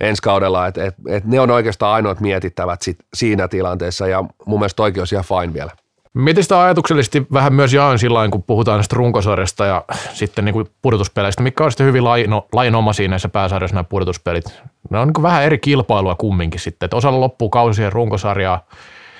Ensi 0.00 0.22
kaudella, 0.22 0.66
että 0.66 0.84
et, 0.84 0.94
et 1.08 1.24
ne 1.24 1.40
on 1.40 1.50
oikeastaan 1.50 1.94
ainoat 1.94 2.20
mietittävät 2.20 2.82
sit 2.82 2.98
siinä 3.14 3.48
tilanteessa 3.48 4.06
ja 4.06 4.24
mun 4.46 4.60
mielestä 4.60 4.76
toikin 4.76 5.00
olisi 5.00 5.14
ihan 5.14 5.24
fine 5.24 5.54
vielä. 5.54 5.70
Mietin 6.14 6.42
sitä 6.42 6.62
ajatuksellisesti 6.62 7.26
vähän 7.32 7.54
myös 7.54 7.74
jaoin 7.74 7.98
sillä 7.98 8.28
kun 8.28 8.42
puhutaan 8.42 8.78
näistä 8.78 8.96
runkosarjasta 8.96 9.66
ja 9.66 9.84
sitten 10.12 10.44
niin 10.44 10.52
kuin 10.52 10.66
pudotuspeleistä, 10.82 11.42
mikä 11.42 11.64
on 11.64 11.70
sitten 11.70 11.86
hyvin 11.86 12.04
laino, 12.04 12.46
lainomaisia 12.52 13.08
näissä 13.08 13.28
pääsarjoissa 13.28 13.74
nämä 13.74 13.84
pudotuspelit. 13.84 14.44
Ne 14.90 14.98
on 14.98 15.08
niin 15.08 15.14
kuin 15.14 15.22
vähän 15.22 15.42
eri 15.42 15.58
kilpailua 15.58 16.14
kumminkin 16.14 16.60
sitten, 16.60 16.86
että 16.86 16.96
osalla 16.96 17.20
loppuu 17.20 17.50
kausi 17.50 17.76
siihen 17.76 17.92
runkosarjaa. 17.92 18.66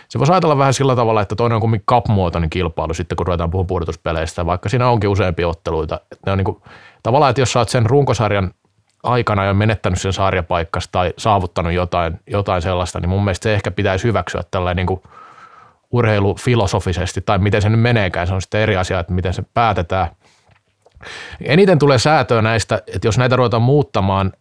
Se 0.09 0.19
voisi 0.19 0.33
ajatella 0.33 0.59
vähän 0.59 0.75
sillä 0.75 0.97
tavalla, 0.97 1.21
että 1.21 1.37
toinen 1.37 1.55
on 1.55 1.61
kumminkin 1.61 1.87
cup-muotoinen 1.87 2.51
kilpailu 2.51 2.95
sitten, 2.95 3.17
kun 3.17 3.27
ruvetaan 3.27 3.51
puhumaan 3.51 3.67
pudotuspeleistä, 3.67 4.47
vaikka 4.47 4.69
siinä 4.69 4.89
onkin 4.89 5.11
useampia 5.11 5.49
otteluita. 5.49 6.01
Ne 6.27 6.33
on 6.33 6.39
niin 6.39 6.45
kuin, 6.45 6.63
tavallaan, 7.03 7.31
että 7.31 7.41
jos 7.41 7.53
sä 7.53 7.59
oot 7.59 7.69
sen 7.69 7.87
runkosarjan 7.87 8.51
aikana 9.03 9.45
jo 9.45 9.55
menettänyt 9.55 10.01
sen 10.01 10.13
sarjapaikkasta 10.13 10.93
tai 10.93 11.13
saavuttanut 11.19 11.73
jotain, 11.73 12.21
jotain 12.27 12.63
sellaista, 12.63 13.01
niin 13.01 13.09
mun 13.09 13.25
mielestä 13.25 13.43
se 13.45 13.55
ehkä 13.55 13.71
pitäisi 13.71 14.09
hyväksyä 14.09 14.43
tällainen 14.51 14.77
niin 14.77 14.87
kuin– 14.87 15.03
urheilufilosofisesti 15.95 17.21
tai 17.21 17.39
miten 17.39 17.63
se 17.63 17.69
nyt 17.69 17.81
meneekään, 17.81 18.27
se 18.27 18.35
on 18.35 18.43
sitten 18.43 18.61
eri 18.61 18.77
asia, 18.77 19.01
että 19.01 19.13
miten 19.13 19.35
se 19.35 19.43
päätetään. 19.55 20.09
Eniten 21.41 21.79
tulee 21.79 21.99
säätöä 21.99 22.43
näistä, 22.43 22.83
että 22.95 23.09
jos 23.09 23.19
näitä 23.19 23.37
ruvetaan 23.37 23.63
muuttamaan 23.63 24.33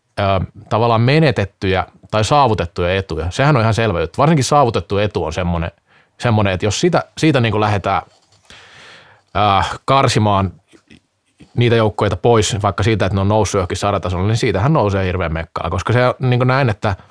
tavallaan 0.70 1.01
menetettyjä 1.01 1.86
tai 2.14 2.24
saavutettuja 2.24 2.95
etuja, 2.95 3.28
sehän 3.30 3.55
on 3.55 3.61
ihan 3.61 3.74
selvä 3.74 4.01
juttu. 4.01 4.18
Varsinkin 4.18 4.43
saavutettu 4.43 4.97
etu 4.97 5.24
on 5.24 5.34
semmoinen, 5.34 5.72
semmoinen 6.20 6.53
että 6.53 6.66
jos 6.66 6.80
siitä, 6.80 7.03
siitä 7.18 7.39
niin 7.39 7.51
kuin 7.51 7.61
lähdetään 7.61 8.01
ää, 9.34 9.64
karsimaan 9.86 10.53
niitä 11.55 11.76
joukkoita 11.76 12.18
pois, 12.18 12.57
vaikka 12.61 12.84
siitä, 12.84 13.05
että 13.05 13.16
ne 13.16 13.22
on 13.22 13.28
noussut 13.28 13.59
johonkin 13.59 13.78
sarjatasolle, 13.78 14.28
niin 14.28 14.38
siitähän 14.38 14.74
nousee 14.74 15.05
hirveän 15.05 15.34
mekkaa, 15.34 15.70
koska 15.70 15.93
se 15.93 16.07
on 16.07 16.14
niin 16.20 16.47
näin, 16.47 16.70
että– 16.70 16.95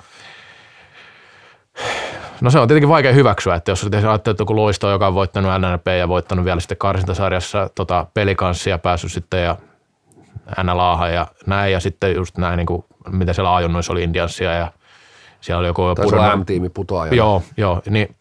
No 2.40 2.50
se 2.50 2.58
on 2.58 2.68
tietenkin 2.68 2.88
vaikea 2.88 3.12
hyväksyä, 3.12 3.54
että 3.54 3.70
jos 3.70 3.84
ajattelee, 3.84 4.32
että 4.32 4.42
joku 4.42 4.56
loisto, 4.56 4.90
joka 4.90 5.06
on 5.06 5.14
voittanut 5.14 5.52
NNP 5.58 5.86
ja 5.98 6.08
voittanut 6.08 6.44
vielä 6.44 6.60
sitten 6.60 6.78
karsintasarjassa 6.78 7.70
tota, 7.74 8.06
pelikanssia 8.14 8.78
päässyt 8.78 9.12
sitten 9.12 9.44
ja 9.44 9.56
NLAhan 10.62 11.14
ja 11.14 11.26
näin 11.46 11.72
ja 11.72 11.80
sitten 11.80 12.14
just 12.14 12.38
näin, 12.38 12.56
niin 12.56 12.66
kuin, 12.66 12.84
mitä 13.10 13.32
siellä 13.32 13.54
ajunnoissa 13.54 13.92
oli 13.92 14.02
Indianssia 14.02 14.52
ja 14.52 14.72
siellä 15.42 15.58
oli 15.58 15.66
joku... 15.66 15.82
Olla 15.82 16.36
M-tiimi 16.36 16.68
putoaja. 16.68 17.14
Joo, 17.14 17.42
joo, 17.56 17.82
niin 17.90 18.16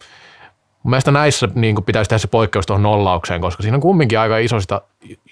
mun 0.84 0.90
mielestä 0.90 1.12
näissä 1.12 1.50
niin 1.56 1.76
kuin 1.76 1.86
pitäisi 1.86 2.10
tehdä 2.10 2.20
se 2.20 2.28
poikkeus 2.28 2.66
tuohon 2.66 2.84
nollaukseen, 2.84 3.42
koska 3.42 3.64
siinä 3.64 3.76
on 3.76 3.82
kumminkin 3.82 4.20
aika 4.20 4.38
isoista 4.38 4.82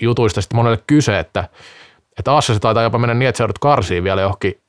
jutuista 0.02 0.42
sitten 0.42 0.56
monelle 0.56 0.80
kyse, 0.88 1.20
että, 1.20 1.50
että 2.20 2.34
Aassa 2.34 2.54
se 2.54 2.60
taitaa 2.60 2.84
jopa 2.84 2.98
mennä 2.98 3.14
niin, 3.14 3.30
että 3.30 3.38
se 3.38 3.44
joudut 3.44 3.60
karsiin 3.60 4.04
vielä 4.04 4.22
johonkin 4.22 4.62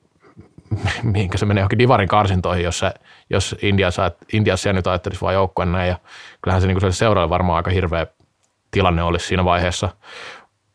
mihinkä 1.03 1.37
se 1.37 1.45
menee 1.45 1.61
johonkin 1.61 1.79
divarin 1.79 2.07
karsintoihin, 2.07 2.63
jos, 2.63 2.79
se, 2.79 2.93
jos 3.29 3.55
Indiassa, 3.61 4.11
Indiassa 4.33 4.73
nyt 4.73 4.87
ajattelisi 4.87 5.21
vain 5.21 5.33
joukkueen 5.33 5.71
näin. 5.71 5.89
Ja 5.89 5.97
kyllähän 6.41 6.61
se, 6.61 6.67
niin 6.67 6.81
se 6.81 6.91
seuraajalle 6.91 7.29
varmaan 7.29 7.57
aika 7.57 7.71
hirveä 7.71 8.07
tilanne 8.71 9.03
olisi 9.03 9.27
siinä 9.27 9.45
vaiheessa. 9.45 9.89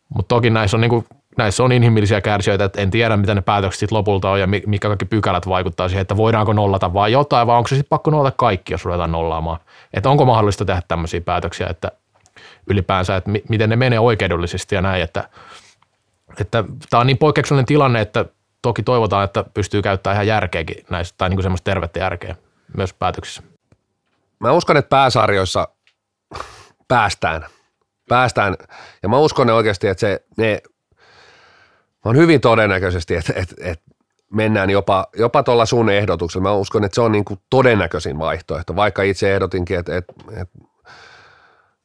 Mutta 0.09 0.35
toki 0.35 0.51
näissä 0.51 0.77
on, 0.77 0.81
niin 0.81 0.91
kuin, 0.91 1.07
näissä 1.37 1.65
on 1.65 1.73
inhimillisiä 1.73 2.21
kärsijöitä, 2.21 2.65
että 2.65 2.81
en 2.81 2.91
tiedä, 2.91 3.17
mitä 3.17 3.35
ne 3.35 3.41
päätökset 3.41 3.81
sit 3.81 3.93
lopulta 3.93 4.31
on 4.31 4.41
ja 4.41 4.47
mikä 4.47 4.89
kaikki 4.89 5.05
pykälät 5.05 5.49
vaikuttaa 5.49 5.89
siihen, 5.89 6.03
että 6.03 6.17
voidaanko 6.17 6.53
nollata 6.53 6.95
vai 6.95 7.13
jotain, 7.13 7.47
vai 7.47 7.57
onko 7.57 7.69
se 7.69 7.77
sitten 7.77 7.89
pakko 7.89 8.11
nollata 8.11 8.37
kaikki, 8.39 8.73
jos 8.73 8.85
ruvetaan 8.85 9.13
nollaamaan. 9.13 9.61
Että 9.95 10.11
onko 10.11 10.25
mahdollista 10.25 10.65
tehdä 10.65 10.83
tämmöisiä 10.89 11.21
päätöksiä, 11.21 11.67
että 11.71 11.93
ylipäänsä, 12.67 13.17
että 13.17 13.31
miten 13.49 13.71
ne 13.71 13.77
menee 13.77 14.01
oikeudellisesti 14.01 14.75
ja 14.75 14.83
näin, 14.83 15.03
että 15.03 15.29
että 16.41 16.65
tämä 16.91 17.01
on 17.01 17.07
niin 17.07 17.19
poikkeuksellinen 17.19 17.67
tilanne, 17.67 18.01
että 18.01 18.25
toki 18.63 18.83
toivotaan, 18.83 19.25
että 19.25 19.45
pystyy 19.55 19.83
käyttämään 19.83 20.17
ihan 20.17 20.27
järkeäkin 20.27 20.85
näistä, 20.91 21.15
tai 21.19 21.29
niin 21.29 21.37
kuin 21.37 21.43
semmoista 21.43 21.65
tervettä 21.65 21.99
järkeä 21.99 22.37
myös 22.77 22.95
päätöksissä. 22.95 23.43
Mä 24.39 24.53
uskon, 24.53 24.77
että 24.77 24.89
pääsarjoissa 24.89 25.69
päästään. 26.89 27.47
Päästään. 28.09 28.57
Ja 29.03 29.09
mä 29.09 29.19
uskon 29.19 29.51
oikeasti, 29.51 29.89
että 29.89 30.01
se, 30.01 30.25
ne 30.37 30.63
on 32.09 32.17
hyvin 32.17 32.41
todennäköisesti, 32.41 33.15
että, 33.15 33.33
että, 33.37 33.55
että 33.59 33.85
mennään 34.33 34.71
jopa, 34.71 35.07
jopa 35.17 35.43
tuolla 35.43 35.67
sun 35.67 35.91
ehdotuksella. 35.91 36.49
Mä 36.49 36.55
uskon, 36.55 36.85
että 36.85 36.95
se 36.95 37.01
on 37.01 37.13
niin 37.13 37.25
kuin 37.25 37.41
todennäköisin 37.51 38.19
vaihtoehto, 38.19 38.77
vaikka 38.77 39.03
itse 39.03 39.35
ehdotinkin, 39.35 39.79
että, 39.79 39.97
että, 39.97 40.13
että 40.41 40.59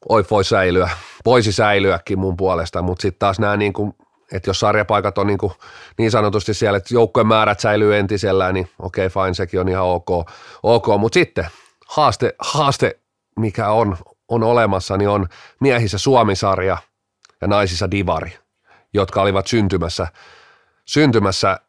oi 0.08 0.24
voi 0.30 0.44
säilyä, 0.44 0.90
voisi 1.24 1.52
säilyäkin 1.52 2.18
mun 2.18 2.36
puolesta, 2.36 2.82
mutta 2.82 3.02
sitten 3.02 3.18
taas 3.18 3.38
nämä 3.38 3.56
niin 3.56 3.72
kuin 3.72 3.94
että 4.32 4.50
jos 4.50 4.60
sarjapaikat 4.60 5.18
on 5.18 5.26
niin, 5.26 5.38
kuin, 5.38 5.52
niin 5.98 6.10
sanotusti 6.10 6.54
siellä, 6.54 6.76
että 6.76 6.94
joukkojen 6.94 7.26
määrät 7.26 7.60
säilyy 7.60 7.96
entisellään, 7.96 8.54
niin 8.54 8.70
okei, 8.78 9.06
okay, 9.06 9.24
fine, 9.24 9.34
sekin 9.34 9.60
on 9.60 9.68
ihan 9.68 9.84
ok. 9.84 10.10
ok. 10.62 10.86
Mutta 10.98 11.14
sitten 11.14 11.46
haaste, 11.88 12.34
haaste, 12.38 12.98
mikä 13.38 13.70
on, 13.70 13.96
on 14.28 14.42
olemassa, 14.42 14.96
niin 14.96 15.08
on 15.08 15.26
miehissä 15.60 15.98
Suomisarja 15.98 16.76
ja 17.40 17.48
naisissa 17.48 17.90
Divari, 17.90 18.38
jotka 18.94 19.22
olivat 19.22 19.46
syntymässä, 19.46 20.06
syntymässä 20.84 21.60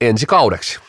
ensi 0.00 0.26
kaudeksi. 0.26 0.80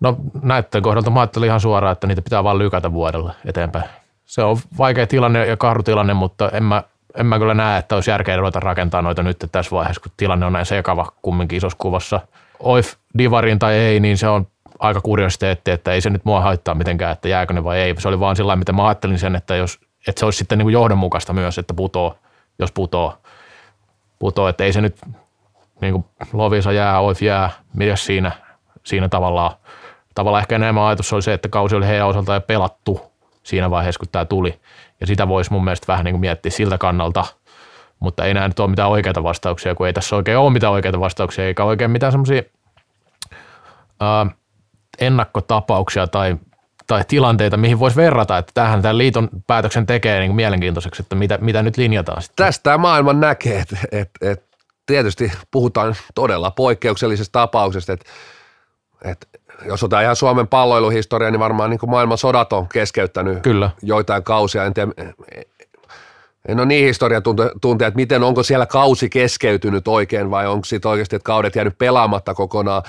No 0.00 0.16
näiden 0.42 0.82
kohdalta 0.82 1.10
mä 1.10 1.20
ajattelin 1.20 1.46
ihan 1.46 1.60
suoraan, 1.60 1.92
että 1.92 2.06
niitä 2.06 2.22
pitää 2.22 2.44
vaan 2.44 2.58
lykätä 2.58 2.92
vuodella 2.92 3.34
eteenpäin. 3.44 3.84
Se 4.24 4.42
on 4.42 4.58
vaikea 4.78 5.06
tilanne 5.06 5.46
ja 5.46 5.56
kahrutilanne, 5.56 6.14
mutta 6.14 6.50
en 6.50 6.62
mä 6.62 6.82
en 7.16 7.26
mä 7.26 7.38
kyllä 7.38 7.54
näe, 7.54 7.78
että 7.78 7.94
olisi 7.94 8.10
järkeä 8.10 8.36
ruveta 8.36 8.60
rakentaa 8.60 9.02
noita 9.02 9.22
nyt 9.22 9.44
tässä 9.52 9.70
vaiheessa, 9.70 10.02
kun 10.02 10.12
tilanne 10.16 10.46
on 10.46 10.52
näin 10.52 10.66
sekava 10.66 11.12
kumminkin 11.22 11.56
isossa 11.56 11.78
kuvassa. 11.78 12.20
Oif 12.60 12.94
divarin 13.18 13.58
tai 13.58 13.74
ei, 13.74 14.00
niin 14.00 14.18
se 14.18 14.28
on 14.28 14.46
aika 14.78 15.00
kuriositeetti, 15.00 15.70
että 15.70 15.92
ei 15.92 16.00
se 16.00 16.10
nyt 16.10 16.24
mua 16.24 16.40
haittaa 16.40 16.74
mitenkään, 16.74 17.12
että 17.12 17.28
jääkö 17.28 17.54
ne 17.54 17.64
vai 17.64 17.78
ei. 17.78 17.94
Se 17.98 18.08
oli 18.08 18.20
vaan 18.20 18.36
sillä 18.36 18.56
mitä 18.56 18.72
mä 18.72 18.86
ajattelin 18.86 19.18
sen, 19.18 19.36
että, 19.36 19.56
jos, 19.56 19.78
että 20.08 20.20
se 20.20 20.24
olisi 20.24 20.38
sitten 20.38 20.58
niin 20.58 20.64
kuin 20.64 20.72
johdonmukaista 20.72 21.32
myös, 21.32 21.58
että 21.58 21.74
putoo, 21.74 22.18
jos 22.58 22.72
putoo. 22.72 23.18
putoo 24.18 24.48
että 24.48 24.64
ei 24.64 24.72
se 24.72 24.80
nyt 24.80 24.96
niin 25.80 25.92
kuin 25.92 26.04
Lovisa 26.32 26.72
jää, 26.72 27.00
Oif 27.00 27.22
jää, 27.22 27.50
mitä 27.74 27.96
siinä, 27.96 28.32
siinä 28.84 29.08
tavallaan. 29.08 29.50
Tavallaan 30.14 30.40
ehkä 30.40 30.56
enemmän 30.56 30.84
ajatus 30.84 31.12
oli 31.12 31.22
se, 31.22 31.32
että 31.32 31.48
kausi 31.48 31.76
oli 31.76 31.86
heidän 31.86 32.06
jo 32.06 32.40
pelattu 32.46 33.12
siinä 33.42 33.70
vaiheessa, 33.70 33.98
kun 33.98 34.08
tämä 34.12 34.24
tuli. 34.24 34.60
Ja 35.00 35.06
sitä 35.06 35.28
voisi 35.28 35.52
mun 35.52 35.64
mielestä 35.64 35.86
vähän 35.92 36.04
niin 36.04 36.12
kuin 36.12 36.20
miettiä 36.20 36.50
siltä 36.50 36.78
kannalta, 36.78 37.24
mutta 38.00 38.24
ei 38.24 38.34
näin 38.34 38.48
nyt 38.48 38.60
ole 38.60 38.70
mitään 38.70 38.88
oikeita 38.88 39.22
vastauksia, 39.22 39.74
kun 39.74 39.86
ei 39.86 39.92
tässä 39.92 40.16
oikein 40.16 40.38
ole 40.38 40.52
mitään 40.52 40.72
oikeita 40.72 41.00
vastauksia, 41.00 41.46
eikä 41.46 41.64
oikein 41.64 41.90
mitään 41.90 42.12
semmoisia 42.12 42.42
ennakkotapauksia 45.00 46.06
tai, 46.06 46.36
tai 46.86 47.04
tilanteita, 47.08 47.56
mihin 47.56 47.78
voisi 47.78 47.96
verrata, 47.96 48.38
että 48.38 48.50
tähän 48.54 48.82
tämän 48.82 48.98
liiton 48.98 49.28
päätöksen 49.46 49.86
tekee 49.86 50.18
niin 50.18 50.28
kuin 50.28 50.36
mielenkiintoiseksi, 50.36 51.02
että 51.02 51.14
mitä, 51.14 51.38
mitä 51.40 51.62
nyt 51.62 51.76
linjataan 51.76 52.22
sitten. 52.22 52.46
Tästä 52.46 52.78
maailman 52.78 53.20
näkee, 53.20 53.58
että, 53.58 53.76
että, 53.92 54.30
että 54.30 54.45
tietysti 54.86 55.32
puhutaan 55.50 55.96
todella 56.14 56.50
poikkeuksellisesta 56.50 57.32
tapauksesta, 57.32 57.92
että, 57.92 58.10
että 59.04 59.26
jos 59.64 59.82
otetaan 59.82 60.02
ihan 60.02 60.16
Suomen 60.16 60.48
palloiluhistoria, 60.48 61.30
niin 61.30 61.40
varmaan 61.40 61.70
niin 61.70 61.80
kuin 61.80 61.90
maailman 61.90 62.18
sodat 62.18 62.52
on 62.52 62.68
keskeyttänyt 62.68 63.42
Kyllä. 63.42 63.70
joitain 63.82 64.22
kausia. 64.22 64.64
En, 64.64 64.74
tiedä, 64.74 64.92
en 66.48 66.58
ole 66.58 66.66
niin 66.66 66.86
historian 66.86 67.22
tunteja, 67.60 67.88
että 67.88 67.96
miten 67.96 68.22
onko 68.22 68.42
siellä 68.42 68.66
kausi 68.66 69.10
keskeytynyt 69.10 69.88
oikein 69.88 70.30
vai 70.30 70.46
onko 70.46 70.64
sitten 70.64 70.90
oikeasti, 70.90 71.16
että 71.16 71.26
kaudet 71.26 71.54
jäänyt 71.54 71.78
pelaamatta 71.78 72.34
kokonaan. 72.34 72.82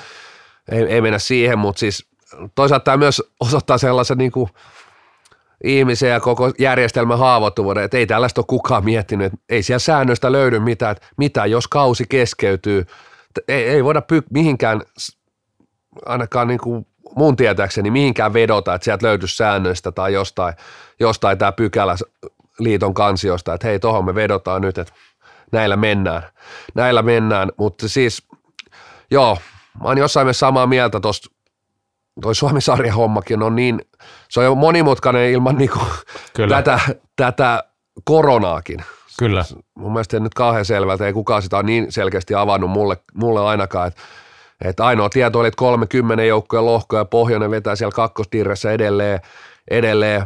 Ei, 0.71 0.83
ei 0.83 1.01
mennä 1.01 1.19
siihen, 1.19 1.59
mutta 1.59 1.79
siis 1.79 2.05
toisaalta 2.55 2.83
tämä 2.83 2.97
myös 2.97 3.23
osoittaa 3.39 3.77
sellaisen 3.77 4.17
niin 4.17 4.31
kuin 4.31 4.49
ihmisen 5.63 6.09
ja 6.09 6.19
koko 6.19 6.51
järjestelmän 6.59 7.19
haavoittuvuuden, 7.19 7.83
että 7.83 7.97
ei 7.97 8.07
tällaista 8.07 8.41
ole 8.41 8.45
kukaan 8.47 8.85
miettinyt, 8.85 9.25
että 9.25 9.37
ei 9.49 9.63
siellä 9.63 9.79
säännöstä 9.79 10.31
löydy 10.31 10.59
mitään, 10.59 10.91
että 10.91 11.07
mitä 11.17 11.45
jos 11.45 11.67
kausi 11.67 12.05
keskeytyy. 12.09 12.85
Ei, 13.47 13.69
ei 13.69 13.83
voida 13.83 14.01
py- 14.13 14.27
mihinkään 14.29 14.81
ainakaan 16.05 16.47
niin 16.47 16.59
kuin 16.59 16.87
mun 17.15 17.35
tietääkseni 17.35 17.91
mihinkään 17.91 18.33
vedota, 18.33 18.73
että 18.73 18.85
sieltä 18.85 19.05
löytyisi 19.07 19.35
säännöistä 19.35 19.91
tai 19.91 20.13
jostain, 20.13 20.53
jostain 20.99 21.37
tämä 21.37 21.51
pykälä 21.51 21.95
liiton 22.59 22.93
kansiosta, 22.93 23.53
että 23.53 23.67
hei, 23.67 23.79
tohon 23.79 24.05
me 24.05 24.15
vedotaan 24.15 24.61
nyt, 24.61 24.77
että 24.77 24.93
näillä 25.51 25.75
mennään. 25.75 26.23
Näillä 26.75 27.01
mennään, 27.01 27.51
mutta 27.57 27.89
siis 27.89 28.27
joo, 29.11 29.37
mä 29.81 29.87
oon 29.87 29.97
jossain 29.97 30.25
mielessä 30.25 30.39
samaa 30.39 30.67
mieltä 30.67 30.99
tuosta, 30.99 31.29
toi 32.21 32.35
Suomi-sarja 32.35 32.93
hommakin 32.93 33.43
on 33.43 33.55
niin, 33.55 33.81
se 34.29 34.39
on 34.39 34.45
jo 34.45 34.55
monimutkainen 34.55 35.31
ilman 35.31 35.55
niinku 35.55 35.79
Kyllä. 36.33 36.55
Tätä, 36.55 36.79
tätä 37.15 37.63
koronaakin. 38.03 38.83
Kyllä. 39.19 39.45
Mun 39.75 39.93
mielestä 39.93 40.19
nyt 40.19 40.33
kauhean 40.33 40.65
selvältä, 40.65 41.05
ei 41.05 41.13
kukaan 41.13 41.41
sitä 41.41 41.57
ole 41.57 41.63
niin 41.63 41.91
selkeästi 41.91 42.35
avannut 42.35 42.69
mulle, 42.69 42.97
mulle 43.13 43.41
ainakaan, 43.41 43.87
että 43.87 44.01
että 44.61 44.85
ainoa 44.85 45.09
tieto 45.09 45.39
oli, 45.39 45.47
että 45.47 45.57
30 45.57 46.23
joukkoja 46.23 46.65
lohkoja, 46.65 47.05
Pohjoinen 47.05 47.51
vetää 47.51 47.75
siellä 47.75 47.95
kakkostirressä 47.95 48.71
edelleen, 48.71 49.19
edelleen. 49.71 50.25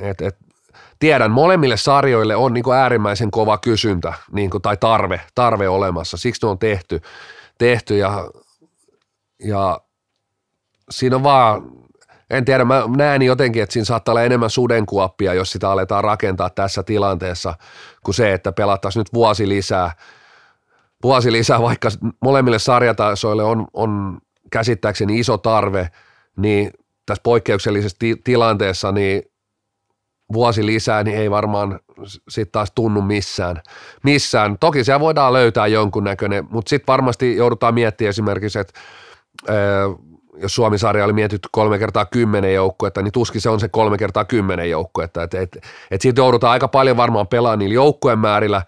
Et, 0.00 0.20
et, 0.20 0.36
tiedän, 0.98 1.30
molemmille 1.30 1.76
sarjoille 1.76 2.36
on 2.36 2.54
niin 2.54 2.64
kuin 2.64 2.76
äärimmäisen 2.76 3.30
kova 3.30 3.58
kysyntä 3.58 4.12
niin 4.32 4.50
kuin, 4.50 4.62
tai 4.62 4.76
tarve, 4.76 5.20
tarve 5.34 5.68
olemassa. 5.68 6.16
Siksi 6.16 6.46
ne 6.46 6.50
on 6.50 6.58
tehty, 6.58 7.02
tehty 7.58 7.96
ja, 7.96 8.30
ja 9.44 9.80
siinä 10.90 11.16
on 11.16 11.22
vaan, 11.22 11.62
en 12.30 12.44
tiedä, 12.44 12.64
mä 12.64 12.84
näen 12.96 13.22
jotenkin, 13.22 13.62
että 13.62 13.72
siinä 13.72 13.84
saattaa 13.84 14.12
olla 14.12 14.22
enemmän 14.22 14.50
sudenkuoppia, 14.50 15.34
jos 15.34 15.52
sitä 15.52 15.70
aletaan 15.70 16.04
rakentaa 16.04 16.50
tässä 16.50 16.82
tilanteessa, 16.82 17.54
kuin 18.04 18.14
se, 18.14 18.32
että 18.32 18.52
pelattaisiin 18.52 19.00
nyt 19.00 19.12
vuosi 19.14 19.48
lisää, 19.48 19.92
vuosi 21.02 21.32
lisää, 21.32 21.62
vaikka 21.62 21.88
molemmille 22.20 22.58
sarjatasoille 22.58 23.44
on, 23.44 23.66
on 23.72 24.18
käsittääkseni 24.50 25.18
iso 25.18 25.38
tarve, 25.38 25.90
niin 26.36 26.70
tässä 27.06 27.22
poikkeuksellisessa 27.22 27.98
ti- 27.98 28.16
tilanteessa 28.24 28.92
niin 28.92 29.22
vuosi 30.32 30.66
lisää, 30.66 31.02
niin 31.02 31.16
ei 31.16 31.30
varmaan 31.30 31.80
sitten 32.28 32.52
taas 32.52 32.72
tunnu 32.74 33.02
missään. 33.02 33.60
missään. 34.04 34.58
Toki 34.58 34.84
siellä 34.84 35.00
voidaan 35.00 35.32
löytää 35.32 35.66
jonkunnäköinen, 35.66 36.46
mutta 36.50 36.70
sitten 36.70 36.86
varmasti 36.86 37.36
joudutaan 37.36 37.74
miettimään 37.74 38.08
esimerkiksi, 38.08 38.58
että 38.58 38.80
jos 40.36 40.54
Suomi-sarja 40.54 41.04
oli 41.04 41.12
mietitty 41.12 41.48
kolme 41.52 41.78
kertaa 41.78 42.04
kymmenen 42.06 42.54
joukkuetta, 42.54 43.02
niin 43.02 43.12
tuskin 43.12 43.40
se 43.40 43.48
on 43.48 43.60
se 43.60 43.68
kolme 43.68 43.98
kertaa 43.98 44.24
kymmenen 44.24 44.70
joukkuetta. 44.70 45.22
Et, 45.22 45.34
et, 45.34 45.58
et 45.90 46.00
siitä 46.00 46.20
joudutaan 46.20 46.52
aika 46.52 46.68
paljon 46.68 46.96
varmaan 46.96 47.28
pelaamaan 47.28 47.58
niillä 47.58 47.74
joukkueen 47.74 48.18
määrillä, 48.18 48.62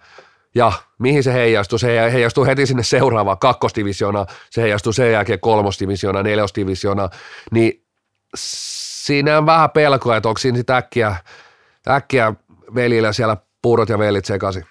ja 0.55 0.71
mihin 0.99 1.23
se 1.23 1.33
heijastuu? 1.33 1.77
Se 1.79 2.11
heijastuu 2.11 2.45
heti 2.45 2.65
sinne 2.65 2.83
seuraavaan 2.83 3.39
kakkosdivisioonaan, 3.39 4.27
se 4.49 4.61
heijastuu 4.61 4.93
sen 4.93 5.11
jälkeen 5.11 5.39
kolmosdivisioonaan, 5.39 6.25
nelosdivisioonaan, 6.25 7.09
niin 7.51 7.83
siinä 8.35 9.37
on 9.37 9.45
vähän 9.45 9.69
pelkoa, 9.69 10.17
että 10.17 10.29
onko 10.29 10.37
siinä 10.37 10.57
sitten 10.57 10.75
äkkiä, 10.75 11.15
äkkiä 11.87 12.33
velillä 12.75 13.13
siellä 13.13 13.37
puurot 13.61 13.89
ja 13.89 13.99
velit 13.99 14.25
sekaisin. 14.25 14.65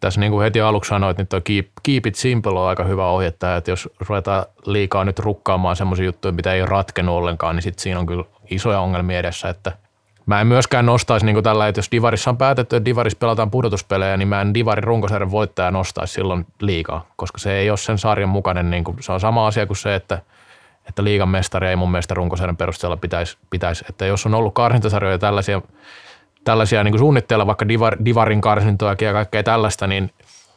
Tässä 0.00 0.20
niin 0.20 0.32
kuin 0.32 0.42
heti 0.42 0.60
aluksi 0.60 0.88
sanoit, 0.88 1.18
niin 1.18 1.26
tuo 1.26 1.40
keep, 1.44 1.66
keep 1.82 2.06
it 2.06 2.14
simple 2.14 2.60
on 2.60 2.68
aika 2.68 2.84
hyvä 2.84 3.06
ohje 3.06 3.28
että 3.28 3.62
jos 3.66 3.88
ruvetaan 4.08 4.44
liikaa 4.66 5.04
nyt 5.04 5.18
rukkaamaan 5.18 5.76
semmoisia 5.76 6.04
juttuja, 6.04 6.32
mitä 6.32 6.52
ei 6.52 6.60
ole 6.60 6.68
ratkennut 6.68 7.14
ollenkaan, 7.14 7.56
niin 7.56 7.62
sitten 7.62 7.82
siinä 7.82 8.00
on 8.00 8.06
kyllä 8.06 8.24
isoja 8.50 8.80
ongelmia 8.80 9.18
edessä, 9.18 9.48
että 9.48 9.72
Mä 10.28 10.40
en 10.40 10.46
myöskään 10.46 10.86
nostaisi 10.86 11.26
niin 11.26 11.42
tällä, 11.42 11.68
että 11.68 11.78
jos 11.78 11.90
Divarissa 11.92 12.30
on 12.30 12.36
päätetty, 12.36 12.76
että 12.76 12.84
Divaris 12.84 13.16
pelataan 13.16 13.50
pudotuspelejä, 13.50 14.16
niin 14.16 14.28
mä 14.28 14.40
en 14.40 14.54
Divarin 14.54 14.84
runkosarjan 14.84 15.30
voittaja 15.30 15.70
nostaisi 15.70 16.14
silloin 16.14 16.46
liikaa, 16.60 17.06
koska 17.16 17.38
se 17.38 17.52
ei 17.52 17.70
ole 17.70 17.76
sen 17.76 17.98
sarjan 17.98 18.28
mukainen. 18.28 18.70
Niin 18.70 18.84
kuin, 18.84 18.96
se 19.00 19.12
on 19.12 19.20
sama 19.20 19.46
asia 19.46 19.66
kuin 19.66 19.76
se, 19.76 19.94
että 19.94 20.18
että 20.88 21.04
liigan 21.04 21.28
mestari 21.28 21.68
ei 21.68 21.76
mun 21.76 21.90
mielestä 21.90 22.14
runkosarjan 22.14 22.56
perusteella 22.56 22.96
pitäisi, 22.96 23.38
pitäisi. 23.50 23.84
Että 23.88 24.06
jos 24.06 24.26
on 24.26 24.34
ollut 24.34 24.54
karsintasarjoja 24.54 25.18
tällaisia, 25.18 25.62
tällaisia 26.44 26.84
niin 26.84 26.98
suunnitteilla, 26.98 27.46
vaikka 27.46 27.68
divar, 27.68 27.96
Divarin 28.04 28.40
karsintoja 28.40 28.96
ja 29.00 29.12
kaikkea 29.12 29.42
tällaista, 29.42 29.86
niin 29.86 30.10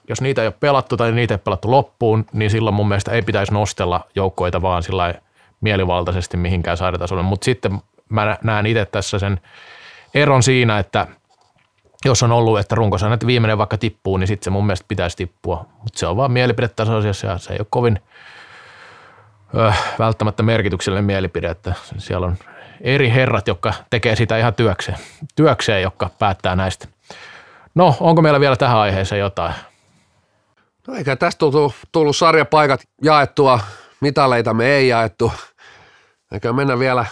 jos 0.09 0.21
niitä 0.21 0.41
ei 0.41 0.47
ole 0.47 0.55
pelattu 0.59 0.97
tai 0.97 1.11
niitä 1.11 1.33
ei 1.33 1.35
ole 1.35 1.41
pelattu 1.43 1.71
loppuun, 1.71 2.25
niin 2.33 2.51
silloin 2.51 2.73
mun 2.73 2.87
mielestä 2.87 3.11
ei 3.11 3.21
pitäisi 3.21 3.53
nostella 3.53 4.01
joukkoita 4.15 4.61
vaan 4.61 4.83
sillä 4.83 5.13
mielivaltaisesti 5.61 6.37
mihinkään 6.37 6.77
sairatasolle. 6.77 7.23
Mutta 7.23 7.45
sitten 7.45 7.79
mä 8.09 8.37
näen 8.43 8.65
itse 8.65 8.85
tässä 8.85 9.19
sen 9.19 9.41
eron 10.13 10.43
siinä, 10.43 10.79
että 10.79 11.07
jos 12.05 12.23
on 12.23 12.31
ollut, 12.31 12.59
että 12.59 12.75
runkosarjat 12.75 13.27
viimeinen 13.27 13.57
vaikka 13.57 13.77
tippuu, 13.77 14.17
niin 14.17 14.27
sitten 14.27 14.43
se 14.43 14.49
mun 14.49 14.65
mielestä 14.65 14.85
pitäisi 14.87 15.17
tippua. 15.17 15.65
Mutta 15.83 15.99
se 15.99 16.07
on 16.07 16.17
vaan 16.17 16.31
mielipidetasoisia 16.31 17.29
ja 17.31 17.37
se 17.37 17.53
ei 17.53 17.59
ole 17.59 17.67
kovin– 17.69 17.99
ö, 19.55 19.73
välttämättä 19.99 20.43
merkityksellinen 20.43 21.05
mielipide, 21.05 21.49
että 21.49 21.73
siellä 21.97 22.27
on 22.27 22.37
eri 22.83 23.11
herrat, 23.11 23.47
jotka 23.47 23.73
tekee 23.89 24.15
sitä 24.15 24.37
ihan 24.37 24.53
työkseen, 24.53 24.97
työkseen 25.35 25.81
jotka 25.81 26.09
päättää 26.19 26.55
näistä. 26.55 26.87
No, 27.75 27.95
onko 27.99 28.21
meillä 28.21 28.39
vielä 28.39 28.55
tähän 28.55 28.77
aiheeseen 28.77 29.19
jotain? 29.19 29.53
No 30.87 30.95
eikä 30.95 31.15
tästä 31.15 31.39
tullut, 31.39 31.73
tullut 31.91 32.15
sarjapaikat 32.15 32.81
jaettua, 33.03 33.59
mitaleita 34.01 34.53
me 34.53 34.65
ei 34.65 34.87
jaettu. 34.87 35.31
Eikä 36.31 36.53
mennä 36.53 36.79
vielä 36.79 37.05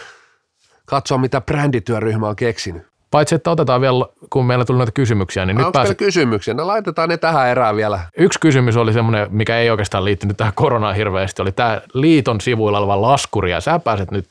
katsoa, 0.86 1.18
mitä 1.18 1.42
brändityöryhmä 1.42 2.28
on 2.28 2.36
keksinyt. 2.36 2.90
Paitsi, 3.12 3.36
että 3.36 3.52
otetaan 3.52 3.82
vielä, 3.82 4.06
kun 4.30 4.46
meillä 4.46 4.66
tuli 4.66 4.78
noita 4.78 4.92
kysymyksiä, 4.92 5.46
niin 5.46 5.58
nyt 5.58 5.72
pääset... 5.74 5.98
kysymyksiä? 5.98 6.54
No 6.54 6.68
laitetaan 6.68 7.10
ne 7.10 7.18
tähän 7.18 7.48
erään 7.48 7.76
vielä. 7.76 8.00
Yksi 8.18 8.40
kysymys 8.40 8.78
oli 8.78 8.94
semmoinen, 8.94 9.28
mikä 9.30 9.58
ei 9.58 9.70
oikeastaan 9.70 10.06
liittynyt 10.06 10.38
tähän 10.38 10.54
koronaan 10.56 10.96
hirveästi, 10.96 11.42
oli 11.42 11.52
tämä 11.52 11.82
liiton 11.94 12.42
sivuilla 12.42 12.80
oleva 12.80 13.02
laskuri, 13.02 13.52
ja 13.52 13.62
sä 13.62 13.80
pääset 13.80 14.12
nyt 14.12 14.26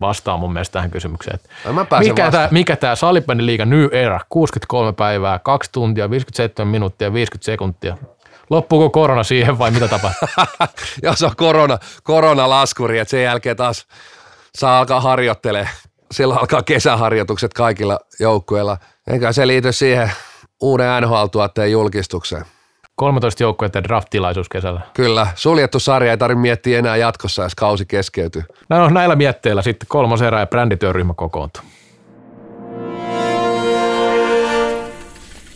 vastaan 0.00 0.40
mun 0.40 0.52
mielestä 0.52 0.72
tähän 0.72 0.90
kysymykseen. 0.90 1.38
No, 1.64 1.72
mä 1.72 1.86
mikä, 1.98 2.30
tämä, 2.30 2.48
mikä 2.50 2.76
tämä 2.76 2.94
Salibändin 2.94 3.46
liiga 3.46 3.64
New 3.64 3.88
Era, 3.92 4.20
63 4.28 4.92
päivää, 4.92 5.38
2 5.38 5.70
tuntia, 5.72 6.10
57 6.10 6.70
minuuttia, 6.70 7.12
50 7.12 7.44
sekuntia. 7.44 7.96
Loppuuko 8.50 8.90
korona 8.90 9.22
siihen 9.22 9.58
vai 9.58 9.70
mitä 9.70 9.88
tapahtuu? 9.88 10.28
Jos 11.02 11.22
on 11.22 11.36
korona, 11.36 11.78
koronalaskuri, 12.02 12.98
että 12.98 13.10
sen 13.10 13.22
jälkeen 13.22 13.56
taas 13.56 13.86
saa 14.54 14.78
alkaa 14.78 15.00
harjoittelemaan 15.00 15.74
silloin 16.10 16.40
alkaa 16.40 16.62
kesäharjoitukset 16.62 17.54
kaikilla 17.54 18.00
joukkueilla. 18.20 18.78
Eikä 19.06 19.32
se 19.32 19.46
liity 19.46 19.72
siihen 19.72 20.12
uuden 20.60 21.02
NHL-tuotteen 21.02 21.70
julkistukseen. 21.70 22.44
13 22.96 23.42
joukkueiden 23.42 23.84
draft-tilaisuus 23.84 24.48
kesällä. 24.48 24.80
Kyllä, 24.94 25.26
suljettu 25.34 25.80
sarja 25.80 26.10
ei 26.10 26.18
tarvitse 26.18 26.40
miettiä 26.40 26.78
enää 26.78 26.96
jatkossa, 26.96 27.42
jos 27.42 27.54
kausi 27.54 27.86
keskeytyy. 27.86 28.42
No, 28.68 28.88
näillä 28.88 29.16
mietteillä 29.16 29.62
sitten 29.62 29.86
kolmas 29.88 30.22
erä 30.22 30.40
ja 30.40 30.46
brändityöryhmä 30.46 31.14
kokoontuu. 31.14 31.62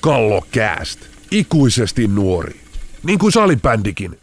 Kallo 0.01 0.43
Cast. 0.57 1.01
Ikuisesti 1.30 2.09
nuori. 2.09 2.61
Niin 3.03 3.18
kuin 3.18 3.32
salibändikin. 3.32 4.20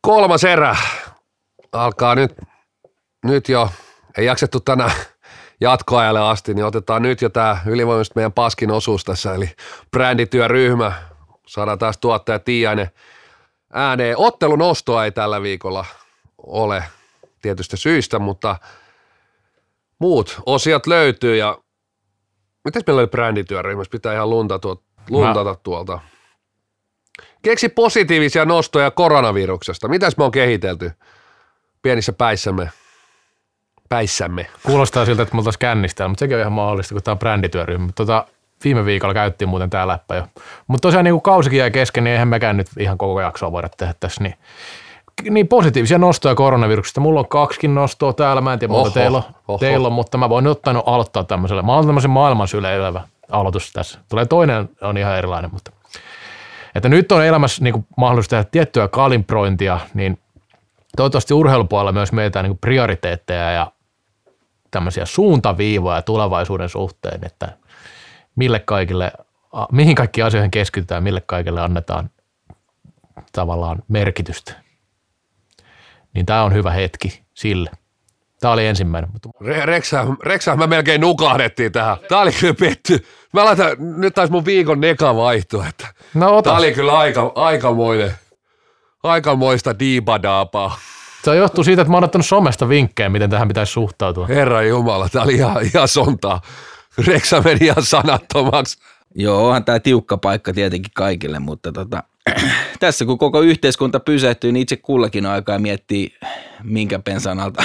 Kolmas 0.00 0.44
erä 0.44 0.76
alkaa 1.72 2.14
nyt 2.14 2.32
nyt 3.24 3.48
jo, 3.48 3.70
ei 4.18 4.26
jaksettu 4.26 4.60
tänään 4.60 4.90
jatkoajalle 5.60 6.20
asti, 6.20 6.54
niin 6.54 6.64
otetaan 6.64 7.02
nyt 7.02 7.22
jo 7.22 7.28
tämä 7.28 7.60
ylivoimaisesti 7.66 8.12
meidän 8.16 8.32
paskin 8.32 8.70
osuus 8.70 9.04
tässä, 9.04 9.34
eli 9.34 9.50
brändityöryhmä. 9.90 10.92
Saadaan 11.46 11.78
taas 11.78 11.98
tuottaja 11.98 12.38
Tiiainen 12.38 12.90
ääneen. 13.72 14.18
Ottelun 14.18 14.62
ostoa 14.62 15.04
ei 15.04 15.12
tällä 15.12 15.42
viikolla 15.42 15.84
ole 16.38 16.84
tietystä 17.42 17.76
syistä, 17.76 18.18
mutta 18.18 18.56
muut 19.98 20.40
osiot 20.46 20.86
löytyy 20.86 21.36
ja 21.36 21.58
mitäs 22.64 22.82
meillä 22.86 23.00
oli 23.00 23.06
brändityöryhmässä? 23.06 23.90
Pitää 23.90 24.14
ihan 24.14 24.30
luntata, 24.30 24.76
luntata 25.10 25.50
Mä... 25.50 25.56
tuolta. 25.62 26.00
Keksi 27.42 27.68
positiivisia 27.68 28.44
nostoja 28.44 28.90
koronaviruksesta. 28.90 29.88
Mitäs 29.88 30.16
me 30.16 30.24
on 30.24 30.30
kehitelty 30.30 30.92
pienissä 31.82 32.12
päissämme? 32.12 32.70
Päissämme. 33.88 34.46
Kuulostaa 34.62 35.04
siltä, 35.04 35.22
että 35.22 35.34
me 35.34 35.38
oltaisiin 35.38 35.60
kännistä, 35.60 36.08
mutta 36.08 36.20
sekin 36.20 36.36
on 36.36 36.40
ihan 36.40 36.52
mahdollista, 36.52 36.94
kun 36.94 37.02
tämä 37.02 37.12
on 37.12 37.18
brändityöryhmä. 37.18 37.88
Tota, 37.94 38.26
viime 38.64 38.84
viikolla 38.84 39.14
käyttiin 39.14 39.48
muuten 39.48 39.70
tämä 39.70 39.88
läppä 39.88 40.14
jo. 40.14 40.26
Mutta 40.66 40.88
tosiaan 40.88 41.04
niin 41.04 41.20
kausikin 41.20 41.58
jäi 41.58 41.70
kesken, 41.70 42.04
niin 42.04 42.12
eihän 42.12 42.28
mekään 42.28 42.56
nyt 42.56 42.66
ihan 42.78 42.98
koko 42.98 43.20
jaksoa 43.20 43.52
voida 43.52 43.68
tehdä 43.76 43.94
tässä. 44.00 44.22
Niin, 44.22 44.34
niin 45.30 45.48
positiivisia 45.48 45.98
nostoja 45.98 46.34
koronaviruksesta. 46.34 47.00
Mulla 47.00 47.20
on 47.20 47.28
kaksikin 47.28 47.74
nostoa 47.74 48.12
täällä, 48.12 48.40
mä 48.40 48.52
en 48.52 48.58
tiedä 48.58 48.74
oho, 48.74 48.90
teillä, 48.90 49.22
on, 49.48 49.58
teillä 49.58 49.86
on, 49.86 49.92
mutta 49.92 50.18
mä 50.18 50.28
voin 50.28 50.46
ottaa 50.46 50.72
no 50.72 50.82
aloittaa 50.86 51.24
tämmöisellä. 51.24 51.62
Mä 51.62 51.74
olen 51.74 51.86
tämmöisen 51.86 52.10
maailman 52.10 52.48
syleilevä 52.48 53.00
aloitus 53.30 53.72
tässä. 53.72 53.98
Tulee 54.08 54.26
toinen, 54.26 54.68
on 54.80 54.96
ihan 54.96 55.18
erilainen, 55.18 55.50
mutta 55.52 55.70
että 56.74 56.88
nyt 56.88 57.12
on 57.12 57.24
elämässä 57.24 57.64
niin 57.64 57.86
mahdollista 57.96 58.30
tehdä 58.30 58.44
tiettyä 58.50 58.88
kalibrointia, 58.88 59.80
niin 59.94 60.18
toivottavasti 60.96 61.34
urheilupuolella 61.34 61.92
myös 61.92 62.12
meitä 62.12 62.42
niin 62.42 62.58
prioriteetteja 62.58 63.50
ja 63.50 63.72
tämmöisiä 64.76 65.06
suuntaviivoja 65.06 66.02
tulevaisuuden 66.02 66.68
suhteen, 66.68 67.24
että 67.24 67.58
mille 68.36 68.58
kaikille, 68.58 69.12
mihin 69.72 69.94
kaikki 69.94 70.22
asioihin 70.22 70.50
keskitytään, 70.50 71.02
mille 71.02 71.20
kaikille 71.26 71.60
annetaan 71.60 72.10
tavallaan 73.32 73.82
merkitystä. 73.88 74.52
Niin 76.14 76.26
tämä 76.26 76.42
on 76.42 76.54
hyvä 76.54 76.70
hetki 76.70 77.22
sille. 77.34 77.70
Tämä 78.40 78.52
oli 78.52 78.66
ensimmäinen. 78.66 79.10
Reksa, 79.64 80.06
Reksa, 80.22 80.56
mä 80.56 80.66
melkein 80.66 81.00
nukahdettiin 81.00 81.72
tähän. 81.72 81.96
Tämä 82.08 82.20
oli 82.20 82.32
kyllä 82.32 82.54
petty. 82.54 83.06
Mä 83.32 83.44
laitan, 83.44 83.76
nyt 83.78 84.14
taisi 84.14 84.32
mun 84.32 84.44
viikon 84.44 84.80
neka 84.80 85.16
vaihto. 85.16 85.64
Että 85.68 85.86
no, 86.14 86.42
Tämä 86.42 86.56
oli 86.56 86.72
kyllä 86.72 86.98
aika, 86.98 87.32
aikamoinen, 87.34 88.12
aikamoista 89.02 89.78
diibadaapaa. 89.78 90.78
Se 91.24 91.36
johtuu 91.36 91.64
siitä, 91.64 91.82
että 91.82 91.90
mä 91.90 91.96
oon 91.96 92.04
ottanut 92.04 92.26
somesta 92.26 92.68
vinkkejä, 92.68 93.08
miten 93.08 93.30
tähän 93.30 93.48
pitäisi 93.48 93.72
suhtautua. 93.72 94.26
Herra 94.26 94.62
Jumala, 94.62 95.08
tää 95.08 95.22
oli 95.22 95.34
ihan, 95.34 95.62
ihan 95.74 95.88
sontaa. 95.88 96.40
Reksa 97.06 97.40
meni 97.40 97.66
ihan 97.66 97.82
sanattomaksi. 97.82 98.78
Joo, 99.14 99.46
onhan 99.46 99.64
tämä 99.64 99.80
tiukka 99.80 100.16
paikka 100.16 100.52
tietenkin 100.52 100.92
kaikille, 100.94 101.38
mutta 101.38 101.72
tota, 101.72 102.02
tässä 102.80 103.04
kun 103.04 103.18
koko 103.18 103.40
yhteiskunta 103.40 104.00
pysähtyy, 104.00 104.52
niin 104.52 104.62
itse 104.62 104.76
kullakin 104.76 105.26
on 105.26 105.32
aikaa 105.32 105.58
miettiä, 105.58 106.08
minkä 106.62 106.98
pensan 106.98 107.40
alta 107.40 107.64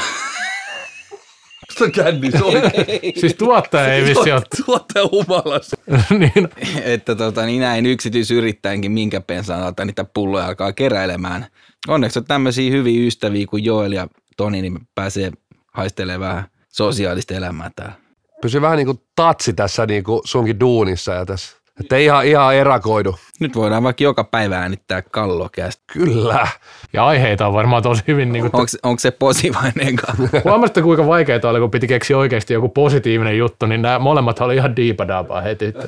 Tossa 1.79 1.91
kännissä 1.91 2.45
oikein. 2.45 3.13
Siis 3.21 3.35
tuottaja 3.35 3.93
ei 3.93 4.05
vissi 4.05 4.31
ole. 4.31 4.41
Tuottaja 4.65 5.05
humalassa. 5.11 5.77
niin, 6.19 6.49
että 6.83 7.15
tota, 7.15 7.45
niin 7.45 7.61
näin 7.61 7.85
yksityisyrittäjänkin 7.85 8.91
minkä 8.91 9.21
pensaan 9.21 9.63
alta 9.63 9.85
niitä 9.85 10.05
pulloja 10.13 10.45
alkaa 10.45 10.73
keräilemään. 10.73 11.47
Onneksi 11.87 12.19
on 12.19 12.25
tämmöisiä 12.25 12.71
hyviä 12.71 13.07
ystäviä 13.07 13.45
kuin 13.47 13.65
Joel 13.65 13.91
ja 13.91 14.07
Toni, 14.37 14.61
niin 14.61 14.79
pääsee 14.95 15.31
haistelemaan 15.73 16.29
vähän 16.29 16.45
sosiaalista 16.69 17.33
elämää 17.33 17.71
täällä. 17.75 17.93
Pysy 18.41 18.61
vähän 18.61 18.77
niin 18.77 18.85
kuin 18.85 19.01
tatsi 19.15 19.53
tässä 19.53 19.85
niin 19.85 20.03
kuin 20.03 20.21
sunkin 20.25 20.59
duunissa 20.59 21.13
ja 21.13 21.25
tässä. 21.25 21.60
Että 21.83 21.95
ei 21.95 22.05
ihan, 22.05 22.25
ihan 22.25 22.55
erakoidu. 22.55 23.15
Nyt 23.39 23.55
voidaan 23.55 23.83
vaikka 23.83 24.03
joka 24.03 24.23
päivä 24.23 24.59
äänittää 24.59 25.01
kallokästä. 25.01 25.83
Kyllä. 25.93 26.47
ja 26.93 27.05
aiheita 27.05 27.47
on 27.47 27.53
varmaan 27.53 27.83
tosi 27.83 28.03
hyvin. 28.07 28.31
Niin 28.31 28.51
kuin, 28.51 28.67
Onko 28.83 28.99
se 28.99 29.11
posi 29.11 29.51
vai 29.53 29.71
nega? 29.75 30.13
Huomasitte, 30.43 30.81
kuinka 30.81 31.07
vaikeaa 31.07 31.39
oli, 31.43 31.59
kun 31.59 31.71
piti 31.71 31.87
keksiä 31.87 32.17
oikeasti 32.17 32.53
joku 32.53 32.69
positiivinen 32.69 33.37
juttu, 33.37 33.65
niin 33.65 33.81
nämä 33.81 33.99
molemmat 33.99 34.39
oli 34.39 34.55
ihan 34.55 34.75
diipadaapaa 34.75 35.41
heti. 35.41 35.65
Että 35.65 35.87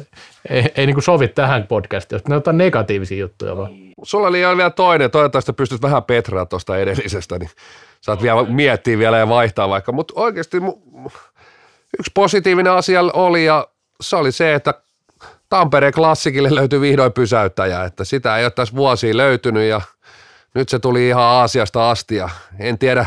ei, 0.49 0.65
ei 0.75 0.85
niin 0.85 0.95
kuin 0.95 1.03
sovi 1.03 1.27
tähän 1.27 1.67
podcastiin, 1.67 2.21
ne 2.27 2.35
ottaa 2.35 2.53
negatiivisia 2.53 3.17
juttuja 3.17 3.57
vaan. 3.57 3.71
Sulla 4.03 4.27
oli 4.27 4.37
vielä 4.37 4.69
toinen, 4.69 5.11
toivottavasti 5.11 5.53
pystyt 5.53 5.81
vähän 5.81 6.03
petraa 6.03 6.45
tuosta 6.45 6.77
edellisestä, 6.77 7.39
niin 7.39 7.49
saat 8.01 8.21
vielä 8.21 8.43
miettiä 8.43 8.97
vielä 8.97 9.17
ja 9.17 9.29
vaihtaa 9.29 9.69
vaikka. 9.69 9.91
Mutta 9.91 10.13
oikeasti 10.17 10.59
mu- 10.59 11.11
yksi 11.99 12.11
positiivinen 12.13 12.73
asia 12.73 13.01
oli 13.13 13.45
ja 13.45 13.67
se 14.01 14.15
oli 14.15 14.31
se, 14.31 14.53
että 14.53 14.73
Tampereen 15.53 15.93
klassikille 15.93 16.55
löytyi 16.55 16.81
vihdoin 16.81 17.13
pysäyttäjä, 17.13 17.83
että 17.83 18.03
sitä 18.03 18.37
ei 18.37 18.45
ole 18.45 18.51
tässä 18.51 18.75
vuosia 18.75 19.17
löytynyt 19.17 19.69
ja 19.69 19.81
nyt 20.55 20.69
se 20.69 20.79
tuli 20.79 21.07
ihan 21.07 21.23
Aasiasta 21.23 21.89
asti 21.91 22.15
ja 22.15 22.29
en 22.59 22.77
tiedä 22.77 23.05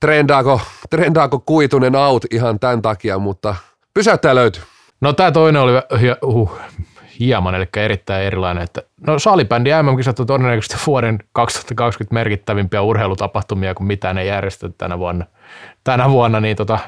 trendaako, 0.00 0.60
trendaako 0.90 1.38
kuitunen 1.38 1.96
out 1.96 2.24
ihan 2.30 2.60
tämän 2.60 2.82
takia, 2.82 3.18
mutta 3.18 3.54
pysäyttäjä 3.94 4.34
löytyi. 4.34 4.62
No 5.00 5.12
tämä 5.12 5.32
toinen 5.32 5.62
oli 5.62 5.72
uh, 6.22 6.58
hieman, 7.20 7.54
eli 7.54 7.68
erittäin 7.76 8.24
erilainen. 8.24 8.64
Että, 8.64 8.82
no 9.06 9.18
salibändi 9.18 9.70
MM-kisat 9.82 10.20
on 10.20 10.26
todennäköisesti 10.26 10.76
vuoden 10.86 11.18
2020 11.32 12.14
merkittävimpiä 12.14 12.82
urheilutapahtumia, 12.82 13.74
kun 13.74 13.86
mitään 13.86 14.18
ei 14.18 14.28
järjestetty 14.28 14.74
tänä 14.78 14.98
vuonna. 14.98 15.24
Tänä 15.84 16.10
vuonna, 16.10 16.40
niin 16.40 16.56
tota, 16.56 16.78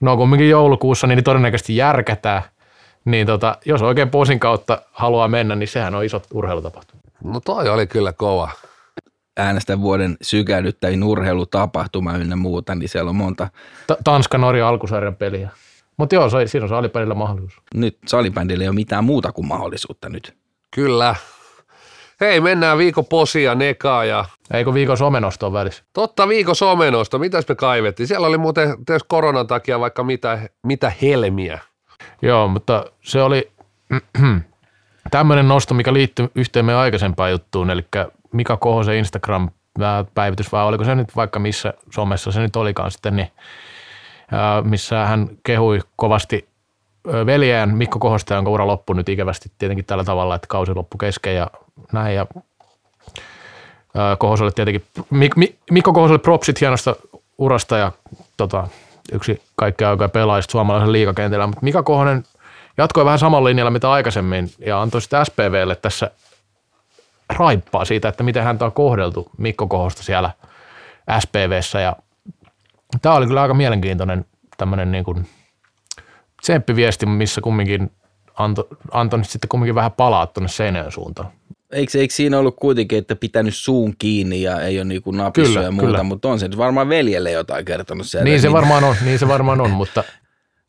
no 0.00 0.16
kumminkin 0.16 0.50
joulukuussa, 0.50 1.06
niin 1.06 1.24
todennäköisesti 1.24 1.76
järkätään. 1.76 2.42
Niin 3.04 3.26
tota, 3.26 3.58
jos 3.64 3.82
oikein 3.82 4.10
posin 4.10 4.40
kautta 4.40 4.82
haluaa 4.92 5.28
mennä, 5.28 5.56
niin 5.56 5.68
sehän 5.68 5.94
on 5.94 6.04
isot 6.04 6.26
urheilutapahtuma. 6.34 7.00
No 7.24 7.40
toi 7.40 7.68
oli 7.68 7.86
kyllä 7.86 8.12
kova. 8.12 8.50
Äänestä 9.36 9.80
vuoden 9.80 10.16
sykähdyttävin 10.22 11.04
urheilutapahtuma 11.04 12.16
ynnä 12.16 12.36
muuta, 12.36 12.74
niin 12.74 12.88
siellä 12.88 13.08
on 13.08 13.16
monta. 13.16 13.48
Ta- 13.86 13.96
Tanska-Norja 14.04 14.68
alkusarjan 14.68 15.16
peliä. 15.16 15.50
Mutta 15.96 16.14
joo, 16.14 16.30
se, 16.30 16.46
siinä 16.46 16.64
on 16.64 16.68
salibändillä 16.68 17.14
mahdollisuus. 17.14 17.62
Nyt 17.74 17.98
salibändillä 18.06 18.62
ei 18.64 18.68
ole 18.68 18.74
mitään 18.74 19.04
muuta 19.04 19.32
kuin 19.32 19.46
mahdollisuutta 19.46 20.08
nyt. 20.08 20.34
Kyllä. 20.70 21.14
Hei, 22.20 22.40
mennään 22.40 22.78
viikon 22.78 23.06
posia 23.06 23.54
nekaa 23.54 24.04
ja 24.04 24.24
Eikö 24.54 24.74
viikon 24.74 24.96
somenosto 24.96 25.46
on 25.46 25.52
välissä? 25.52 25.84
totta 25.92 26.28
viikon 26.28 26.56
somenosta, 26.56 27.18
mitäs 27.18 27.48
me 27.48 27.54
kaivettiin? 27.54 28.06
Siellä 28.06 28.26
oli 28.26 28.38
muuten 28.38 28.84
tietysti 28.86 29.06
koronan 29.08 29.46
takia 29.46 29.80
vaikka 29.80 30.04
mitä, 30.04 30.38
mitä 30.62 30.92
helmiä. 31.02 31.58
Joo, 32.22 32.48
mutta 32.48 32.84
se 33.02 33.22
oli 33.22 33.52
tämmöinen 35.10 35.48
nosto, 35.48 35.74
mikä 35.74 35.92
liittyy 35.92 36.30
yhteen 36.34 36.64
meidän 36.64 36.80
aikaisempaan 36.80 37.30
juttuun, 37.30 37.70
eli 37.70 37.84
Mika 38.32 38.56
Kohosen 38.56 38.96
Instagram-päivitys, 38.96 40.52
vai 40.52 40.64
oliko 40.64 40.84
se 40.84 40.94
nyt 40.94 41.16
vaikka 41.16 41.38
missä 41.38 41.74
somessa 41.90 42.32
se 42.32 42.40
nyt 42.40 42.56
olikaan 42.56 42.90
sitten, 42.90 43.16
niin, 43.16 43.28
missä 44.62 45.06
hän 45.06 45.28
kehui 45.42 45.80
kovasti 45.96 46.48
ö, 47.14 47.26
veljään 47.26 47.76
Mikko 47.76 47.98
Kohosta, 47.98 48.34
jonka 48.34 48.50
ura 48.50 48.66
loppui 48.66 48.96
nyt 48.96 49.08
ikävästi 49.08 49.52
tietenkin 49.58 49.84
tällä 49.84 50.04
tavalla, 50.04 50.34
että 50.34 50.46
kausi 50.46 50.74
loppui 50.74 50.98
kesken 50.98 51.34
ja 51.34 51.50
näin. 51.92 52.16
Ja, 52.16 52.26
ää, 53.94 54.16
Kohoselle 54.16 54.52
tietenkin, 54.52 54.84
Mik, 55.10 55.36
Mi- 55.36 55.58
Mikko 55.70 55.92
Kohoselle 55.92 56.18
propsit 56.18 56.60
hienosta 56.60 56.96
urasta 57.38 57.76
ja 57.76 57.92
tota, 58.36 58.68
yksi 59.12 59.42
kaikkea 59.56 59.90
aikaa 59.90 60.08
pelaajista 60.08 60.52
suomalaisen 60.52 60.92
liikakentällä, 60.92 61.46
mutta 61.46 61.64
Mika 61.64 61.82
Kohonen 61.82 62.24
jatkoi 62.78 63.04
vähän 63.04 63.18
samalla 63.18 63.48
linjalla 63.48 63.70
mitä 63.70 63.90
aikaisemmin 63.90 64.50
ja 64.66 64.82
antoi 64.82 65.00
sitten 65.00 65.26
SPVlle 65.26 65.76
tässä 65.76 66.10
raippaa 67.28 67.84
siitä, 67.84 68.08
että 68.08 68.22
miten 68.22 68.44
häntä 68.44 68.64
on 68.64 68.72
kohdeltu 68.72 69.30
Mikko 69.38 69.66
Kohosta 69.66 70.02
siellä 70.02 70.30
SPVssä 71.20 71.80
ja 71.80 71.96
tämä 73.02 73.14
oli 73.14 73.26
kyllä 73.26 73.42
aika 73.42 73.54
mielenkiintoinen 73.54 74.24
tämmöinen 74.56 74.92
niin 74.92 75.04
kuin 75.04 75.28
tsemppiviesti, 76.42 77.06
missä 77.06 77.40
kumminkin 77.40 77.90
antoi, 78.92 79.18
nyt 79.18 79.28
sitten 79.28 79.48
kumminkin 79.48 79.74
vähän 79.74 79.92
palaa 79.92 80.26
tuonne 80.26 80.48
Seinäjön 80.48 80.92
suuntaan. 80.92 81.28
Eikö, 81.72 81.98
eikö 81.98 82.14
siinä 82.14 82.38
ollut 82.38 82.56
kuitenkin, 82.56 82.98
että 82.98 83.16
pitänyt 83.16 83.54
suun 83.54 83.94
kiinni 83.98 84.42
ja 84.42 84.60
ei 84.60 84.78
ole 84.78 84.84
niinku 84.84 85.10
napissa 85.10 85.52
Kyllä, 85.52 85.64
ja 85.64 85.70
muuta, 85.70 85.86
kyllä. 85.86 86.02
mutta 86.02 86.28
on 86.28 86.38
se 86.38 86.48
nyt 86.48 86.58
varmaan 86.58 86.88
veljelle 86.88 87.30
jotain 87.30 87.64
kertonut 87.64 88.06
siellä. 88.06 88.24
Niin 88.24 88.40
se 88.40 88.52
varmaan 88.52 88.84
on, 88.84 88.96
niin 89.04 89.18
se 89.18 89.28
varmaan 89.28 89.60
on, 89.60 89.70
mutta 89.70 90.04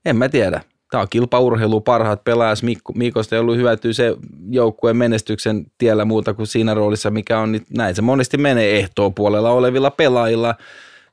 En 0.06 0.18
mä 0.18 0.30
tiedä. 0.30 0.62
Tämä 0.92 1.02
on 1.02 1.08
kilpaurheilu, 1.10 1.82
parhaat 1.82 2.24
pelaajat. 2.24 2.62
Mikko, 2.62 2.94
Mikosta 2.94 3.36
ei 3.36 3.40
ollut 3.40 3.56
hyötyä 3.56 3.94
se 3.94 4.16
joukkueen 4.50 4.98
menestyksen 4.98 5.66
tiellä 5.78 6.06
muuta 6.06 6.34
kuin 6.34 6.48
siinä 6.48 6.74
roolissa, 6.74 7.12
mikä 7.12 7.40
on. 7.40 7.52
Niin 7.52 7.66
näin 7.78 7.96
se 7.96 8.02
monesti 8.02 8.38
menee 8.38 8.80
ehtoa 8.80 9.10
puolella 9.10 9.50
olevilla 9.50 9.92
pelaajilla, 9.92 10.56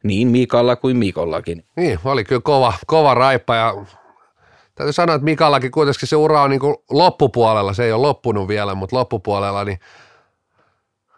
niin 0.02 0.28
Mikalla 0.28 0.76
kuin 0.76 0.96
Mikollakin. 0.96 1.64
Niin, 1.76 1.98
oli 2.04 2.24
kyllä 2.24 2.40
kova, 2.44 2.72
kova 2.86 3.14
raippa 3.14 3.56
ja 3.56 3.74
täytyy 4.80 4.92
sanoa, 4.92 5.14
että 5.14 5.24
Mikallakin 5.24 5.70
kuitenkin 5.70 6.08
se 6.08 6.16
ura 6.16 6.42
on 6.42 6.50
niin 6.50 6.60
kuin 6.60 6.76
loppupuolella, 6.90 7.72
se 7.72 7.84
ei 7.84 7.92
ole 7.92 8.02
loppunut 8.02 8.48
vielä, 8.48 8.74
mutta 8.74 8.96
loppupuolella, 8.96 9.64
niin 9.64 9.78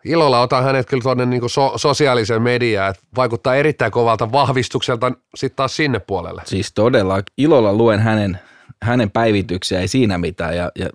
ilolla 0.04 0.40
otan 0.40 0.64
hänet 0.64 0.86
kyllä 0.86 1.02
tuonne 1.02 1.26
niin 1.26 1.50
so, 1.50 1.72
sosiaalisen 1.76 2.42
mediaan, 2.42 2.90
että 2.90 3.02
vaikuttaa 3.16 3.54
erittäin 3.54 3.92
kovalta 3.92 4.32
vahvistukselta 4.32 5.12
sitten 5.34 5.56
taas 5.56 5.76
sinne 5.76 5.98
puolelle. 5.98 6.42
Siis 6.44 6.72
todella 6.72 7.22
ilolla 7.38 7.72
luen 7.72 8.00
hänen, 8.00 8.38
hänen 8.82 9.10
päivityksiä, 9.10 9.80
ei 9.80 9.88
siinä 9.88 10.18
mitään. 10.18 10.56
Ja, 10.56 10.70
ja 10.78 10.88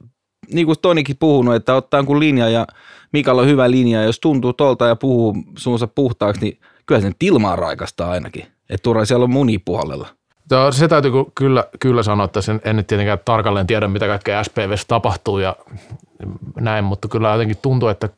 niin 0.53 0.65
kuin 0.65 0.80
Tonikin 0.82 1.18
puhunut, 1.20 1.55
että 1.55 1.76
ottaa 1.76 2.03
kun 2.03 2.20
linja 2.20 2.49
ja 2.49 2.68
Mikalla 3.13 3.41
on 3.41 3.47
hyvä 3.47 3.72
linja, 3.72 3.99
ja 3.99 4.05
jos 4.05 4.20
tuntuu 4.20 4.53
tolta 4.53 4.88
ja 4.88 4.95
puhuu 4.95 5.36
suunsa 5.57 5.88
puhtaaksi, 5.88 6.41
niin 6.41 6.59
kyllä 6.86 7.01
sen 7.01 7.15
tilmaa 7.20 7.55
raikastaa 7.55 8.11
ainakin. 8.11 8.45
Että 8.70 8.84
turha 8.84 9.05
siellä 9.05 9.24
on 9.24 9.30
munipuolella. 9.30 10.07
Joo, 10.52 10.72
se 10.72 10.88
täytyy 10.88 11.12
ky- 11.12 11.32
kyllä, 11.36 11.64
kyllä 11.80 12.04
sanoa, 12.04 12.26
että 12.26 12.41
sen, 12.41 12.62
en 12.64 12.76
nyt 12.76 12.88
tietenkään 12.88 13.20
tarkalleen 13.26 13.68
tiedä, 13.68 13.88
mitä 13.88 14.08
kaikkea 14.08 14.43
SPVssä 14.43 14.88
tapahtuu 14.88 15.39
ja 15.39 15.56
näin, 16.60 16.84
mutta 16.84 17.08
kyllä 17.08 17.32
jotenkin 17.32 17.58
tuntuu, 17.62 17.89
että 17.89 18.10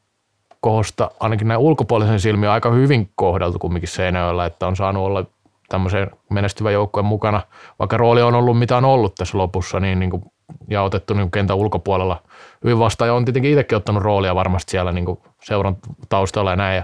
Kohosta 0.61 1.11
ainakin 1.19 1.47
näin 1.47 1.59
ulkopuolisen 1.59 2.19
silmiä 2.19 2.51
aika 2.51 2.71
hyvin 2.71 3.11
kohdeltu 3.15 3.59
kumminkin 3.59 3.89
Seinäjoella, 3.89 4.45
että 4.45 4.67
on 4.67 4.75
saanut 4.75 5.03
olla 5.03 5.25
tämmöisen 5.69 6.11
menestyvän 6.29 6.73
joukkueen 6.73 7.05
mukana, 7.05 7.41
vaikka 7.79 7.97
rooli 7.97 8.21
on 8.21 8.35
ollut 8.35 8.59
mitä 8.59 8.77
on 8.77 8.85
ollut 8.85 9.15
tässä 9.15 9.37
lopussa, 9.37 9.79
niin, 9.79 9.99
niin 9.99 10.09
kuin, 10.09 10.23
ja 10.67 10.81
otettu 10.81 11.13
niin 11.13 11.31
kentän 11.31 11.57
ulkopuolella 11.57 12.21
hyvin 12.63 12.79
vastaan, 12.79 13.07
ja 13.07 13.13
on 13.13 13.25
tietenkin 13.25 13.51
itsekin 13.51 13.75
ottanut 13.75 14.03
roolia 14.03 14.35
varmasti 14.35 14.71
siellä 14.71 14.91
niin 14.91 15.05
kuin 15.05 15.19
seuran 15.43 15.77
taustalla 16.09 16.49
ja 16.49 16.55
näin, 16.55 16.75
ja 16.75 16.83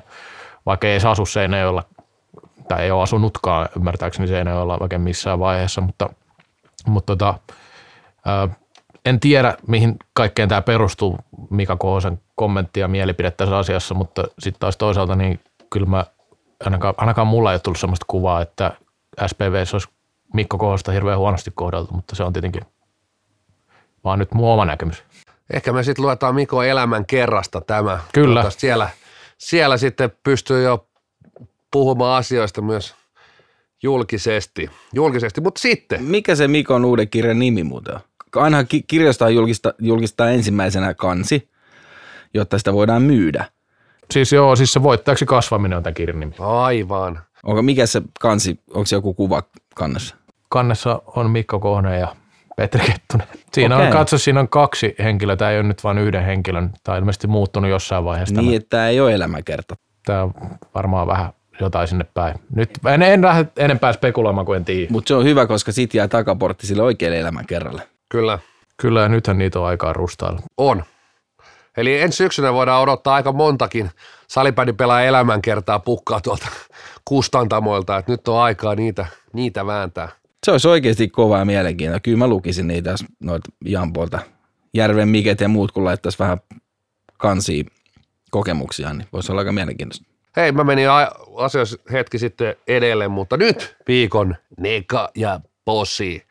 vaikka 0.66 0.88
ei 0.88 0.94
edes 0.94 1.06
asu 1.06 1.26
Seinäjoella, 1.26 1.84
tai 2.68 2.84
ei 2.84 2.92
ole 2.92 3.04
asunutkaan 3.04 3.70
ymmärtääkseni 3.78 4.28
Seinäjoella 4.28 4.78
oikein 4.80 5.02
missään 5.02 5.40
vaiheessa, 5.40 5.82
mutta, 5.82 6.10
mutta 6.88 7.16
tota, 7.18 7.40
ää, 8.26 8.50
en 9.06 9.20
tiedä, 9.20 9.58
mihin 9.68 9.96
kaikkeen 10.14 10.50
tämä 10.50 10.62
perustuu, 10.62 11.18
Mika 11.50 11.76
Kohosen 11.76 12.22
kommentti 12.36 12.80
ja 12.80 12.88
mielipide 12.88 13.32
tässä 13.32 13.58
asiassa, 13.58 13.94
mutta 13.94 14.24
sitten 14.40 14.60
taas 14.60 14.78
toisaalta 14.78 15.16
niin 15.16 15.40
kyllä 15.70 15.88
mä, 15.88 16.06
ainakaan, 16.66 16.94
ainakaan 16.98 17.28
mulla 17.28 17.52
ei 17.52 17.56
ole 17.56 17.60
tullut 17.60 17.80
sellaista 17.80 18.06
kuvaa, 18.08 18.42
että 18.42 18.72
SPVssä 19.28 19.76
olisi 19.76 19.90
Mikko 20.34 20.58
Kohosta 20.58 20.92
hirveän 20.92 21.18
huonosti 21.18 21.52
kohdeltu, 21.56 21.94
mutta 21.94 22.16
se 22.16 22.24
on 22.24 22.34
tietenkin 22.34 22.62
vaan 24.04 24.20
nyt 24.20 24.34
mun 24.34 24.54
oma 24.54 24.66
näkemys. 24.66 25.04
Ehkä 25.54 25.74
me 25.74 25.84
sitten 25.84 26.06
luetaan 26.06 26.36
Mikon 26.36 26.66
elämän 26.66 27.06
kerrasta 27.06 27.62
tämä. 27.62 28.00
Kyllä. 28.14 28.26
Toivottavasti 28.26 28.60
Siellä, 28.62 28.90
siellä 29.38 29.78
sitten 29.78 30.12
pystyy 30.24 30.64
jo 30.64 30.88
puhumaan 31.76 32.18
asioista 32.18 32.62
myös 32.62 32.96
julkisesti. 33.84 34.70
julkisesti. 34.94 35.42
Mutta 35.42 35.62
sitten, 35.62 36.04
Mikä 36.04 36.36
se 36.36 36.48
Mikon 36.48 36.86
uuden 36.86 37.10
kirjan 37.10 37.40
nimi 37.40 37.64
muuten 37.64 37.96
on? 37.96 38.02
Aina 38.36 38.64
ki- 38.64 38.84
kirjasta 38.88 39.30
julkista, 39.30 39.74
julkistaa 39.80 40.30
ensimmäisenä 40.30 40.94
kansi, 40.94 41.50
jotta 42.34 42.58
sitä 42.58 42.74
voidaan 42.74 43.02
myydä. 43.02 43.46
Siis 44.12 44.32
joo, 44.32 44.56
siis 44.56 44.74
se 44.74 44.84
voittajaksi 44.84 45.26
kasvaminen 45.26 45.78
on 45.78 45.84
tämä 45.84 45.94
kirjan 45.94 46.20
nimi. 46.20 46.34
aivan. 46.40 47.20
Onko 47.44 47.62
mikä 47.62 47.86
se 47.86 48.02
kansi, 48.20 48.60
onko 48.70 48.86
se 48.86 48.96
joku 48.96 49.14
kuva 49.14 49.44
kannessa? 49.76 50.16
kannessa 50.50 51.02
on 51.16 51.30
Mikko 51.32 51.60
Kohne 51.60 52.00
ja 52.00 52.16
Petri 52.56 52.86
Kettunen. 52.86 53.28
Siinä 53.54 53.76
Okei. 53.76 53.88
on, 53.88 53.94
katso, 53.94 54.18
siinä 54.18 54.40
on 54.40 54.50
kaksi 54.50 54.96
henkilöä, 55.00 55.36
tämä 55.36 55.52
ei 55.52 55.60
ole 55.60 55.68
nyt 55.68 55.84
vain 55.84 55.98
yhden 55.98 56.26
henkilön, 56.26 56.70
tämä 56.84 56.94
on 56.96 57.00
ilmeisesti 57.00 57.28
muuttunut 57.28 57.70
jossain 57.70 58.06
vaiheessa. 58.06 58.42
Niin, 58.42 58.56
että 58.56 58.70
tämä 58.70 58.90
ei 58.90 59.00
ole 59.00 59.14
elämäkerta. 59.14 59.76
Tämä 60.06 60.24
on 60.24 60.34
varmaan 60.76 61.08
vähän 61.08 61.34
jotain 61.62 61.88
sinne 61.88 62.06
päin. 62.14 62.36
Nyt 62.56 62.70
en, 62.94 63.02
en 63.02 63.22
lähde 63.22 63.48
enempää 63.58 63.94
spekuloimaan 63.94 64.46
kuin 64.46 64.58
en 64.58 64.66
tiedä. 64.66 64.88
Mutta 64.92 65.08
se 65.08 65.16
on 65.16 65.24
hyvä, 65.24 65.48
koska 65.48 65.72
sit 65.72 65.94
jää 65.94 66.08
takaportti 66.08 66.68
sille 66.68 66.84
oikealle 66.84 67.20
elämän 67.20 67.46
kerralle. 67.46 67.82
Kyllä, 68.10 68.40
Kyllä, 68.78 69.02
ja 69.02 69.10
nythän 69.10 69.38
niitä 69.38 69.60
on 69.60 69.66
aikaa 69.66 69.94
rustailla. 69.94 70.42
on. 70.58 70.84
Eli 71.78 72.02
ensi 72.02 72.16
syksynä 72.16 72.54
voidaan 72.54 72.82
odottaa 72.82 73.16
aika 73.16 73.32
montakin 73.32 73.92
salibändin 74.28 74.78
pelaa 74.78 75.02
elämänkertaa 75.02 75.80
pukkaa 75.80 76.22
tuolta 76.22 76.48
kustantamoilta, 77.06 77.98
että 77.98 78.12
nyt 78.12 78.28
on 78.28 78.40
aikaa 78.42 78.76
niitä, 78.76 79.06
niitä 79.34 79.66
vääntää. 79.66 80.10
Se 80.46 80.52
olisi 80.52 80.68
oikeasti 80.68 81.08
kovaa 81.08 81.40
ja 81.40 81.46
mielenkiintoista. 81.46 82.00
Kyllä 82.04 82.18
mä 82.18 82.28
lukisin 82.28 82.68
niitä, 82.68 82.96
noita 83.20 83.50
Jampoilta, 83.66 84.20
Järven 84.74 85.10
Miket 85.10 85.42
ja 85.42 85.48
muut, 85.48 85.72
kun 85.72 85.86
laittaisi 85.86 86.20
vähän 86.20 86.38
kansia 87.18 87.64
kokemuksia, 88.32 88.94
niin 88.94 89.08
voisi 89.14 89.32
olla 89.32 89.42
aika 89.42 89.52
mielenkiintoista. 89.52 90.15
Hei, 90.36 90.52
mä 90.52 90.64
menin 90.64 90.88
asioissa 91.38 91.78
hetki 91.92 92.20
sitten 92.20 92.56
edelle, 92.68 93.08
mutta 93.08 93.38
nyt 93.38 93.78
viikon 93.88 94.36
neka 94.60 95.10
ja 95.16 95.40
posi. 95.66 96.28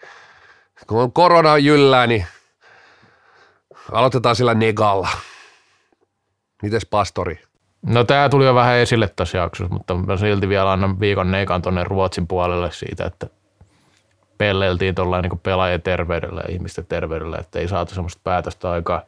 Kun 0.87 1.03
on 1.03 1.13
korona 1.13 1.59
jyllää, 1.59 2.07
niin 2.07 2.27
aloitetaan 3.93 4.37
sillä 4.37 4.55
negalla. 4.55 5.09
Mites 6.63 6.87
pastori? 6.87 7.41
No 7.87 8.05
tämä 8.05 8.29
tuli 8.29 8.45
jo 8.45 8.55
vähän 8.55 8.77
esille 8.77 9.11
tässä 9.17 9.39
jaksossa, 9.39 9.75
mutta 9.75 9.95
mä 9.95 10.17
silti 10.17 10.49
vielä 10.49 10.73
annan 10.73 11.01
viikon 11.01 11.31
neikan 11.31 11.63
tuonne 11.63 11.85
Ruotsin 11.85 12.27
puolelle 12.27 12.73
siitä, 12.73 13.05
että 13.05 13.27
pelleiltiin 14.39 14.95
tuolla 14.95 15.23
niin 15.23 15.39
pelaajien 15.39 15.83
terveydellä 15.83 16.41
ja 16.49 16.55
ihmisten 16.55 16.87
terveydellä, 16.87 17.39
että 17.39 17.59
ei 17.59 17.69
saatu 17.69 17.95
semmoista 17.95 18.21
päätöstä 18.25 18.71
aikaa, 18.71 19.03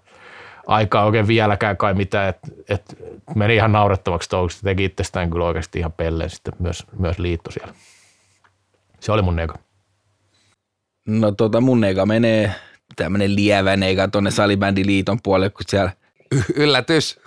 aikaa 0.67 1.05
oikein 1.05 1.27
vieläkään 1.27 1.77
kai 1.77 1.95
mitään, 1.95 2.29
että, 2.29 2.49
että 2.69 2.97
meni 3.35 3.55
ihan 3.55 3.73
naurettavaksi 3.73 4.29
touhuksi, 4.29 4.63
teki 4.63 4.85
itsestään 4.85 5.31
kyllä 5.31 5.45
oikeasti 5.45 5.79
ihan 5.79 5.93
pelleen 5.93 6.31
sitten 6.31 6.55
myös, 6.59 6.87
myös 6.99 7.19
liitto 7.19 7.51
siellä. 7.51 7.75
Se 9.01 9.13
oli 9.13 9.23
mun 9.23 9.37
neka. 9.37 9.59
No 11.07 11.33
tota 11.33 11.61
mun 11.61 11.81
neiga 11.81 12.07
menee 12.07 12.55
tämmönen 12.97 13.37
lievä 13.37 13.77
neiga 13.77 14.09
tonne 14.09 14.31
Salibändiliiton 14.31 15.19
puolelle, 15.23 15.51
kun 15.51 15.65
siellä 15.69 15.93
yllätys. 16.55 17.21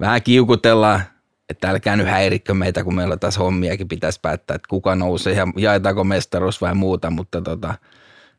vähän 0.00 0.22
kiukutellaan, 0.22 1.02
että 1.48 1.70
älkää 1.70 1.96
nyt 1.96 2.06
häirikkö 2.06 2.54
meitä, 2.54 2.84
kun 2.84 2.94
meillä 2.94 3.16
taas 3.16 3.38
hommiakin 3.38 3.88
pitäisi 3.88 4.20
päättää, 4.22 4.54
että 4.54 4.68
kuka 4.68 4.94
nousee 4.94 5.34
ja 5.34 5.46
jaetaanko 5.56 6.04
mestaruus 6.04 6.60
vai 6.60 6.74
muuta, 6.74 7.10
mutta 7.10 7.40
tota, 7.40 7.74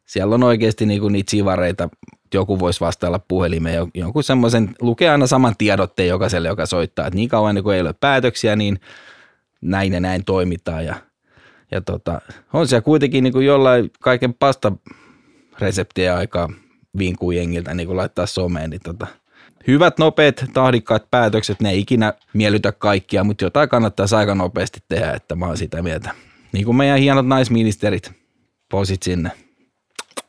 siellä 0.05 0.36
on 0.36 0.43
oikeasti 0.43 0.86
niinku 0.86 1.09
niitä 1.09 1.32
sivareita, 1.32 1.89
joku 2.34 2.59
voisi 2.59 2.79
vastailla 2.79 3.19
puhelimeen, 3.19 3.75
jo- 3.75 3.89
jonkun 3.93 4.23
semmoisen, 4.23 4.75
lukee 4.81 5.09
aina 5.09 5.27
saman 5.27 5.55
tiedotteen 5.57 6.09
jokaiselle, 6.09 6.47
joka 6.47 6.65
soittaa, 6.65 7.07
että 7.07 7.15
niin 7.15 7.29
kauan 7.29 7.63
kun 7.63 7.73
ei 7.73 7.81
ole 7.81 7.93
päätöksiä, 7.93 8.55
niin 8.55 8.79
näin 9.61 9.93
ja 9.93 9.99
näin 9.99 10.25
toimitaan 10.25 10.86
ja, 10.86 10.95
ja 11.71 11.81
tota, 11.81 12.21
on 12.53 12.67
siellä 12.67 12.81
kuitenkin 12.81 13.23
niin 13.23 13.34
kuin 13.34 13.45
jollain 13.45 13.91
kaiken 13.99 14.34
pasta 14.34 14.71
reseptiä 15.59 16.15
aikaa 16.15 16.49
vinkuu 16.97 17.31
jengiltä 17.31 17.73
niin 17.73 17.88
kuin 17.88 17.97
laittaa 17.97 18.25
someen, 18.25 18.69
niin 18.69 18.81
tota, 18.84 19.07
hyvät, 19.67 19.97
nopeat, 19.97 20.45
tahdikkaat 20.53 21.11
päätökset, 21.11 21.61
ne 21.61 21.69
ei 21.69 21.79
ikinä 21.79 22.13
miellytä 22.34 22.71
kaikkia, 22.71 23.23
mutta 23.23 23.43
jotain 23.43 23.69
kannattaa 23.69 24.05
aika 24.17 24.36
nopeasti 24.36 24.79
tehdä, 24.89 25.11
että 25.11 25.36
mä 25.36 25.45
oon 25.45 25.57
sitä 25.57 25.81
mieltä. 25.81 26.11
Niin 26.51 26.65
kuin 26.65 26.77
meidän 26.77 26.99
hienot 26.99 27.27
naisministerit, 27.27 28.11
posit 28.69 29.03
sinne. 29.03 29.31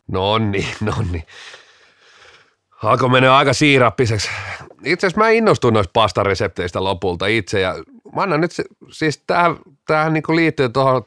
Nonni, 0.09 0.66
nonni. 0.80 1.24
Alkoi 2.85 3.09
mennä 3.09 3.37
aika 3.37 3.53
siirappiseksi. 3.53 4.30
Itse 4.85 5.07
asiassa 5.07 5.20
mä 5.20 5.28
innostuin 5.28 5.74
noista 5.74 5.91
pastaresepteistä 5.93 6.85
lopulta 6.85 7.26
itse 7.26 7.61
ja 7.61 7.74
mä 8.14 8.22
annan 8.22 8.41
nyt 8.41 8.53
se, 8.53 8.64
siis 8.91 9.22
tähän, 9.26 9.57
tähän 9.87 10.12
niin 10.12 10.22
liittyy 10.28 10.68
tuohon 10.68 11.03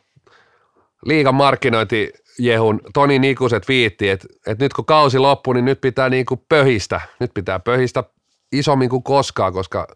liigan 1.06 1.36
markkinointijehun 1.36 2.82
Toni 2.94 3.20
Nikuset 3.20 3.68
viitti, 3.68 4.10
että, 4.10 4.28
että 4.48 4.66
nyt 4.66 4.74
kun 4.74 4.86
kausi 4.86 5.20
loppuu, 5.20 5.54
niin 5.54 5.66
nyt 5.66 5.82
pitää 5.82 6.10
niin 6.10 6.26
kuin 6.26 6.42
pöhistä. 6.50 7.02
Nyt 7.20 7.32
pitää 7.34 7.60
pöhistä 7.60 8.04
isommin 8.52 8.90
kuin 8.90 9.04
koskaan, 9.04 9.54
koska 9.54 9.88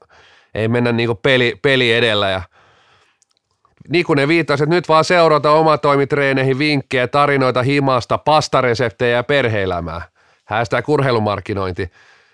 ei 0.53 0.67
mennä 0.67 0.91
niin 0.91 1.07
kuin 1.07 1.19
peli, 1.23 1.59
peli 1.61 1.93
edellä 1.93 2.29
ja 2.29 2.41
Nikunen 3.89 4.27
viittasi, 4.27 4.63
että 4.63 4.75
nyt 4.75 4.89
vaan 4.89 5.05
seurata 5.05 5.51
omatoimitreeneihin 5.51 6.59
vinkkejä, 6.59 7.07
tarinoita 7.07 7.63
himasta, 7.63 8.17
pastareseptejä 8.17 9.15
ja 9.15 9.23
perheelämää. 9.23 10.10
Häästää 10.51 10.81
kurheilumarkkinointi. 10.81 11.91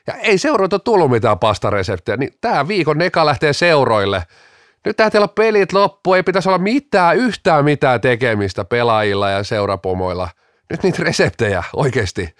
Ja 0.07 0.13
ei 0.13 0.37
seuroilta 0.37 0.79
tullut 0.79 1.11
mitään 1.11 1.39
pastareseptejä, 1.39 2.17
niin 2.17 2.33
tämä 2.41 2.67
viikon 2.67 2.97
neka 2.97 3.25
lähtee 3.25 3.53
seuroille. 3.53 4.23
Nyt 4.85 4.97
täytyy 4.97 5.17
olla 5.17 5.27
pelit 5.27 5.73
loppu, 5.73 6.13
ei 6.13 6.23
pitäisi 6.23 6.49
olla 6.49 6.57
mitään, 6.57 7.17
yhtään 7.17 7.65
mitään 7.65 8.01
tekemistä 8.01 8.65
pelaajilla 8.65 9.29
ja 9.29 9.43
seurapomoilla. 9.43 10.29
Nyt 10.69 10.83
niitä 10.83 11.03
reseptejä 11.03 11.63
oikeasti. 11.75 12.35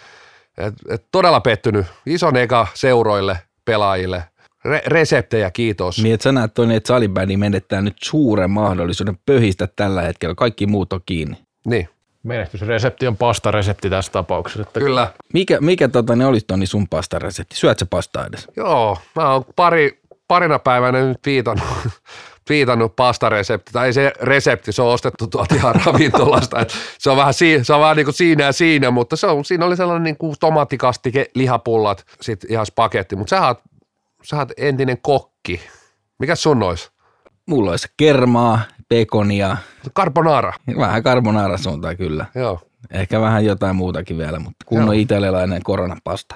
Et, 0.57 0.73
et 0.89 1.05
todella 1.11 1.41
pettynyt. 1.41 1.85
Iso 2.05 2.31
neka 2.31 2.67
seuroille, 2.73 3.37
pelaajille. 3.65 4.23
Re- 4.67 4.83
reseptejä, 4.87 5.51
kiitos. 5.51 6.03
Niin, 6.03 6.13
että 6.13 6.23
sä 6.23 6.31
näet 6.31 6.53
toinen, 6.53 6.77
että 6.77 6.87
salibändi 6.87 7.37
menettää 7.37 7.81
nyt 7.81 7.97
suuren 8.03 8.51
mahdollisuuden 8.51 9.17
pöhistä 9.25 9.67
tällä 9.75 10.01
hetkellä. 10.01 10.35
Kaikki 10.35 10.67
muut 10.67 10.93
on 10.93 11.01
kiinni. 11.05 11.37
Niin, 11.65 11.89
Menestysresepti 12.27 13.07
on 13.07 13.17
pastaresepti 13.17 13.89
tässä 13.89 14.11
tapauksessa. 14.11 14.61
Että 14.61 14.79
kyllä. 14.79 15.13
Mikä, 15.33 15.57
mikä 15.61 15.87
tota, 15.87 16.15
ne 16.15 16.25
olisi 16.25 16.45
Toni 16.45 16.65
sun 16.65 16.87
pastaresepti? 16.87 17.55
Syöt 17.55 17.79
sä 17.79 17.85
pastaa 17.85 18.25
edes? 18.25 18.47
Joo, 18.55 18.97
mä 19.15 19.33
oon 19.33 19.45
pari, 19.55 20.01
parina 20.27 20.59
päivänä 20.59 21.01
nyt 21.01 21.17
viitannut, 21.25 21.67
viitannut 22.49 22.95
pastaresepti, 22.95 23.71
tai 23.71 23.85
ei 23.85 23.93
se 23.93 24.13
resepti, 24.21 24.71
se 24.71 24.81
on 24.81 24.93
ostettu 24.93 25.27
tuolta 25.27 25.55
ihan 25.55 25.75
ravintolasta, 25.85 26.59
Et 26.59 26.73
se 26.99 27.09
on 27.09 27.17
vähän, 27.17 27.33
si, 27.33 27.59
se 27.63 27.73
on 27.73 27.81
vähän 27.81 27.97
niin 27.97 28.05
kuin 28.05 28.15
siinä 28.15 28.43
ja 28.43 28.51
siinä, 28.51 28.91
mutta 28.91 29.15
se 29.15 29.27
on, 29.27 29.45
siinä 29.45 29.65
oli 29.65 29.77
sellainen 29.77 30.03
niin 30.03 30.17
kuin 30.17 30.35
tomaattikastike, 30.39 31.25
lihapullat, 31.35 32.05
sitten 32.21 32.51
ihan 32.51 32.65
spagetti, 32.65 33.15
mutta 33.15 33.29
sä 33.29 33.47
oot, 33.47 33.59
sä 34.23 34.37
oot 34.37 34.51
entinen 34.57 34.97
kokki. 35.01 35.61
Mikä 36.19 36.35
sun 36.35 36.63
ois? 36.63 36.91
Mulla 37.45 37.71
olisi 37.71 37.87
kermaa, 37.97 38.61
pekonia, 38.89 39.57
Carbonara. 39.95 40.53
vähän 40.77 41.03
carbonara 41.03 41.57
suuntaan 41.57 41.97
kyllä. 41.97 42.25
Joo. 42.35 42.59
Ehkä 42.91 43.21
vähän 43.21 43.45
jotain 43.45 43.75
muutakin 43.75 44.17
vielä, 44.17 44.39
mutta 44.39 44.65
kunnon 44.65 44.95
Joo. 44.95 45.01
italialainen 45.01 45.63
koronapasta. 45.63 46.35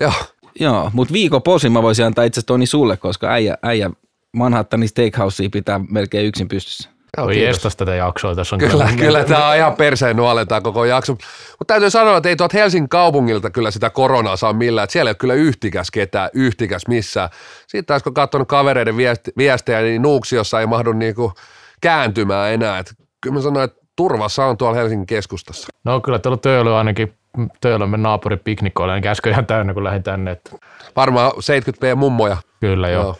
Joo. 0.00 0.12
Joo, 0.60 0.90
mutta 0.92 1.12
viikon 1.12 1.42
posi 1.42 1.68
mä 1.68 1.82
voisin 1.82 2.06
antaa 2.06 2.24
itse 2.24 2.38
asiassa 2.40 2.46
Toni 2.46 2.66
sulle, 2.66 2.96
koska 2.96 3.28
äijä, 3.28 3.58
äijä 3.62 3.90
Manhattanin 4.32 4.88
Steakhousea 4.88 5.48
pitää 5.52 5.80
melkein 5.90 6.26
yksin 6.26 6.48
pystyssä. 6.48 6.90
Joo, 7.16 7.26
Oi 7.26 7.32
kiitos. 7.34 7.48
jestas 7.48 7.76
tätä 7.76 7.94
jaksoa. 7.94 8.34
Tässä 8.34 8.56
on 8.56 8.60
Kyllä, 8.60 8.88
kyllä 8.98 9.24
tämä 9.24 9.48
on 9.48 9.56
ihan 9.56 9.74
perseen 9.76 10.16
nuolentaa 10.16 10.60
koko 10.60 10.84
jakso. 10.84 11.12
Mutta 11.12 11.64
täytyy 11.66 11.90
sanoa, 11.90 12.16
että 12.16 12.28
ei 12.28 12.36
tuolta 12.36 12.56
Helsingin 12.58 12.88
kaupungilta 12.88 13.50
kyllä 13.50 13.70
sitä 13.70 13.90
koronaa 13.90 14.36
saa 14.36 14.52
millään. 14.52 14.84
Että 14.84 14.92
siellä 14.92 15.08
ei 15.08 15.12
ole 15.12 15.16
kyllä 15.16 15.34
yhtikäs 15.34 15.90
ketään, 15.90 16.30
yhtikäs 16.34 16.82
missään. 16.88 17.28
Sitten 17.60 17.84
taas 17.84 18.02
kun 18.02 18.14
katsonut 18.14 18.48
kavereiden 18.48 18.96
viestejä, 19.38 19.80
niin 19.80 20.02
Nuuksiossa 20.02 20.60
ei 20.60 20.66
mahdu 20.66 20.92
niinku 20.92 21.32
kääntymään 21.80 22.52
enää. 22.52 22.78
Et 22.78 22.92
kyllä 23.20 23.34
mä 23.34 23.40
sanoin, 23.42 23.64
että 23.64 23.82
turvassa 23.96 24.44
on 24.44 24.56
tuolla 24.56 24.76
Helsingin 24.76 25.06
keskustassa. 25.06 25.68
No 25.84 26.00
kyllä 26.00 26.18
tuolla 26.18 26.38
Töölö 26.38 26.76
ainakin, 26.78 27.14
Töölömme 27.60 27.96
naapuri 27.96 28.36
piknikoilla, 28.36 28.94
niin 28.94 29.02
käskö 29.02 29.30
ihan 29.30 29.46
täynnä, 29.46 29.74
kun 29.74 29.84
lähdin 29.84 30.02
tänne. 30.02 30.30
Että 30.30 30.50
Varmaan 30.96 31.32
70p 31.32 31.94
mummoja. 31.96 32.36
kyllä 32.60 32.88
joo. 32.88 33.02
joo. 33.02 33.16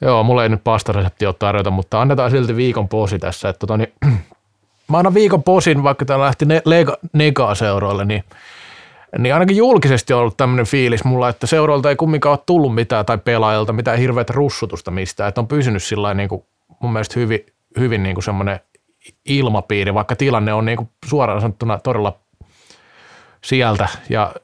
Joo, 0.00 0.22
mulla 0.22 0.42
ei 0.42 0.48
nyt 0.48 0.64
pastaresepti 0.64 1.26
ole 1.26 1.34
tarjota, 1.38 1.70
mutta 1.70 2.00
annetaan 2.00 2.30
silti 2.30 2.56
viikon 2.56 2.88
posi 2.88 3.18
tässä. 3.18 3.48
Että 3.48 3.60
tota, 3.60 3.76
niin, 3.76 3.92
mä 4.90 4.98
annan 4.98 5.14
viikon 5.14 5.42
posin, 5.42 5.82
vaikka 5.82 6.04
täällä 6.04 6.24
lähti 6.24 6.44
ne, 6.44 6.62
lega, 6.64 6.96
negaa 7.12 7.54
seuroille, 7.54 8.04
niin, 8.04 8.24
niin 9.18 9.34
ainakin 9.34 9.56
julkisesti 9.56 10.12
on 10.12 10.20
ollut 10.20 10.36
tämmöinen 10.36 10.66
fiilis 10.66 11.04
mulla, 11.04 11.28
että 11.28 11.46
seuroilta 11.46 11.90
ei 11.90 11.96
kumminkaan 11.96 12.32
ole 12.32 12.42
tullut 12.46 12.74
mitään 12.74 13.06
tai 13.06 13.18
pelaajilta 13.18 13.72
mitään 13.72 13.98
hirveätä 13.98 14.32
russutusta 14.32 14.90
mistään. 14.90 15.28
Että 15.28 15.40
on 15.40 15.48
pysynyt 15.48 15.82
sillä 15.82 16.14
niin 16.14 16.28
kuin, 16.28 16.44
mun 16.80 16.92
mielestä 16.92 17.20
hyvin, 17.20 17.46
hyvin 17.78 18.02
niin 18.02 18.14
kuin 18.14 18.24
semmoinen 18.24 18.60
ilmapiiri, 19.24 19.94
vaikka 19.94 20.16
tilanne 20.16 20.52
on 20.52 20.64
niin 20.64 20.76
kuin 20.76 20.88
suoraan 21.04 21.40
sanottuna 21.40 21.78
todella 21.78 22.18
sieltä 23.44 23.88
ja 24.08 24.34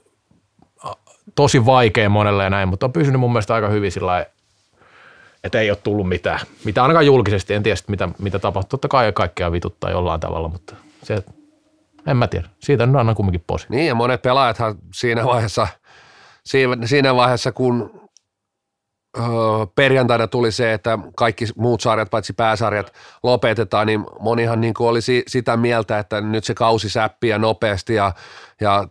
tosi 1.35 1.67
vaikea 1.67 2.09
monelle 2.09 2.45
ja 2.45 2.51
näin, 2.51 2.69
mutta 2.69 2.87
on 2.87 2.93
pysynyt 2.93 3.21
mun 3.21 3.33
mielestä 3.33 3.55
aika 3.55 3.69
hyvin 3.69 3.93
sillä 3.93 4.27
että 5.45 5.61
ei 5.61 5.71
ole 5.71 5.79
tullut 5.83 6.09
mitään. 6.09 6.41
Mitä 6.65 6.83
ainakaan 6.83 7.07
julkisesti, 7.07 7.55
en 7.55 7.63
tiedä 7.63 7.77
mitä, 7.89 8.09
mitä 8.19 8.39
tapahtuu. 8.39 8.69
Totta 8.69 8.89
kai 8.89 9.13
kaikkea 9.13 9.53
vituttaa 9.53 9.91
jollain 9.91 10.21
tavalla, 10.21 10.49
mutta 10.49 10.75
se, 11.03 11.23
en 12.07 12.17
mä 12.17 12.27
tiedä. 12.29 12.49
Siitä 12.59 12.87
nyt 12.87 12.97
annan 12.97 13.15
kumminkin 13.15 13.45
posi. 13.47 13.67
Niin 13.69 13.87
ja 13.87 13.95
monet 13.95 14.23
pelaajathan 14.23 14.75
siinä 14.95 15.25
vaiheessa, 15.25 15.69
siinä, 16.85 17.17
vaiheessa 17.17 17.53
kun 17.53 18.03
perjantaina 19.75 20.27
tuli 20.27 20.53
se, 20.53 20.73
että 20.73 20.99
kaikki 21.17 21.45
muut 21.57 21.81
sarjat 21.81 22.11
paitsi 22.11 22.33
pääsarjat 22.33 22.93
lopetetaan, 23.23 23.87
niin 23.87 24.07
monihan 24.21 24.61
niin 24.61 24.75
kuin 24.75 24.89
oli 24.89 25.03
si, 25.03 25.23
sitä 25.27 25.57
mieltä, 25.57 25.99
että 25.99 26.21
nyt 26.21 26.45
se 26.45 26.55
kausi 26.55 26.91
säppiä 26.91 27.39
nopeasti 27.39 27.95
ja, 27.95 28.13
ja 28.61 28.89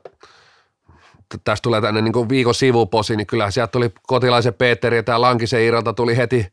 tästä 1.44 1.64
tulee 1.64 1.82
tänne 1.82 2.02
niin 2.02 2.30
viikon 2.30 2.56
sivuposi, 2.56 3.16
niin 3.16 3.28
kyllä 3.28 3.52
sieltä 3.52 3.72
tuli 3.72 3.92
kotilaisen 4.08 4.54
Petteri 4.54 4.98
ja 4.98 5.04
tämä 5.04 5.22
Lankisen 5.22 5.62
Iralta 5.62 5.94
tuli 5.94 6.18
heti 6.18 6.48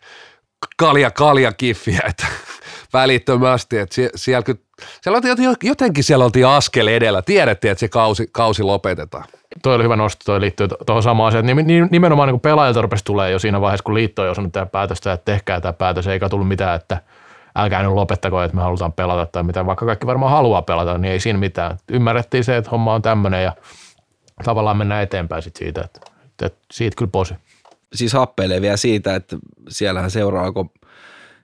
kalja, 0.77 1.11
kalja 1.11 1.53
kiffiä, 1.53 2.01
että 2.09 2.27
välittömästi, 2.93 3.79
että 3.79 3.95
sie, 3.95 4.11
siellä, 4.15 4.43
kyllä, 4.43 4.61
siellä 5.01 5.17
oltiin, 5.17 5.57
jotenkin 5.63 6.05
siellä 6.05 6.25
oltiin 6.25 6.47
askel 6.47 6.87
edellä, 6.87 7.23
tiedettiin, 7.23 7.71
että 7.71 7.81
se 7.81 7.89
kausi, 7.89 8.29
kausi 8.33 8.63
lopetetaan. 8.63 9.25
Toi 9.63 9.75
oli 9.75 9.85
hyvä 9.85 9.97
nosto, 9.97 10.25
toi 10.25 10.41
liittyy 10.41 10.69
tuohon 10.87 11.03
samaan 11.03 11.29
asiaan. 11.29 11.47
Nimenomaan 11.91 12.29
niin 12.29 12.41
pelaajilta 12.41 12.83
rupesi 12.83 13.05
tulee 13.05 13.31
jo 13.31 13.39
siinä 13.39 13.61
vaiheessa, 13.61 13.85
kun 13.85 13.95
liitto 13.95 14.23
on 14.23 14.31
osannut 14.31 14.53
tehdä 14.53 14.67
päätöstä, 14.67 15.13
että 15.13 15.33
tehkää 15.33 15.61
tämä 15.61 15.73
päätös, 15.73 16.07
eikä 16.07 16.29
tullut 16.29 16.49
mitään, 16.49 16.77
että 16.77 17.01
älkää 17.57 17.83
nyt 17.83 17.93
lopettako, 17.93 18.43
että 18.43 18.57
me 18.57 18.63
halutaan 18.63 18.93
pelata 18.93 19.27
tai 19.27 19.43
mitä, 19.43 19.67
vaikka 19.67 19.87
kaikki 19.87 20.07
varmaan 20.07 20.33
haluaa 20.33 20.63
pelata, 20.63 20.99
niin 20.99 21.13
ei 21.13 21.21
siinä 21.21 21.39
mitään. 21.39 21.79
Ymmärrettiin 21.91 22.45
se, 22.45 22.57
että 22.57 22.71
homma 22.71 22.95
on 22.95 23.03
tämmöinen 23.03 23.45
ja 23.45 23.53
tavallaan 24.45 24.77
mennään 24.77 25.03
eteenpäin 25.03 25.43
sit 25.43 25.57
siitä, 25.57 25.81
että, 25.81 26.01
että 26.43 26.59
siitä 26.73 26.97
kyllä 26.97 27.11
posi. 27.11 27.35
Siis 27.95 28.13
happeilee 28.13 28.61
vielä 28.61 28.77
siitä, 28.77 29.15
että 29.15 29.37
siellähän 29.69 30.11
seuraako 30.11 30.73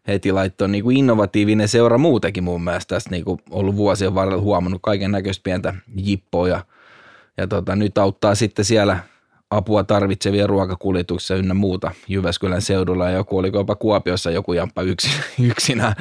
heti 0.08 0.32
laittoi 0.32 0.68
niin 0.68 0.84
kuin 0.84 0.96
innovatiivinen 0.96 1.68
seura 1.68 1.98
muutenkin 1.98 2.44
mun 2.44 2.64
mielestä 2.64 2.94
tässä 2.94 3.10
niin 3.10 3.24
kuin 3.24 3.40
ollut 3.50 3.76
vuosien 3.76 4.14
varrella 4.14 4.42
huomannut 4.42 4.82
kaiken 4.82 5.10
näköistä 5.10 5.42
pientä 5.42 5.74
jippoa 5.96 6.48
ja, 6.48 6.64
ja 7.36 7.46
tota, 7.46 7.76
nyt 7.76 7.98
auttaa 7.98 8.34
sitten 8.34 8.64
siellä 8.64 8.98
apua 9.50 9.84
tarvitsevia 9.84 10.46
ruokakuljetuksia 10.46 11.36
ynnä 11.36 11.54
muuta 11.54 11.90
Jyväskylän 12.08 12.62
seudulla 12.62 13.10
ja 13.10 13.16
joku 13.16 13.38
oli 13.38 13.50
jopa 13.54 13.74
Kuopiossa 13.74 14.30
joku 14.30 14.52
jamppa 14.52 14.82
yksin, 14.82 15.10
yksinä, 15.50 15.94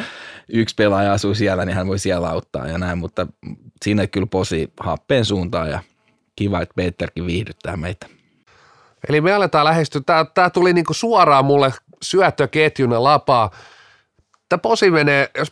yksi 0.49 0.75
pelaaja 0.75 1.13
asuu 1.13 1.35
siellä, 1.35 1.65
niin 1.65 1.75
hän 1.75 1.87
voi 1.87 1.99
siellä 1.99 2.29
auttaa 2.29 2.67
ja 2.67 2.77
näin, 2.77 2.97
mutta 2.97 3.27
siinä 3.83 4.07
kyllä 4.07 4.27
posi 4.27 4.73
happeen 4.79 5.25
suuntaan 5.25 5.69
ja 5.69 5.79
kiva, 6.36 6.61
että 6.61 6.73
Peterkin 6.75 7.27
viihdyttää 7.27 7.77
meitä. 7.77 8.07
Eli 9.09 9.21
me 9.21 9.34
aletaan 9.34 9.65
lähestyä, 9.65 10.01
tämä, 10.05 10.25
tämä 10.34 10.49
tuli 10.49 10.73
niinku 10.73 10.93
suoraan 10.93 11.45
mulle 11.45 11.73
syöttöketjuna 12.01 13.03
lapaa. 13.03 13.51
Tämä 14.49 14.57
posi 14.57 14.91
menee, 14.91 15.29
jos 15.38 15.51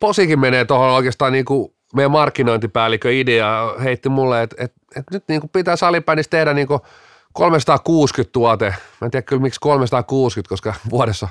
posikin 0.00 0.40
menee 0.40 0.64
tuohon 0.64 0.90
oikeastaan 0.90 1.32
niinku 1.32 1.74
meidän 1.94 2.10
markkinointipäällikö 2.10 3.12
idea 3.12 3.74
heitti 3.82 4.08
mulle, 4.08 4.42
että, 4.42 4.56
että, 4.58 4.80
että 4.96 5.14
nyt 5.14 5.24
niinku 5.28 5.48
pitää 5.48 5.76
salipäänissä 5.76 6.30
tehdä 6.30 6.54
niinku 6.54 6.80
360 7.32 8.32
tuote. 8.32 8.74
Mä 9.00 9.04
en 9.04 9.10
tiedä 9.10 9.22
kyllä 9.22 9.42
miksi 9.42 9.60
360, 9.60 10.48
koska 10.48 10.74
vuodessa 10.90 11.28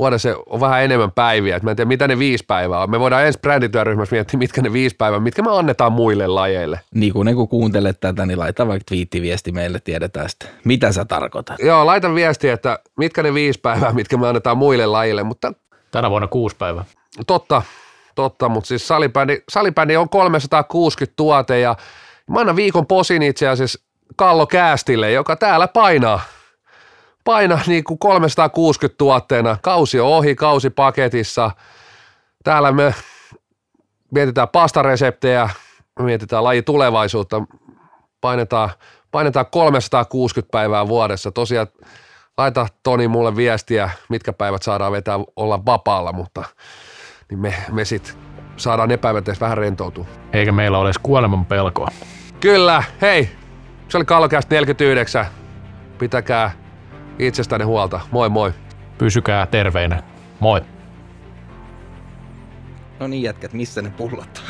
vuodessa 0.00 0.28
on 0.46 0.60
vähän 0.60 0.82
enemmän 0.84 1.12
päiviä. 1.12 1.56
Et 1.56 1.62
mä 1.62 1.70
en 1.70 1.76
tiedä, 1.76 1.88
mitä 1.88 2.08
ne 2.08 2.18
viisi 2.18 2.44
päivää 2.46 2.82
on. 2.82 2.90
Me 2.90 3.00
voidaan 3.00 3.26
ensi 3.26 3.38
brändityöryhmässä 3.38 4.14
miettiä, 4.14 4.38
mitkä 4.38 4.62
ne 4.62 4.72
viisi 4.72 4.96
päivää, 4.96 5.20
mitkä 5.20 5.42
me 5.42 5.50
annetaan 5.58 5.92
muille 5.92 6.26
lajeille. 6.26 6.80
Niin 6.94 7.12
kun, 7.12 7.26
kun 7.34 7.48
kuuntelet 7.48 8.00
tätä, 8.00 8.26
niin 8.26 8.38
laita 8.38 8.68
vaikka 8.68 8.84
twiittiviesti 8.88 9.52
meille, 9.52 9.78
tiedetään 9.80 10.28
sitä. 10.28 10.46
Mitä 10.64 10.92
sä 10.92 11.04
tarkoitat? 11.04 11.58
Joo, 11.58 11.86
laita 11.86 12.14
viesti, 12.14 12.48
että 12.48 12.78
mitkä 12.96 13.22
ne 13.22 13.34
viisi 13.34 13.60
päivää, 13.60 13.92
mitkä 13.92 14.16
me 14.16 14.28
annetaan 14.28 14.58
muille 14.58 14.86
lajeille, 14.86 15.22
mutta... 15.22 15.52
Tänä 15.90 16.10
vuonna 16.10 16.28
kuusi 16.28 16.56
päivää. 16.56 16.84
Totta, 17.26 17.62
totta, 18.14 18.48
mutta 18.48 18.68
siis 18.68 18.88
salibändi, 18.88 19.42
salibändi 19.48 19.96
on 19.96 20.08
360 20.08 21.16
tuote 21.16 21.60
ja 21.60 21.76
mä 22.30 22.40
annan 22.40 22.56
viikon 22.56 22.86
posin 22.86 23.22
itse 23.22 23.48
asiassa 23.48 23.80
Kallo 24.16 24.46
Käästille, 24.46 25.12
joka 25.12 25.36
täällä 25.36 25.68
painaa 25.68 26.20
paina 27.30 27.60
niin 27.66 27.84
kuin 27.84 27.98
360 27.98 28.98
tuotteena. 28.98 29.56
Kausi 29.62 30.00
on 30.00 30.08
ohi, 30.08 30.34
kausi 30.34 30.70
paketissa. 30.70 31.50
Täällä 32.44 32.72
me 32.72 32.94
mietitään 34.10 34.48
pastareseptejä, 34.48 35.50
mietitään 35.98 36.44
laji 36.44 36.62
tulevaisuutta, 36.62 37.42
painetaan, 38.20 38.70
painetaan 39.10 39.46
360 39.50 40.50
päivää 40.50 40.88
vuodessa. 40.88 41.32
Tosiaan 41.32 41.66
laita 42.38 42.66
Toni 42.82 43.08
mulle 43.08 43.36
viestiä, 43.36 43.90
mitkä 44.08 44.32
päivät 44.32 44.62
saadaan 44.62 44.92
vetää 44.92 45.18
olla 45.36 45.66
vapaalla, 45.66 46.12
mutta 46.12 46.44
niin 47.30 47.38
me, 47.38 47.54
me 47.72 47.84
sitten 47.84 48.14
saadaan 48.56 48.88
ne 48.88 48.96
päivät 48.96 49.28
edes 49.28 49.40
vähän 49.40 49.58
rentoutua. 49.58 50.06
Eikä 50.32 50.52
meillä 50.52 50.78
ole 50.78 50.86
edes 50.86 50.98
kuoleman 50.98 51.46
pelkoa. 51.46 51.88
Kyllä, 52.40 52.82
hei, 53.00 53.28
se 53.88 53.96
oli 53.96 54.04
Kallokäst 54.04 54.50
49. 54.50 55.26
Pitäkää 55.98 56.69
itsestäni 57.26 57.64
huolta. 57.64 58.00
Moi 58.10 58.28
moi. 58.28 58.52
Pysykää 58.98 59.46
terveinä. 59.46 60.02
Moi. 60.40 60.60
No 63.00 63.06
niin 63.06 63.22
jätkät, 63.22 63.52
missä 63.52 63.82
ne 63.82 63.90
pullot? 63.90 64.42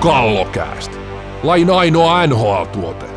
Kallokääst. 0.00 0.92
Lain 1.42 1.70
ainoa 1.70 2.26
NHL-tuote. 2.26 3.15